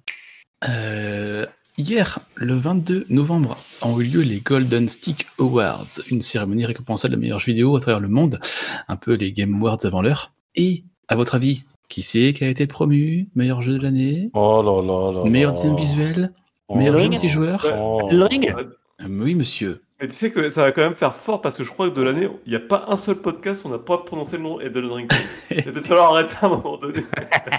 [0.68, 1.45] Euh,
[1.78, 7.15] hier, le 22 novembre, ont eu lieu les Golden Stick Awards, une cérémonie récompensant les
[7.17, 8.39] meilleures jeux vidéo à travers le monde,
[8.88, 10.32] un peu les Game Awards avant l'heure.
[10.55, 13.30] Et, à votre avis, qui c'est qui a été promu?
[13.36, 14.30] Meilleur jeu de l'année?
[14.34, 15.30] Oh là là là.
[15.30, 15.55] Meilleur là.
[15.55, 16.34] design visuel?
[16.67, 17.65] Oh Meilleur là jeu multijoueur?
[17.80, 18.09] Oh.
[18.11, 18.53] Le ring?
[18.57, 19.82] Euh, Oui, monsieur.
[19.99, 21.95] Et tu sais que ça va quand même faire fort parce que je crois que
[21.95, 24.43] de l'année, il n'y a pas un seul podcast où on n'a pas prononcé le
[24.43, 25.11] nom Elden Ring.
[25.49, 27.03] Il va peut-être falloir arrêter à un moment donné.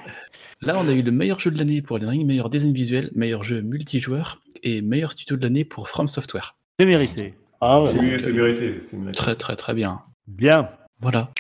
[0.61, 3.11] Là, on a eu le meilleur jeu de l'année pour Elden Ring, meilleur design visuel,
[3.17, 6.55] meilleur jeu multijoueur et meilleur studio de l'année pour From Software.
[6.79, 7.35] C'est mérité.
[7.61, 7.89] Ah ouais.
[7.99, 8.81] Oui, c'est mérité.
[9.17, 10.03] Très, très, très bien.
[10.29, 10.69] Bien.
[11.01, 11.31] Voilà.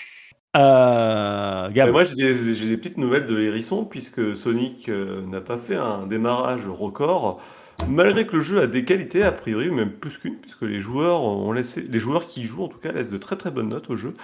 [0.56, 1.86] Euh, Gab.
[1.86, 5.58] Mais moi, j'ai des, j'ai des petites nouvelles de l'hérisson, puisque Sonic euh, n'a pas
[5.58, 7.40] fait un démarrage record,
[7.86, 11.22] malgré que le jeu a des qualités, a priori, même plus qu'une, puisque les joueurs,
[11.22, 13.68] ont laissé, les joueurs qui y jouent, en tout cas, laissent de très très bonnes
[13.68, 14.14] notes au jeu.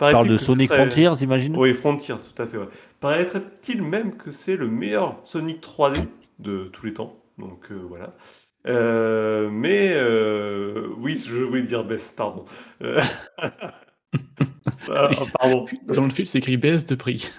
[0.00, 2.56] On parle de Sonic serait- Frontiers, j'imagine Oui, Frontiers, tout à fait.
[2.56, 2.68] Ouais.
[3.00, 6.06] Paraîtrait-il même que c'est le meilleur Sonic 3D
[6.40, 7.16] de tous les temps?
[7.38, 8.14] Donc euh, voilà.
[8.66, 12.44] Euh, mais euh, oui, je voulais dire baisse, pardon.
[12.82, 13.00] Euh,
[14.94, 15.08] ah,
[15.38, 15.64] pardon.
[15.86, 17.30] Dans le film, c'est écrit baisse de prix.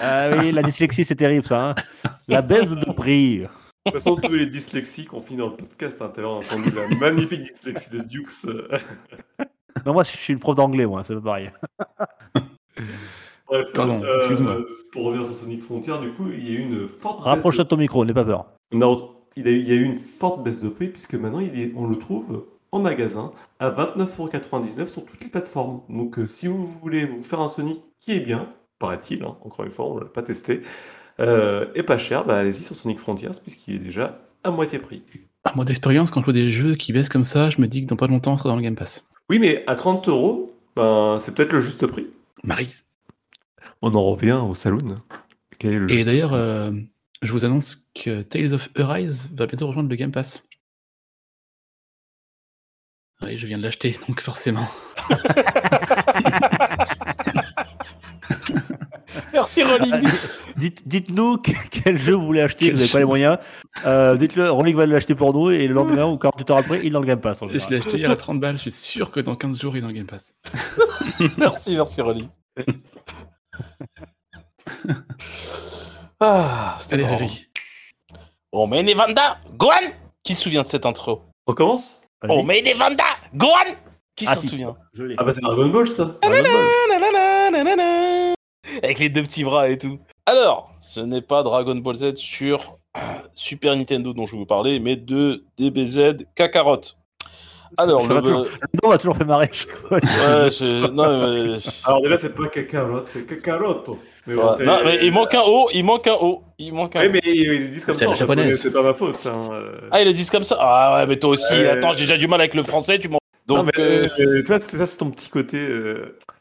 [0.00, 1.70] Ah oui, la dyslexie, c'est terrible ça.
[1.70, 1.74] hein.
[2.26, 3.44] La baisse de prix.
[3.86, 6.02] De toute façon, tous les dyslexiques ont fini dans le podcast.
[6.02, 6.10] Hein.
[6.14, 8.44] T'avais entendu la magnifique dyslexie de Dukes.
[9.86, 11.50] Non, moi, je suis le prof d'anglais, moi, c'est pas pareil.
[13.46, 14.56] Bref, Pardon, euh, excuse-moi.
[14.92, 17.18] Pour revenir sur Sonic Frontier, du coup, il y a eu une forte.
[17.18, 18.46] baisse Rapproche-toi de- de ton micro, n'aie pas peur.
[18.72, 21.72] On a- il, y a eu une forte baisse de prix puisque maintenant il est-
[21.76, 25.80] on le trouve en magasin à 29,99€ sur toutes les plateformes.
[25.88, 29.64] Donc euh, si vous voulez vous faire un Sonic qui est bien, paraît-il, hein, encore
[29.64, 30.62] une fois, on ne l'a pas testé,
[31.20, 35.02] euh, et pas cher, bah, allez-y sur Sonic Frontiers puisqu'il est déjà à moitié prix.
[35.44, 37.82] À moi d'expérience, quand je vois des jeux qui baissent comme ça, je me dis
[37.82, 39.08] que dans pas longtemps, on sera dans le Game Pass.
[39.30, 42.06] Oui, mais à 30 euros, ben, c'est peut-être le juste prix.
[42.44, 42.84] Maris.
[43.82, 45.00] On en revient au saloon.
[45.58, 46.70] Quel est le Et d'ailleurs, euh,
[47.22, 50.44] je vous annonce que Tales of Arise va bientôt rejoindre le Game Pass.
[53.22, 54.68] Oui, je viens de l'acheter, donc forcément.
[59.32, 60.02] Merci Rolling.
[60.56, 63.38] Dites- Dites-nous que- quel jeu vous voulez acheter, vous n'avez pas les moyens.
[63.86, 66.86] Euh, Dites-le, Rolling va l'acheter pour nous et le lendemain ou 48 heures après, il
[66.88, 67.38] est dans le Game Pass.
[67.50, 69.82] Je l'ai acheté à 30 balles, je suis sûr que dans 15 jours, il est
[69.82, 70.34] dans le Game Pass.
[71.38, 72.28] merci, merci Rolling.
[76.20, 77.28] ah, c'était Allez.
[78.52, 79.72] Oh, mais Nevanda, Gohan
[80.22, 82.00] Qui se souvient de cette intro On commence?
[82.22, 82.36] Vas-y.
[82.36, 83.74] Oh, mais Nevanda, Gohan
[84.16, 84.48] Qui Ah, s'en si.
[84.48, 85.04] souvient Je.
[85.18, 86.66] Ah bah c'est Dragon Ball ça Dragon Ball.
[88.82, 89.98] Avec les deux petits bras et tout.
[90.26, 93.00] Alors, ce n'est pas Dragon Ball Z sur euh,
[93.34, 96.80] Super Nintendo dont je vous parlais, mais de DBZ Kakarot.
[97.76, 98.14] Alors, le...
[98.14, 98.44] va toujours.
[98.44, 99.50] Le nom m'a toujours fait marrer.
[99.90, 101.58] Ouais, je- non, mais...
[101.84, 103.98] Alors déjà c'est pas Kakarot, c'est Kakaroto.
[104.26, 106.72] Mais bon, Ouais, c'est- non, mais il manque un O, il manque un O, il
[106.72, 107.10] manque un Oui, O.
[107.12, 108.14] mais ils ils disent comme C'est ça.
[108.14, 108.52] japonais.
[108.52, 109.16] C'est pas ma faute.
[109.26, 109.40] Hein.
[109.52, 109.76] euh.
[109.90, 111.66] Ah, ils le disent comme ça Ah ouais, mais toi aussi, Ouais.
[111.68, 113.18] attends, j'ai déjà du mal avec le français, tu m'en...
[113.48, 115.58] non, Donc, mais euh, euh, tu vois, c'est ça, c'est ton petit côté.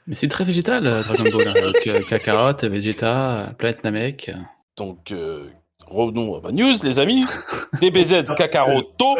[0.08, 4.32] Mais c'est très végétal, euh, Dragon Ball, hein, avec euh, Kakarot, Vegeta, Planète Namek.
[4.78, 5.50] donc euh,
[5.86, 7.26] revenons à ma news, les amis.
[7.82, 9.18] DBZ Kakaroto.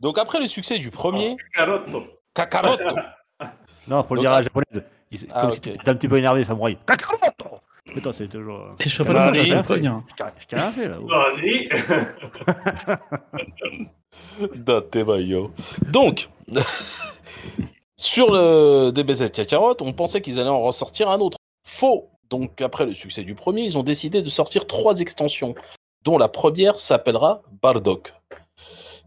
[0.00, 2.04] Donc après le succès du premier, Kakaroto.
[2.34, 2.96] Kakaroto.
[3.88, 4.84] Non, faut le Donc, dire à ah- la japonaise.
[5.10, 5.54] Il- Ah, Comme ok.
[5.56, 6.78] si t'étais un petit peu énervé, samouraï.
[6.86, 8.60] Kakaroto Putain, c'est toujours.
[8.60, 9.18] euh, Et je pas le
[9.64, 10.04] ça bien.
[10.40, 10.98] Je t'ai- rien fait là.
[14.54, 15.50] Datebayo.
[15.88, 16.28] Donc,
[17.96, 21.38] sur le DBZ Kakarot, on pensait qu'ils allaient en ressortir un autre.
[21.66, 22.10] Faux.
[22.30, 25.54] Donc, après le succès du premier, ils ont décidé de sortir trois extensions,
[26.04, 28.14] dont la première s'appellera Bardock.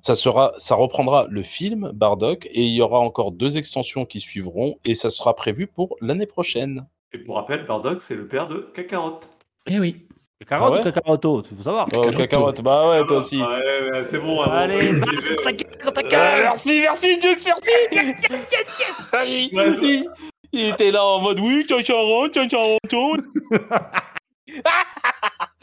[0.02, 4.20] Ça, sera, ça reprendra le film Bardock et il y aura encore deux extensions qui
[4.20, 6.86] suivront et ça sera prévu pour l'année prochaine.
[7.12, 9.22] Et pour rappel, Bardock, c'est le père de Kakarot.
[9.66, 10.06] Eh oui.
[10.48, 11.88] Kakaroto Ah ouais ou Kakaroto Tu faut savoir.
[11.96, 13.42] Oh, Kakarot, bah ouais, toi aussi.
[13.42, 14.42] Ouais, ouais, c'est bon.
[14.44, 15.06] hein, Allez, bon.
[15.06, 15.06] va,
[15.44, 17.72] ta gueule, dans ta Euh, gueule merci, merci, Duke, merci.
[17.92, 19.78] Il, Ouais.
[19.82, 20.10] il-
[20.52, 22.78] il était là en mode oui, Kakarot, Kakarot.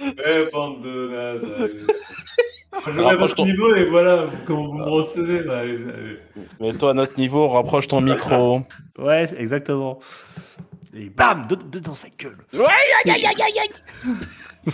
[0.00, 1.46] Eh, bande de nazes.
[2.86, 5.42] Je mets Rapproche votre ton- niveau et voilà comment vous me recevez.
[5.44, 6.18] Là, allez, allez.
[6.58, 8.62] Mets-toi à notre niveau, rapproche ton micro.
[8.98, 10.00] Ouais, exactement.
[10.94, 12.38] Et bam de- de- Dans sa gueule.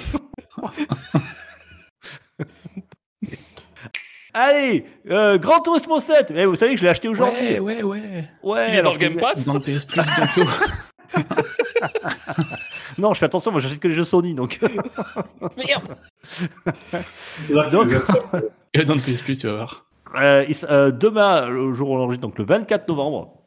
[4.34, 6.32] Allez, euh, Grand Turismo 7.
[6.34, 7.58] Eh, vous savez que je l'ai acheté aujourd'hui.
[7.58, 8.28] Ouais, ouais, ouais.
[8.42, 10.42] Ouais, Il est dans le Game Pass Dans le PS Plus bientôt.
[12.98, 14.58] Non, je fais attention, moi j'achète que les jeux Sony, donc.
[15.56, 15.96] Merde.
[17.70, 17.88] Donc-
[18.74, 19.86] Et dans le PS Plus, tu vas voir.
[20.16, 23.37] Euh, il euh, demain, le jour où on enregistre, donc le 24 novembre,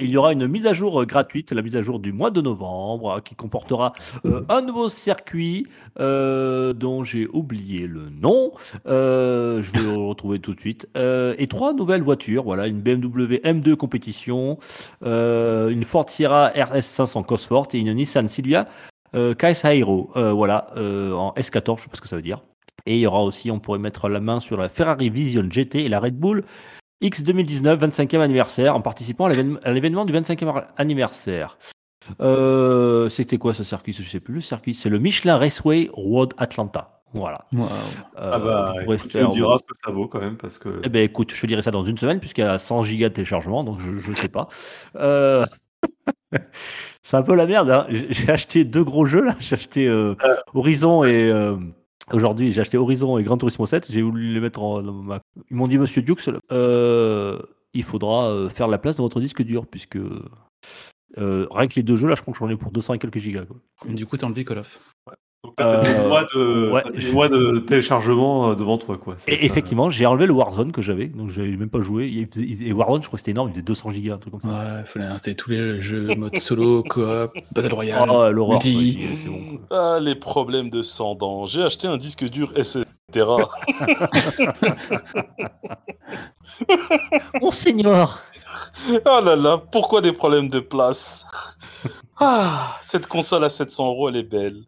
[0.00, 2.30] il y aura une mise à jour euh, gratuite, la mise à jour du mois
[2.30, 3.92] de novembre, euh, qui comportera
[4.24, 5.66] euh, un nouveau circuit
[6.00, 8.52] euh, dont j'ai oublié le nom.
[8.84, 10.88] Je vais le retrouver tout de suite.
[10.96, 12.44] Et trois nouvelles voitures.
[12.44, 14.58] Voilà, une BMW M2 compétition,
[15.02, 18.68] une Ford Sierra RS500 Cosworth et une Nissan Silvia.
[19.14, 19.34] Euh,
[20.32, 22.42] voilà, en S14, je sais pas ce que ça veut dire.
[22.86, 25.84] Et il y aura aussi, on pourrait mettre la main sur la Ferrari Vision GT
[25.84, 26.44] et la Red Bull
[27.00, 29.28] X 2019 25e anniversaire en participant à
[29.72, 31.58] l'événement- du 25e anniversaire.
[32.20, 33.92] Euh, C'était quoi ce circuit?
[33.92, 34.34] Je sais plus.
[34.34, 37.02] Le circuit, c'est le Michelin Raceway Road Atlanta.
[37.14, 37.44] Voilà.
[37.52, 37.66] Waouh.
[38.18, 40.20] Euh, Ah bah, vous pourrez écoute, tu faire- me diras ce que ça vaut quand
[40.20, 40.80] même parce que.
[40.84, 43.08] eh ben écoute, je te dirai ça dans une semaine puisqu'il y a 100 gigas
[43.08, 44.48] de téléchargement, donc je ne sais pas.
[44.96, 45.44] Euh,
[47.02, 47.70] C'est un peu la merde.
[47.70, 47.86] hein.
[47.88, 49.36] J'ai j'ai acheté deux gros jeux là.
[49.40, 50.14] J'ai acheté euh,
[50.52, 51.56] Horizon et euh,
[52.12, 53.90] aujourd'hui j'ai acheté Horizon et Gran Turismo 7.
[53.90, 54.82] J'ai voulu les mettre en.
[54.82, 55.20] ma-
[55.50, 57.38] Ils m'ont dit Monsieur Dukes, euh,
[57.74, 59.96] il faudra euh, faire la place dans votre disque dur puisque
[61.16, 62.98] euh, rien que les deux jeux là, je crois que j'en ai pour 200 et
[62.98, 63.44] quelques gigas.
[63.46, 63.56] quoi.
[63.86, 64.94] Du coup, t'as enlevé Call of.
[65.44, 66.82] Donc là, t'as des Euh, mois de, ouais.
[66.82, 69.14] t'as des mois de téléchargement euh, devant toi, quoi.
[69.28, 69.42] Et ça.
[69.44, 72.08] effectivement, j'ai enlevé le Warzone que j'avais, donc j'avais même pas joué.
[72.08, 74.18] Il faisait- il- Et Warzone, je crois que c'était énorme, il faisait 200 gigas, un
[74.18, 74.48] truc comme ça.
[74.48, 78.08] Ouais, il fallait installer tous les jeux, mode solo, coop, Battle Royale.
[78.10, 78.54] Oh, l'horreur.
[78.64, 78.98] multi.
[78.98, 79.94] quoi, c'est bon, quoi.
[79.94, 81.46] Ah, les problèmes de sang dents.
[81.46, 82.84] J'ai acheté un disque dur, etc.
[87.40, 88.22] Monseigneur
[89.06, 91.26] Oh là là, pourquoi des problèmes de place?
[92.18, 94.62] Ah, cette console à 700 euros, elle est belle.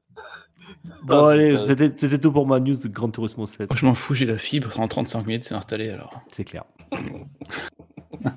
[1.02, 3.68] Bon, Ah, allez, c'était tout pour ma news de Gran Turismo 7.
[3.70, 6.20] Oh, je m'en fous, j'ai la fibre, en 35 minutes, c'est installé alors.
[6.32, 6.64] C'est clair.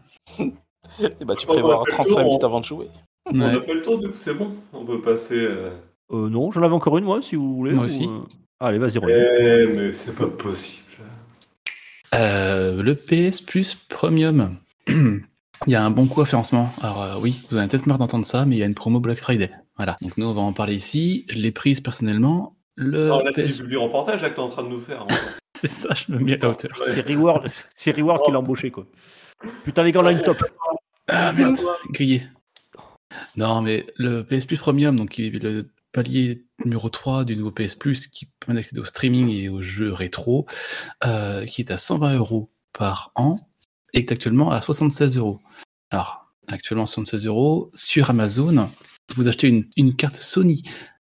[1.00, 2.88] Eh bah, tu On prévois va faire le 35 tour, minutes on- avant de jouer.
[3.32, 3.64] On a Ouais.
[3.64, 4.54] fait le tour, donc c'est bon.
[4.74, 5.36] On peut passer.
[5.40, 5.72] euh,
[6.12, 7.72] Euh, non, j'en avais encore une, moi, si vous voulez.
[7.72, 8.06] Moi ou, aussi.
[8.06, 8.20] euh,
[8.60, 8.98] Allez, vas-y.
[8.98, 10.84] Eh, mais c'est pas possible.
[12.14, 14.58] Euh, le PS Plus Premium.
[14.88, 15.22] il
[15.68, 16.72] y a un bon coup à faire en ce moment.
[16.82, 18.76] Alors euh, oui, vous en avez peut-être marre d'entendre ça, mais il y a une
[18.76, 19.50] promo Black Friday.
[19.78, 19.98] Voilà.
[20.02, 21.26] Donc nous, on va en parler ici.
[21.30, 22.56] Je l'ai prise personnellement.
[22.76, 23.58] Le Non, là, c'est PS...
[23.58, 25.06] du public reportage là, que t'es en train de nous faire.
[25.56, 26.72] C'est ça, je me mets à la hauteur.
[26.86, 28.86] C'est Reward, c'est Reward qui l'a embauché, quoi.
[29.64, 30.44] Putain, les gars, on a une top.
[31.08, 31.56] Ah merde,
[31.92, 32.24] grillé.
[33.38, 37.52] Non, mais le PS Plus Premium, donc qui est le palier numéro 3 du nouveau
[37.52, 40.48] PS Plus qui permet d'accéder au streaming et aux jeux rétro,
[41.06, 43.40] euh, qui est à 120 euros par an,
[43.94, 45.40] et est actuellement à 76 euros.
[45.92, 48.70] Alors, actuellement 76 euros, sur Amazon,
[49.16, 50.64] vous achetez une, une carte Sony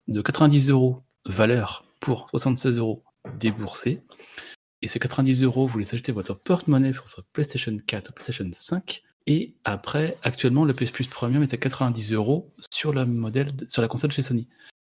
[0.07, 3.03] de 90 euros valeur pour 76 euros
[3.39, 4.01] déboursés.
[4.81, 8.47] Et ces 90 euros, vous les achetez votre porte-monnaie pour votre PlayStation 4 ou PlayStation
[8.51, 9.01] 5.
[9.27, 13.65] Et après, actuellement, le PS Plus Premium est à 90 euros sur la modèle, de-
[13.67, 14.47] sur la console chez Sony.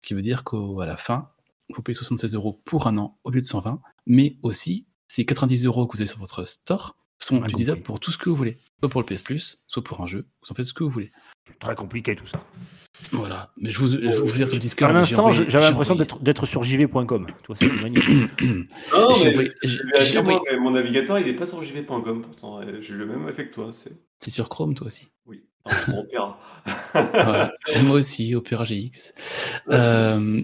[0.02, 1.30] Ce qui veut dire qu'à la fin,
[1.74, 3.80] vous payez 76 euros pour un an au lieu de 120.
[4.06, 7.98] Mais aussi, ces 90 euros que vous avez sur votre store sont Bien utilisables pour
[7.98, 8.56] tout ce que vous voulez.
[8.80, 10.28] Soit pour le PS Plus, soit pour un jeu.
[10.42, 11.10] Vous en faites ce que vous voulez.
[11.58, 12.42] Très compliqué, tout ça.
[13.12, 13.50] Voilà.
[13.56, 14.94] Mais je vous, je vais vous dire sur le Discord.
[14.94, 17.26] À j'ai l'instant, j'avais l'impression d'être sur jv.com.
[17.26, 18.28] Tu vois, c'est magnifique.
[18.92, 19.34] Non, J'ai
[20.14, 22.60] mais moi, mon navigateur, il est pas sur jv.com pourtant.
[22.80, 23.70] J'ai le même effet que toi.
[23.72, 25.06] C'est C'est sur Chrome, toi aussi.
[25.26, 25.42] oui.
[25.86, 27.52] Voilà.
[27.84, 29.12] Moi aussi, Opera GX.
[29.68, 30.40] Euh,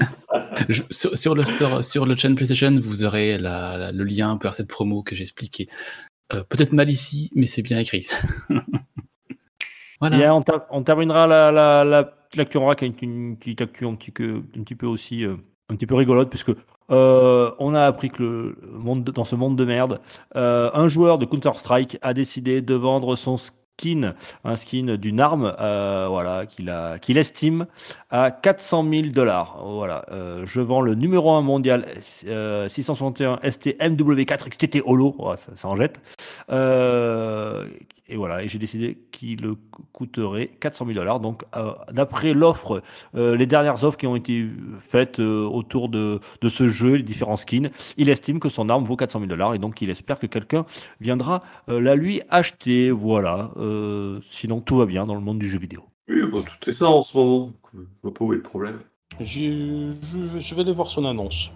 [0.70, 4.38] je- sur, sur le store, sur le channel PlayStation, vous aurez la- la- le lien
[4.42, 5.68] vers cette promo que j'ai expliqué.
[6.32, 8.06] Euh, Peut-être mal ici, mais c'est bien écrit.
[10.30, 14.86] on, ter- on terminera la, la, la, rack avec une petite actu un petit, peu
[14.86, 15.36] aussi, euh,
[15.70, 16.52] un petit peu rigolote, puisque
[16.90, 20.00] euh, on a appris que le monde, de- dans ce monde de merde,
[20.36, 24.14] euh, un joueur de Counter-Strike a décidé de vendre son skin,
[24.44, 27.66] un skin d'une arme, voilà, qu'il qu'il estime
[28.10, 29.58] à 400 000 dollars.
[29.64, 30.04] Voilà,
[30.44, 31.86] je vends le numéro 1 mondial
[32.26, 36.00] euh, 661 ST MW4 XTT Holo, ça en jette.
[38.08, 39.40] Et voilà, et j'ai décidé qu'il
[39.92, 41.18] coûterait 400 000 dollars.
[41.18, 42.80] Donc, euh, d'après l'offre,
[43.16, 44.46] euh, les dernières offres qui ont été
[44.78, 48.84] faites euh, autour de, de ce jeu, les différents skins, il estime que son arme
[48.84, 50.66] vaut 400 000 dollars et donc il espère que quelqu'un
[51.00, 52.92] viendra euh, la lui acheter.
[52.92, 53.50] Voilà.
[53.56, 55.82] Euh, sinon, tout va bien dans le monde du jeu vidéo.
[56.08, 57.52] Oui, bah, tout est ça en ce moment.
[57.74, 58.78] Je vois pas où est le problème.
[59.18, 59.50] J'ai-
[60.02, 61.50] Je, je vais aller voir son annonce.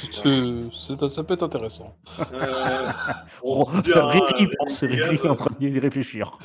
[0.00, 1.96] Ça peut être intéressant.
[2.32, 2.90] Euh,
[3.42, 6.38] Oh, on dira, Riri euh, pense, Riri est en train d'y réfléchir.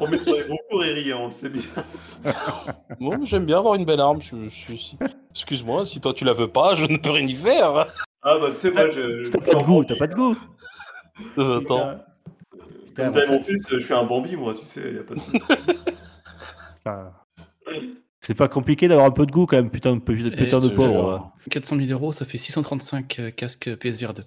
[0.00, 1.62] On met sur les coups, Riri, hein, on le sait bien.
[3.00, 4.20] Bon, j'aime bien avoir une belle arme.
[4.22, 4.98] Je, je suis...
[5.30, 7.86] Excuse-moi, si toi tu la veux pas, je ne peux rien y faire.
[8.22, 9.28] Ah bah tu sais, moi, je.
[9.30, 10.36] T'as pas de goût, t'as pas de goût.
[11.36, 12.00] Attends.
[12.96, 15.20] Comme t'as mon fils, je suis un Bambi, moi, tu sais, y a pas de
[15.20, 15.38] souci.
[18.20, 21.32] C'est pas compliqué d'avoir un peu de goût quand même, putain, de- putain de pauvre.
[21.44, 21.50] sûr.
[21.50, 24.24] 400 000 euros, ça fait 635 euh, casques PSVR 2.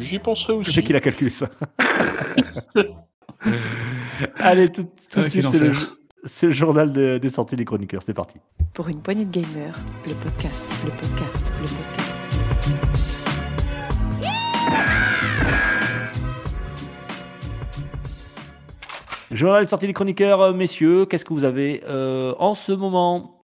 [0.00, 0.72] J'y penserai Je aussi.
[0.72, 1.48] sais qu'il a calculé ça.
[4.40, 5.96] Allez, tout, tout de Ah, suite, c'est le, enfer.
[6.24, 8.02] c'est le journal de- des sorties des chroniqueurs.
[8.04, 8.38] C'est parti.
[8.74, 13.12] Pour une poignée de gamers, le podcast, le podcast, le podcast.
[19.32, 23.44] Journal des sorties des chroniqueurs, euh, messieurs, qu'est-ce que vous avez euh, en ce moment?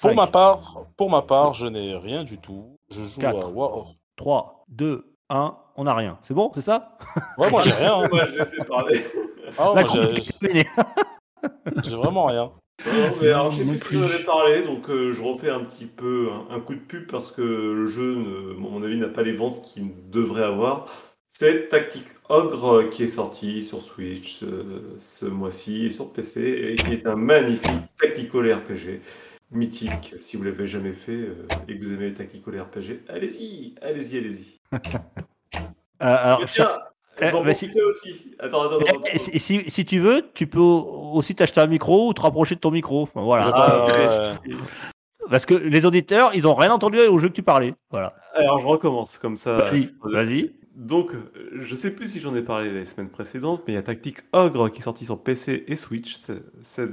[0.00, 2.76] Pour ma part, pour ma part, je n'ai rien du tout.
[2.90, 3.46] Je joue Quatre.
[3.46, 3.86] à Wow.
[4.16, 6.18] 3, 2, 1, on n'a rien.
[6.22, 6.96] C'est bon, c'est ça?
[7.36, 7.94] Ouais, moi j'ai rien.
[8.00, 8.08] hein.
[8.10, 9.04] Moi, je laisse parler.
[9.56, 9.74] Ah,
[11.84, 12.50] j'ai- vraiment rien.
[12.86, 15.64] Non, mais alors, je sais plus ce que ai parlé, donc euh, je refais un
[15.64, 18.98] petit peu un, un coup de pub parce que le jeu, ne- à mon avis,
[18.98, 20.86] n'a pas les ventes qu'il devrait avoir.
[21.40, 26.74] C'est Tactic Ogre qui est sorti sur Switch euh, ce mois-ci et sur PC et
[26.74, 27.70] qui est un magnifique
[28.02, 29.00] tactical RPG
[29.52, 30.16] mythique.
[30.20, 31.36] Si vous l'avez jamais fait euh,
[31.68, 34.58] et que vous aimez les tactical RPG, allez-y, allez-y, allez-y.
[36.00, 36.46] Euh, alors, bah,
[37.54, 38.36] si- profitais aussi.
[38.38, 39.02] Attends, attends, attends.
[39.16, 42.60] Si, si- si tu veux, tu peux aussi t'acheter un micro ou te rapprocher de
[42.60, 43.08] ton micro.
[43.14, 43.50] Voilà.
[43.52, 44.36] Ah,
[45.28, 47.74] parce que les auditeurs, ils ont rien entendu au jeu que tu parlais.
[47.90, 48.14] Voilà.
[48.34, 49.56] Alors je recommence comme ça.
[49.56, 50.57] Vas-y, vas-y.
[50.78, 53.80] Donc, euh, je sais plus si j'en ai parlé les semaines précédentes, mais il y
[53.80, 56.18] a Tactique Ogre qui est sorti sur PC et Switch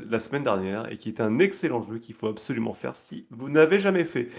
[0.10, 3.48] la semaine dernière et qui est un excellent jeu qu'il faut absolument faire si vous
[3.48, 4.30] n'avez jamais fait.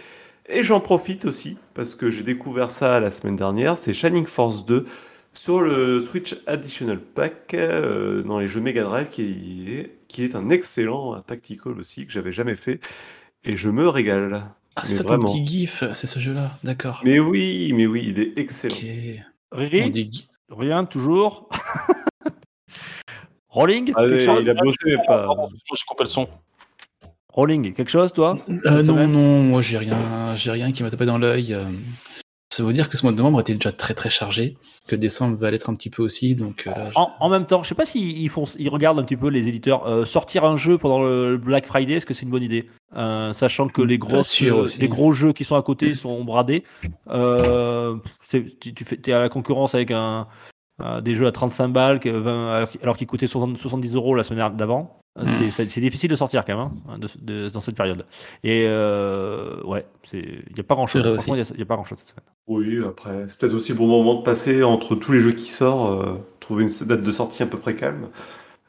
[0.48, 4.66] Et j'en profite aussi parce que j'ai découvert ça la semaine dernière, c'est Shining Force
[4.66, 4.84] 2
[5.32, 10.34] sur le Switch Additional Pack euh, dans les jeux Mega Drive qui est, qui est
[10.34, 12.80] un excellent tactical aussi que j'avais jamais fait
[13.44, 14.42] et je me régale.
[14.74, 15.24] Ah, c'est vraiment.
[15.24, 17.00] petit gif, c'est ce jeu-là, d'accord.
[17.04, 18.74] Mais oui, mais oui, il est excellent.
[19.52, 21.48] On Riri, dit rien, toujours.
[23.48, 25.28] Rolling, Ah, quelque chose il a bossé, mais pas.
[25.74, 26.28] J'ai coupé le son.
[27.32, 31.06] Rolling, quelque chose, toi Euh, non, non, moi j'ai rien, j'ai rien qui m'a tapé
[31.06, 31.56] dans l'œil.
[32.56, 34.56] Ça veut dire que ce mois de novembre était déjà très très chargé,
[34.88, 37.44] que décembre va l'être un petit peu aussi, donc euh, là, je- En, en même
[37.44, 40.04] temps, je sais pas s'ils ils font, ils regardent un petit peu les éditeurs euh,
[40.06, 41.94] sortir un jeu pendant le Black Friday.
[41.94, 42.68] Est-ce que c'est une bonne idée?
[42.96, 44.22] Euh, Sachant que les gros,
[44.80, 46.62] les gros jeux qui sont à côté sont bradés.
[48.30, 50.26] Tu, tu fais, es à la concurrence avec un,
[51.02, 54.56] des jeux à 35 balles, que 20 alors qu'ils- coûtaient 60 70 euros la semaine
[54.56, 54.98] d'avant.
[55.18, 55.50] Euh, Mm.
[55.50, 58.04] C'est- difficile de sortir quand même hein, de- de- dans cette période.
[58.44, 61.02] Et euh, ouais, c'est- il n'y a pas grand chose.
[61.02, 62.24] Franchement, il n'y a, pas grand chose cette semaine.
[62.48, 65.48] Oui, après, c'est peut-être aussi le bon moment de passer entre tous les jeux qui
[65.48, 68.08] sortent, euh, trouver une date de sortie à peu près calme.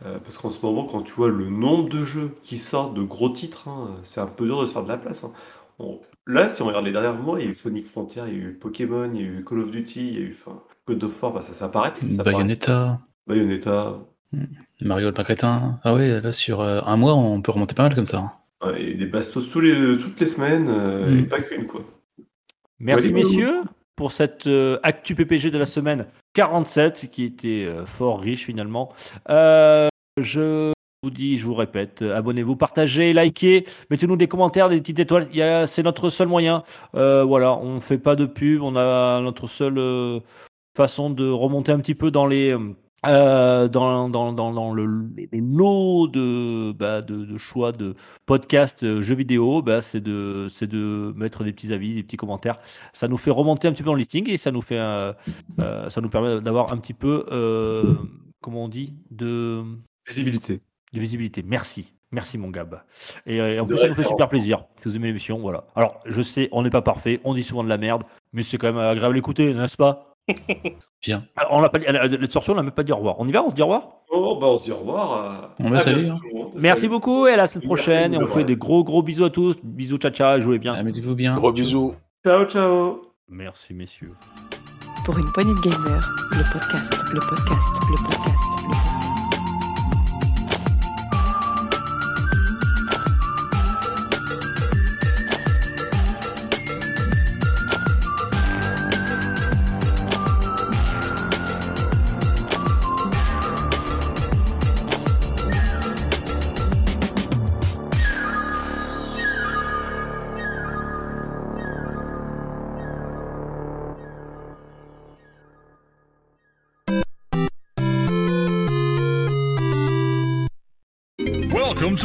[0.05, 3.01] Euh, parce qu'en ce moment, quand tu vois le nombre de jeux qui sortent, de
[3.01, 5.23] gros titres, hein, c'est un peu dur de se faire de la place.
[5.23, 5.31] hein.
[5.79, 5.99] On-
[6.29, 8.35] Là, si on regarde les derniers mois, il y a eu Sonic Frontier, il y
[8.35, 10.61] a eu Pokémon, il y a eu Call of Duty, il y a eu enfin,
[10.85, 11.93] God of War, bah, ça s'apparaît.
[11.95, 12.33] ça apparaît.
[12.35, 13.99] Bayonetta, Bayonetta.
[14.81, 15.79] Mario le Pancrétin.
[15.83, 18.17] Ah ouais, là sur euh, un mois, on peut remonter pas mal comme ça.
[18.19, 18.31] hein.
[18.65, 21.19] Ouais, et des bastos tous les, toutes les semaines, euh, Mm.
[21.19, 21.81] et pas qu'une, quoi.
[22.79, 23.61] Merci Ouais, messieurs
[23.95, 28.89] pour cette euh, actu PPG de la semaine 47 qui était euh, fort riche finalement.
[29.29, 29.87] Euh,
[30.19, 30.71] je
[31.03, 35.27] vous dis, je vous répète, abonnez-vous, partagez, likez, mettez-nous des commentaires, des petites étoiles.
[35.67, 36.63] C'est notre seul moyen.
[36.95, 40.19] Euh, voilà, on fait pas de pub, on a notre seule euh,
[40.75, 42.55] façon de remonter un petit peu dans les
[43.05, 47.93] euh, dans, dans, dans, dans le, les lots de, bah, de, de choix de
[48.25, 52.57] podcasts euh, jeux vidéo, bah, c'est de, de mettre des petits avis, des petits commentaires.
[52.93, 55.13] Ça nous fait remonter un petit peu dans le listing et ça nous fait euh,
[55.89, 57.23] ça nous permet d'avoir un petit peu
[58.41, 59.63] comment on dit de,
[60.07, 60.61] Visibilité.
[60.93, 61.43] de visibilité.
[61.45, 61.93] Merci.
[62.11, 62.81] Merci mon Gab.
[63.25, 64.63] Et, et en De plus ça nous fait super plaisir.
[64.77, 65.65] Si vous aimez l'émission voilà.
[65.75, 68.03] Alors je sais on n'est pas parfait on dit souvent de la merde
[68.33, 70.06] mais c'est quand même agréable d'écouter n'est-ce pas?
[71.03, 71.23] Bien.
[71.35, 73.49] Alors, on l'a pas on n'a même pas dit au revoir on y va on
[73.49, 73.89] se dit au revoir?
[74.11, 75.13] Oh, bah on se dit au revoir.
[75.13, 76.19] à- On va salut, hein.
[76.55, 76.91] merci Salut.
[76.91, 79.55] beaucoup et à la semaine prochaine et on fait des gros gros bisous à tous
[79.63, 81.35] bisous ciao ciao et jouez bien Amusez-vous bien.
[81.35, 81.93] Gros bisous.
[82.25, 83.01] Ciao, ciao.
[83.29, 84.13] merci messieurs
[85.05, 88.37] Pour une poignée de gamers, le podcast, le podcast, le podcast,
[88.69, 89.06] le podcast.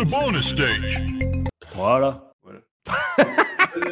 [0.06, 1.00] Bonus stage.
[1.74, 2.22] voilà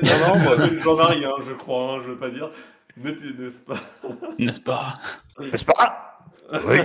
[0.02, 2.50] non, non, moi, Jean-Marie, hein, je crois, hein, je veux pas dire.
[2.96, 3.76] Ne- N'est-ce pas?
[4.38, 4.94] N'est-ce pas?
[5.40, 6.18] N'est-ce pas?
[6.66, 6.78] Oui.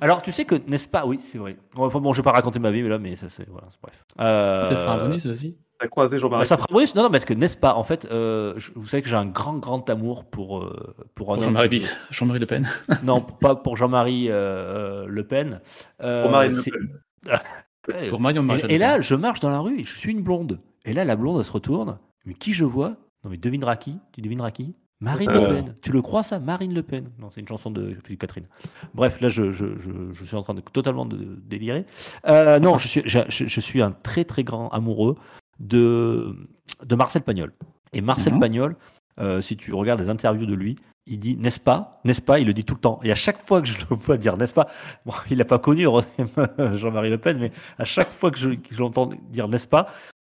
[0.00, 1.06] Alors, tu sais que, n'est-ce pas?
[1.06, 1.56] Oui, c'est vrai.
[1.74, 3.48] Bon, enfin, bon, je vais pas raconter ma vie, mais là, mais ça, c'est.
[3.48, 4.04] Voilà, c'est bref.
[4.20, 5.58] Euh, Ça fera un bonus aussi.
[5.78, 7.74] T'as croisé bah, Jean-Marie ça fera un bonus Non, non, parce que, n'est-ce pas?
[7.74, 10.60] En fait, euh, je- vous savez que j'ai un grand, grand amour pour.
[10.62, 12.68] euh, pour Jean-Marie Jean-Marie Le Pen.
[13.04, 15.60] Non, pas pour Jean-Marie euh, Le Pen.
[16.02, 17.38] Euh, Pour Marine Le Pen.
[18.10, 20.60] Pour Marion et, et là, je marche dans la rue et je suis une blonde.
[20.84, 21.98] Et là, la blonde, elle se retourne.
[22.26, 22.96] Mais qui je vois?
[23.24, 25.54] Non, mais devineras qui Tu devineras qui Marine Le Euh.
[25.54, 25.74] Pen.
[25.80, 27.10] Tu le crois, ça Marine Le Pen?
[27.18, 28.46] Non, c'est une chanson de Philippe Catherine.
[28.94, 31.86] Bref, là, je, je, je, je suis en train de totalement de délirer.
[32.26, 35.14] Euh, non, je suis, je, je- je suis un très, très grand amoureux
[35.58, 36.36] de,
[36.84, 37.52] de Marcel Pagnol.
[37.94, 38.40] Et Marcel Mhm.
[38.40, 38.76] Pagnol,
[39.20, 40.76] euh, si tu regardes les interviews de lui,
[41.06, 42.00] il dit n'est-ce pas?
[42.04, 42.38] N'est-ce pas?
[42.38, 43.00] Il le dit tout le temps.
[43.02, 44.66] Et à chaque fois que je le vois dire n'est-ce pas?
[45.04, 45.86] Bon, il n'a pas connu
[46.72, 49.86] Jean-Marie Le Pen, mais à chaque fois que je, que je l'entends dire n'est-ce pas?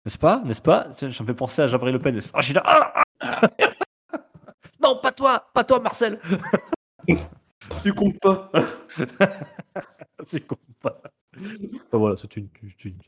[0.05, 0.41] N'est-ce pas?
[0.45, 0.91] N'est-ce pas?
[0.91, 2.19] Ça me fait penser à Jean-Marie Le Pen.
[2.33, 2.63] Ah, je suis là.
[2.65, 3.41] ah, ah.
[4.81, 6.19] non, pas toi Pas toi, Marcel
[7.79, 8.49] Succombe pas.
[10.47, 11.01] Con, pas.
[11.37, 12.47] Enfin, voilà, c'est une,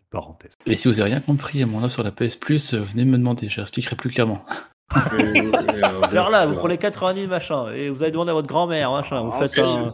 [0.09, 0.51] parenthèse.
[0.65, 3.17] Et si vous avez rien compris à mon offre sur la PS Plus, venez me
[3.17, 4.43] demander, j'expliquerai plus clairement.
[4.91, 9.31] Alors là, vous prenez 90 machin, et vous allez demander à votre grand-mère, machin, vous
[9.33, 9.87] Ah, faites un,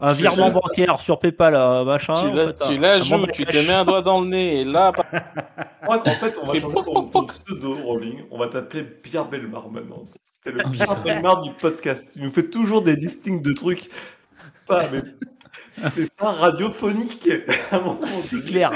[0.00, 2.28] un virement bancaire sur PayPal, euh, machin.
[2.28, 4.92] Tu la, tu la joues, tu te mets un doigt dans le nez, et là,
[4.92, 8.24] bah, qu'en fait, on va changer ton, pseudo, Rolling.
[8.30, 10.04] On va t'appeler Pierre Belmar maintenant.
[10.44, 11.02] C'est le Oh, Pierre.
[11.02, 12.06] Belmar du podcast.
[12.12, 13.90] Tu nous fais toujours des listings de trucs.
[14.66, 15.02] Pas, mais
[15.94, 17.28] c'est pas radiophonique.
[18.06, 18.72] C'est clair.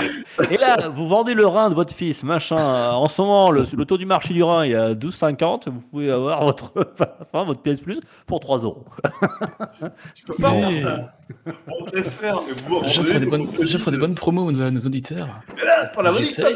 [0.50, 2.56] Et là, vous vendez le rein de votre fils, machin.
[2.92, 5.68] En ce moment, le, le taux du marché du rein est à 12,50.
[5.70, 6.72] Vous pouvez avoir votre,
[7.32, 8.84] enfin, votre PS Plus pour 3 euros.
[10.14, 11.10] Tu peux pas Mais- faire
[11.46, 11.52] ça.
[11.68, 12.38] On te laisse faire.
[12.46, 13.46] Mais vous, J'offre donné, des, bonnes,
[13.90, 15.28] des bonnes promos à nos auditeurs.
[15.56, 16.54] Mais là, pour la bonne J'essaye,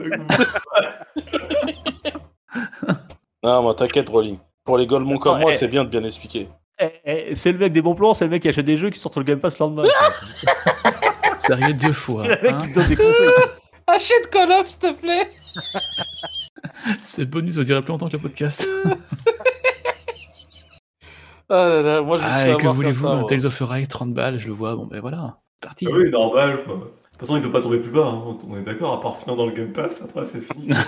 [3.42, 4.38] Non, moi, t'inquiète, Rolling.
[4.64, 5.56] Pour les golemons comme moi, eh.
[5.56, 6.48] c'est bien de bien expliquer.
[6.80, 8.88] Eh, eh, c'est le mec des bons plans, c'est le mec qui achète des jeux
[8.88, 9.84] qui sortent sur le Game Pass le lendemain.
[11.38, 12.24] C'est arrivé deux fois.
[12.24, 12.62] C'est le mec hein.
[12.62, 13.28] qui te donne des conseils.
[13.86, 15.28] Achète Call of, s'il te plaît
[17.02, 18.66] C'est bonus, on dirait plus longtemps que le podcast.
[21.50, 23.24] Ah là là, moi, je me suis Ah, que voulez-vous.
[23.26, 25.86] Tales of Arise, 30 balles, je le vois, bon ben voilà, c'est parti.
[25.86, 26.64] Ah oui, normal.
[26.64, 26.90] Quoi.
[27.14, 28.06] De toute façon, il ne doit pas tomber plus bas.
[28.06, 28.36] hein.
[28.48, 30.70] On est d'accord, à part finir dans le Game Pass, après c'est fini.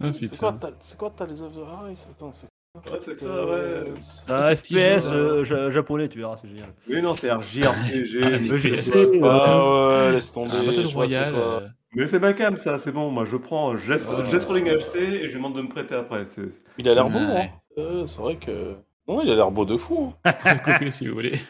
[0.00, 2.06] Ah, C'est quoi, ta- c'est quoi Tales of the Rise?
[2.10, 2.46] Attends, c'est
[2.92, 3.84] Ouais, c'est ça, ouais.
[3.98, 6.68] C'est un Ce petit FPS euh, ja- japonais, tu verras, c'est génial.
[6.88, 8.20] Oui, non, c'est un JRPG.
[8.22, 10.52] Ah, euh, Ah ouais, laisse tomber.
[10.52, 11.60] Euh,
[11.96, 13.10] mais c'est ma cam, ça, c'est bon.
[13.10, 15.94] Moi, je prends, je laisse, Ah, Rolling acheter et je lui demande de me prêter
[15.96, 16.26] après.
[16.26, 17.10] C'est- Il a l'air Ouais.
[17.10, 17.46] beau, hein.
[17.78, 18.76] Euh, c'est vrai que.
[19.08, 20.12] Non, il a l'air beau de fou.
[20.24, 20.34] hein.
[20.90, 21.40] si vous voulez.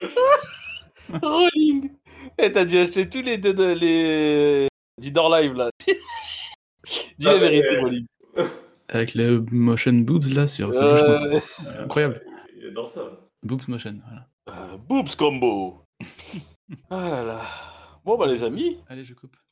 [1.22, 1.90] Rolling
[2.38, 4.68] Eh, t'as dû acheter tous les deux de- les.
[5.00, 5.70] Didor Live là.
[5.86, 8.06] Dis Ah, la mais- vérité, Rolling.
[8.88, 11.40] Avec le motion boobs là bouche Euh.
[11.80, 12.22] Incroyable.
[12.56, 13.02] Il adore ça.
[13.42, 14.26] Boobs motion, voilà.
[14.72, 15.82] euh, boobs combo.
[16.90, 17.42] ah là là.
[18.04, 19.36] Bon bah les amis, Allez, je coupe.